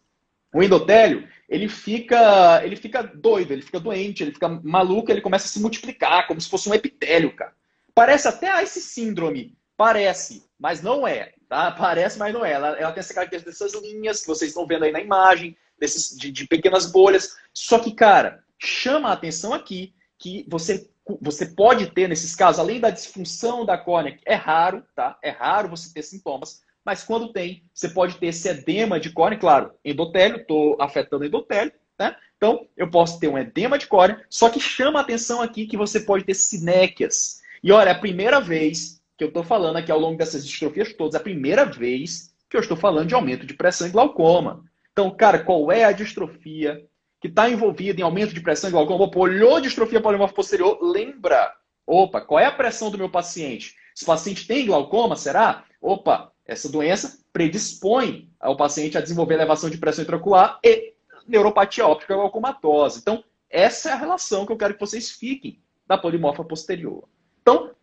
o 0.55 0.63
endotélio, 0.63 1.29
ele 1.49 1.69
fica, 1.69 2.65
ele 2.65 2.77
fica 2.77 3.03
doido, 3.03 3.51
ele 3.51 3.63
fica 3.63 3.81
doente, 3.81 4.23
ele 4.23 4.31
fica 4.31 4.49
maluco, 4.63 5.11
ele 5.11 5.21
começa 5.21 5.47
a 5.47 5.49
se 5.49 5.59
multiplicar, 5.59 6.29
como 6.29 6.41
se 6.41 6.49
fosse 6.49 6.69
um 6.69 6.75
epitélio, 6.75 7.35
cara. 7.35 7.53
Parece 7.93 8.29
até 8.29 8.63
esse 8.63 8.81
síndrome, 8.81 9.57
parece, 9.77 10.45
mas 10.59 10.83
não 10.83 11.07
é. 11.07 11.33
Tá? 11.49 11.71
Parece, 11.73 12.19
mas 12.19 12.35
não 12.35 12.45
é. 12.45 12.53
Ela, 12.53 12.69
ela 12.79 12.93
tem 12.93 13.01
essa 13.01 13.15
característica 13.15 13.51
dessas 13.51 13.81
linhas 13.83 14.21
que 14.21 14.27
vocês 14.27 14.51
estão 14.51 14.67
vendo 14.67 14.85
aí 14.85 14.93
na 14.93 15.01
imagem, 15.01 15.57
desses, 15.79 16.17
de, 16.17 16.31
de 16.31 16.47
pequenas 16.47 16.91
bolhas. 16.91 17.37
Só 17.53 17.79
que, 17.79 17.93
cara, 17.93 18.43
chama 18.59 19.11
a 19.11 19.13
atenção 19.13 19.53
aqui 19.53 19.95
que 20.19 20.45
você, 20.49 20.89
você 21.21 21.47
pode 21.47 21.91
ter, 21.91 22.09
nesses 22.09 22.35
casos, 22.35 22.59
além 22.59 22.81
da 22.81 22.91
disfunção 22.91 23.65
da 23.65 23.79
córnea, 23.79 24.19
é 24.25 24.35
raro, 24.35 24.83
tá? 24.95 25.19
É 25.23 25.31
raro 25.31 25.69
você 25.69 25.93
ter 25.93 26.03
sintomas, 26.03 26.63
mas 26.85 27.03
quando 27.03 27.33
tem, 27.33 27.65
você 27.75 27.89
pode 27.89 28.17
ter 28.17 28.27
esse 28.27 28.49
edema 28.49 28.99
de 28.99 29.11
córnea, 29.11 29.39
claro, 29.39 29.73
endotélio, 29.85 30.41
estou 30.41 30.77
afetando 30.81 31.25
endotélio, 31.25 31.73
né? 31.99 32.17
Então, 32.37 32.67
eu 32.77 32.91
posso 32.91 33.19
ter 33.19 33.29
um 33.29 33.39
edema 33.39 33.79
de 33.79 33.87
córnea, 33.87 34.25
só 34.29 34.51
que 34.51 34.61
chama 34.61 34.99
a 34.99 35.03
atenção 35.03 35.41
aqui 35.41 35.67
que 35.67 35.77
você 35.77 36.01
pode 36.01 36.25
ter 36.25 36.35
sinéquias. 36.35 37.41
E 37.63 37.73
olha, 37.73 37.89
é 37.89 37.93
a 37.93 37.99
primeira 37.99 38.41
vez 38.41 39.01
que 39.17 39.25
eu 39.25 39.29
estou 39.29 39.43
falando 39.43 39.77
aqui 39.77 39.91
ao 39.91 39.99
longo 39.99 40.19
dessas 40.19 40.47
distrofias 40.47 40.93
todas. 40.93 41.15
É 41.15 41.19
a 41.19 41.23
primeira 41.23 41.65
vez 41.65 42.35
que 42.49 42.57
eu 42.57 42.61
estou 42.61 42.77
falando 42.77 43.09
de 43.09 43.15
aumento 43.15 43.47
de 43.47 43.55
pressão 43.55 43.87
e 43.87 43.91
glaucoma. 43.91 44.65
Então, 44.93 45.11
cara, 45.11 45.39
qual 45.39 45.71
é 45.73 45.85
a 45.85 45.93
distrofia 45.93 46.87
que 47.21 47.29
está 47.29 47.49
envolvida 47.49 48.01
em 48.01 48.05
aumento 48.05 48.35
de 48.35 48.41
pressão 48.41 48.69
e 48.69 48.73
glaucoma? 48.73 49.05
Opa, 49.05 49.19
olhou 49.19 49.61
distrofia 49.61 50.01
polimorfa 50.01 50.35
posterior, 50.35 50.79
lembra. 50.81 51.53
Opa, 51.87 52.21
qual 52.21 52.41
é 52.41 52.47
a 52.47 52.53
pressão 52.53 52.91
do 52.91 52.99
meu 52.99 53.11
paciente? 53.11 53.75
Esse 53.95 54.05
paciente 54.05 54.47
tem 54.47 54.67
glaucoma, 54.67 55.17
será? 55.17 55.65
Opa, 55.81 56.33
essa 56.45 56.69
doença 56.69 57.19
predispõe 57.33 58.31
o 58.43 58.57
paciente 58.57 58.97
a 58.97 59.01
desenvolver 59.01 59.35
elevação 59.35 59.71
de 59.71 59.79
pressão 59.79 60.03
intraocular 60.03 60.59
e 60.63 60.95
neuropatia 61.27 61.87
óptica 61.87 62.15
glaucomatosa. 62.15 62.99
Então, 63.01 63.25
essa 63.49 63.91
é 63.91 63.93
a 63.93 63.97
relação 63.97 64.47
que 64.47 64.53
eu 64.53 64.57
quero 64.57 64.75
que 64.75 64.81
vocês 64.81 65.11
fiquem 65.11 65.61
da 65.87 65.97
polimorfa 65.99 66.45
posterior. 66.45 67.09
Então, 67.41 67.76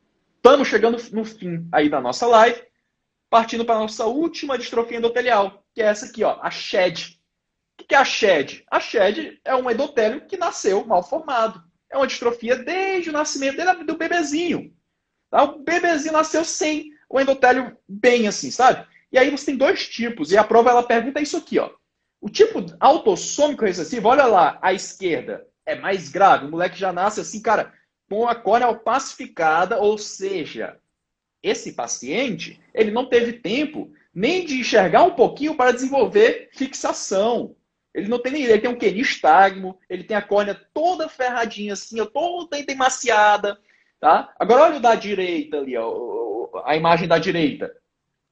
estamos 0.45 0.67
chegando 0.67 0.97
no 1.13 1.23
fim 1.23 1.69
aí 1.71 1.87
da 1.87 2.01
nossa 2.01 2.27
live, 2.27 2.61
partindo 3.29 3.63
para 3.63 3.75
a 3.75 3.79
nossa 3.79 4.05
última 4.05 4.57
distrofia 4.57 4.97
endotelial, 4.97 5.63
que 5.73 5.81
é 5.81 5.85
essa 5.85 6.05
aqui, 6.05 6.21
ó, 6.21 6.37
a 6.41 6.51
SHED. 6.51 7.17
O 7.79 7.85
que 7.85 7.95
é 7.95 7.97
a 7.97 8.03
SHED? 8.03 8.65
A 8.69 8.77
SHED 8.77 9.39
é 9.45 9.55
um 9.55 9.71
endotélio 9.71 10.27
que 10.27 10.35
nasceu 10.35 10.85
mal 10.85 11.01
formado. 11.01 11.63
É 11.89 11.95
uma 11.95 12.05
distrofia 12.05 12.57
desde 12.57 13.09
o 13.09 13.13
nascimento 13.13 13.55
dele, 13.55 13.85
do 13.85 13.95
bebezinho. 13.95 14.75
Tá? 15.31 15.43
O 15.43 15.59
bebezinho 15.59 16.11
nasceu 16.11 16.43
sem 16.43 16.91
o 17.09 17.21
endotélio 17.21 17.77
bem 17.87 18.27
assim, 18.27 18.51
sabe? 18.51 18.85
E 19.13 19.17
aí 19.17 19.29
você 19.29 19.45
tem 19.45 19.55
dois 19.55 19.87
tipos, 19.87 20.31
e 20.33 20.37
a 20.37 20.43
prova 20.43 20.71
ela 20.71 20.83
pergunta 20.83 21.21
isso 21.21 21.37
aqui, 21.37 21.57
ó. 21.57 21.71
O 22.19 22.29
tipo 22.29 22.65
autossômico 22.81 23.63
recessivo, 23.63 24.09
olha 24.09 24.25
lá, 24.25 24.59
à 24.61 24.73
esquerda, 24.73 25.47
é 25.65 25.75
mais 25.75 26.09
grave. 26.09 26.45
O 26.45 26.51
moleque 26.51 26.77
já 26.77 26.91
nasce 26.91 27.21
assim, 27.21 27.41
cara, 27.41 27.73
com 28.13 28.27
a 28.27 28.35
córnea 28.35 28.71
pacificada, 28.75 29.79
ou 29.79 29.97
seja, 29.97 30.77
esse 31.41 31.73
paciente, 31.73 32.61
ele 32.71 32.91
não 32.91 33.09
teve 33.09 33.33
tempo 33.33 33.91
nem 34.13 34.45
de 34.45 34.59
enxergar 34.59 35.01
um 35.01 35.15
pouquinho 35.15 35.55
para 35.55 35.71
desenvolver 35.71 36.49
fixação. 36.53 37.55
Ele 37.91 38.07
não 38.07 38.19
tem 38.19 38.33
nem 38.33 38.43
ele 38.43 38.59
tem 38.59 38.69
um 38.69 38.77
quenistagmo, 38.77 39.79
ele 39.89 40.03
tem 40.03 40.15
a 40.15 40.21
córnea 40.21 40.53
toda 40.75 41.09
ferradinha 41.09 41.73
assim, 41.73 42.05
toda 42.05 42.59
emaciada, 42.59 43.59
tá? 43.99 44.31
Agora 44.39 44.65
olha 44.65 44.77
o 44.77 44.79
da 44.79 44.93
direita 44.93 45.57
ali, 45.57 45.73
a 46.63 46.75
imagem 46.75 47.07
da 47.07 47.17
direita. 47.17 47.75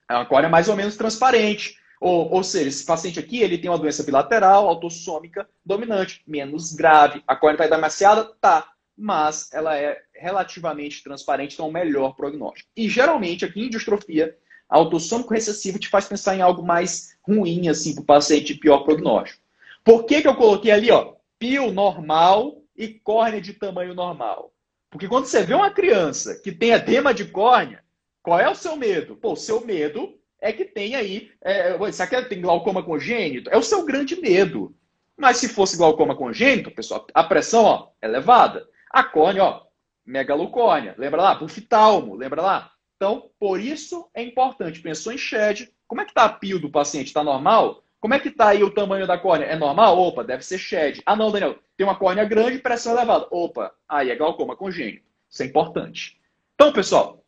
A 0.08 0.24
córnea 0.26 0.50
mais 0.50 0.70
ou 0.70 0.76
menos 0.76 0.96
transparente. 0.96 1.76
Ou, 2.00 2.32
ou 2.32 2.44
seja, 2.44 2.70
esse 2.70 2.86
paciente 2.86 3.20
aqui 3.20 3.42
ele 3.42 3.58
tem 3.58 3.70
uma 3.70 3.80
doença 3.80 4.04
bilateral, 4.04 4.68
autossômica, 4.68 5.50
dominante, 5.66 6.22
menos 6.28 6.72
grave. 6.72 7.24
A 7.26 7.36
córnea 7.36 7.64
está 7.64 7.78
emaciada? 7.78 8.26
Tá. 8.40 8.72
Mas 8.98 9.52
ela 9.54 9.78
é 9.78 9.98
relativamente 10.14 11.04
transparente, 11.04 11.54
então 11.54 11.66
é 11.66 11.70
um 11.70 11.72
melhor 11.72 12.16
prognóstico. 12.16 12.70
E 12.76 12.90
geralmente 12.90 13.46
aqui 13.46 13.62
em 13.62 13.70
distrofia, 13.70 14.38
autossômico 14.70 15.34
recessivo 15.34 15.80
te 15.80 15.90
faz 15.90 16.08
pensar 16.08 16.36
em 16.36 16.42
algo 16.42 16.64
mais 16.64 17.18
ruim, 17.22 17.68
assim, 17.68 17.94
para 17.94 18.02
o 18.02 18.06
paciente 18.06 18.56
pior 18.56 18.80
prognóstico. 18.80 19.42
Por 19.84 20.06
que, 20.06 20.22
que 20.22 20.28
eu 20.28 20.36
coloquei 20.36 20.72
ali, 20.72 20.92
ó, 20.92 21.16
pio 21.40 21.72
normal 21.72 22.62
e 22.76 22.88
córnea 22.88 23.42
de 23.42 23.54
tamanho 23.54 23.94
normal? 23.94 24.54
Porque 24.90 25.08
quando 25.08 25.26
você 25.26 25.44
vê 25.44 25.54
uma 25.54 25.72
criança 25.72 26.36
que 26.36 26.52
tem 26.52 26.72
edema 26.72 27.14
de 27.14 27.26
córnea, 27.26 27.84
qual 28.22 28.40
é 28.40 28.50
o 28.50 28.56
seu 28.56 28.76
medo? 28.76 29.16
Pô, 29.16 29.34
o 29.34 29.38
seu 29.38 29.66
medo 29.66 30.14
é 30.40 30.52
que 30.52 30.66
tem 30.66 30.96
aí. 30.96 31.32
É, 31.42 31.92
será 31.92 32.08
que 32.08 32.30
tem 32.30 32.42
glaucoma 32.42 32.84
congênito? 32.84 33.50
É 33.50 33.58
o 33.58 33.64
seu 33.64 33.84
grande 33.86 34.20
medo. 34.20 34.76
Mas 35.18 35.38
se 35.38 35.48
fosse 35.48 35.78
glaucoma 35.78 36.16
congênito, 36.16 36.72
pessoal, 36.72 37.06
a 37.14 37.24
pressão 37.24 37.64
ó, 37.64 37.88
é 38.02 38.08
elevada. 38.08 38.68
A 38.92 39.04
córnea, 39.04 39.44
ó, 39.44 39.64
megalocórnea. 40.06 40.96
Lembra 40.98 41.22
lá? 41.22 41.36
Bufitalmo, 41.36 42.16
lembra 42.16 42.42
lá? 42.42 42.72
Então, 42.96 43.32
por 43.40 43.60
isso 43.60 44.10
é 44.14 44.22
importante. 44.22 44.82
Pensou 44.82 45.12
em 45.12 45.18
SHED. 45.18 45.74
Como 45.88 46.02
é 46.02 46.06
que 46.06 46.12
está 46.12 46.26
a 46.26 46.30
pio 46.30 46.60
do 46.60 46.70
paciente? 46.70 47.08
Está 47.08 47.24
normal? 47.24 47.84
Como 48.00 48.14
é 48.14 48.20
que 48.20 48.30
está 48.30 48.50
aí 48.50 48.64
o 48.64 48.74
tamanho 48.74 49.08
da 49.08 49.18
córnea? 49.18 49.46
É 49.46 49.56
normal? 49.56 49.98
Opa, 49.98 50.24
deve 50.24 50.44
ser 50.44 50.58
SHED. 50.58 51.02
Ah, 51.06 51.16
não, 51.16 51.32
Daniel. 51.32 51.58
Tem 51.78 51.86
uma 51.86 51.96
córnea 51.96 52.26
grande 52.26 52.58
e 52.58 52.62
pressão 52.62 52.94
elevada. 52.94 53.28
Opa, 53.32 53.74
aí 53.88 54.10
é 54.10 54.16
glaucoma 54.16 54.56
congênito. 54.56 55.06
Isso 55.30 55.44
é 55.44 55.46
importante. 55.46 56.20
Então, 56.56 56.74
pessoal, 56.74 57.24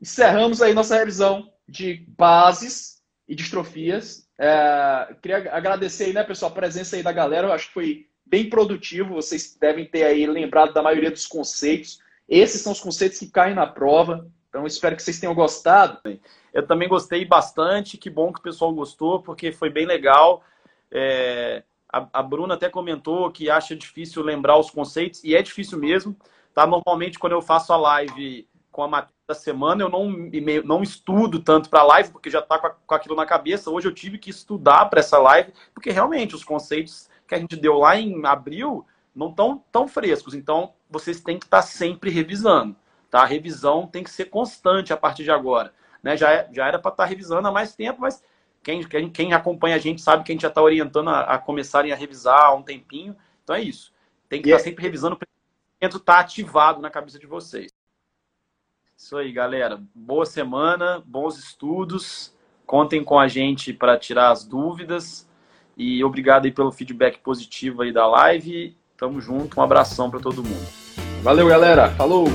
encerramos 0.00 0.60
aí 0.60 0.74
nossa 0.74 0.96
revisão 0.96 1.52
de 1.68 2.04
bases 2.08 3.02
e 3.28 3.34
distrofias. 3.34 4.28
É, 4.38 5.14
queria 5.22 5.54
agradecer 5.54 6.04
aí, 6.04 6.12
né, 6.12 6.24
pessoal, 6.24 6.50
a 6.50 6.54
presença 6.54 6.96
aí 6.96 7.02
da 7.02 7.12
galera. 7.12 7.48
Eu 7.48 7.52
acho 7.52 7.68
que 7.68 7.74
foi 7.74 8.07
bem 8.28 8.48
produtivo. 8.48 9.14
Vocês 9.14 9.56
devem 9.60 9.86
ter 9.86 10.04
aí 10.04 10.26
lembrado 10.26 10.72
da 10.72 10.82
maioria 10.82 11.10
dos 11.10 11.26
conceitos. 11.26 12.00
Esses 12.28 12.60
são 12.60 12.72
os 12.72 12.80
conceitos 12.80 13.18
que 13.18 13.30
caem 13.30 13.54
na 13.54 13.66
prova. 13.66 14.26
Então, 14.48 14.66
espero 14.66 14.96
que 14.96 15.02
vocês 15.02 15.18
tenham 15.18 15.34
gostado. 15.34 16.00
Eu 16.52 16.66
também 16.66 16.88
gostei 16.88 17.24
bastante. 17.24 17.96
Que 17.96 18.10
bom 18.10 18.32
que 18.32 18.40
o 18.40 18.42
pessoal 18.42 18.72
gostou, 18.72 19.22
porque 19.22 19.52
foi 19.52 19.70
bem 19.70 19.86
legal. 19.86 20.42
É, 20.90 21.62
a, 21.90 22.06
a 22.12 22.22
Bruna 22.22 22.54
até 22.54 22.68
comentou 22.68 23.30
que 23.30 23.50
acha 23.50 23.74
difícil 23.74 24.22
lembrar 24.22 24.58
os 24.58 24.70
conceitos, 24.70 25.24
e 25.24 25.34
é 25.34 25.42
difícil 25.42 25.78
mesmo. 25.78 26.16
Tá? 26.54 26.66
Normalmente, 26.66 27.18
quando 27.18 27.32
eu 27.32 27.42
faço 27.42 27.72
a 27.72 27.76
live 27.76 28.46
com 28.70 28.82
a 28.82 28.88
matéria 28.88 29.14
da 29.26 29.34
semana, 29.34 29.82
eu 29.82 29.88
não, 29.88 30.08
não 30.64 30.82
estudo 30.82 31.40
tanto 31.40 31.68
para 31.68 31.80
a 31.80 31.84
live, 31.84 32.10
porque 32.10 32.30
já 32.30 32.38
está 32.40 32.58
com, 32.58 32.70
com, 32.86 32.94
aquilo 32.94 33.16
na 33.16 33.26
cabeça. 33.26 33.70
Hoje 33.70 33.88
eu 33.88 33.94
tive 33.94 34.18
que 34.18 34.30
estudar 34.30 34.86
para 34.86 35.00
essa 35.00 35.18
live, 35.18 35.52
porque 35.74 35.90
realmente 35.90 36.34
os 36.34 36.44
conceitos 36.44 37.08
que 37.28 37.34
a 37.34 37.38
gente 37.38 37.56
deu 37.56 37.74
lá 37.78 37.96
em 37.96 38.24
abril 38.26 38.84
não 39.14 39.30
estão 39.30 39.62
tão 39.70 39.86
frescos. 39.86 40.34
Então, 40.34 40.72
vocês 40.88 41.20
têm 41.20 41.38
que 41.38 41.44
estar 41.44 41.58
tá 41.58 41.62
sempre 41.62 42.10
revisando. 42.10 42.74
Tá? 43.10 43.22
A 43.22 43.26
revisão 43.26 43.86
tem 43.86 44.02
que 44.02 44.10
ser 44.10 44.26
constante 44.26 44.92
a 44.92 44.96
partir 44.96 45.24
de 45.24 45.30
agora. 45.30 45.72
Né? 46.02 46.16
Já, 46.16 46.30
é, 46.30 46.48
já 46.52 46.66
era 46.66 46.78
para 46.78 46.90
estar 46.90 47.04
tá 47.04 47.08
revisando 47.08 47.46
há 47.46 47.52
mais 47.52 47.74
tempo, 47.74 48.00
mas 48.00 48.22
quem, 48.62 48.86
quem, 48.86 49.10
quem 49.10 49.32
acompanha 49.32 49.76
a 49.76 49.80
gente 49.80 50.00
sabe 50.00 50.24
que 50.24 50.32
a 50.32 50.34
gente 50.34 50.42
já 50.42 50.48
está 50.48 50.62
orientando 50.62 51.10
a, 51.10 51.20
a, 51.20 51.38
começarem 51.38 51.92
a 51.92 51.96
revisar 51.96 52.40
há 52.40 52.54
um 52.54 52.62
tempinho. 52.62 53.16
Então 53.44 53.56
é 53.56 53.62
isso. 53.62 53.92
Tem 54.28 54.40
que 54.40 54.48
estar 54.48 54.58
tá 54.58 54.62
é 54.62 54.64
sempre 54.64 54.82
revisando 54.82 55.16
para 55.16 55.26
o 55.26 55.86
estar 55.86 56.00
tá 56.00 56.20
ativado 56.20 56.80
na 56.80 56.90
cabeça 56.90 57.18
de 57.18 57.26
vocês. 57.26 57.72
Isso 58.96 59.16
aí, 59.16 59.32
galera. 59.32 59.80
Boa 59.94 60.26
semana, 60.26 61.02
bons 61.06 61.38
estudos. 61.38 62.34
Contem 62.66 63.02
com 63.02 63.18
a 63.18 63.28
gente 63.28 63.72
para 63.72 63.98
tirar 63.98 64.30
as 64.30 64.44
dúvidas. 64.44 65.27
E 65.78 66.02
obrigado 66.02 66.46
aí 66.46 66.50
pelo 66.50 66.72
feedback 66.72 67.20
positivo 67.20 67.82
aí 67.82 67.92
da 67.92 68.04
live. 68.06 68.76
Tamo 68.96 69.20
junto. 69.20 69.60
Um 69.60 69.62
abração 69.62 70.10
para 70.10 70.18
todo 70.18 70.42
mundo. 70.42 70.66
Valeu, 71.22 71.46
galera. 71.46 71.90
Falou! 71.90 72.26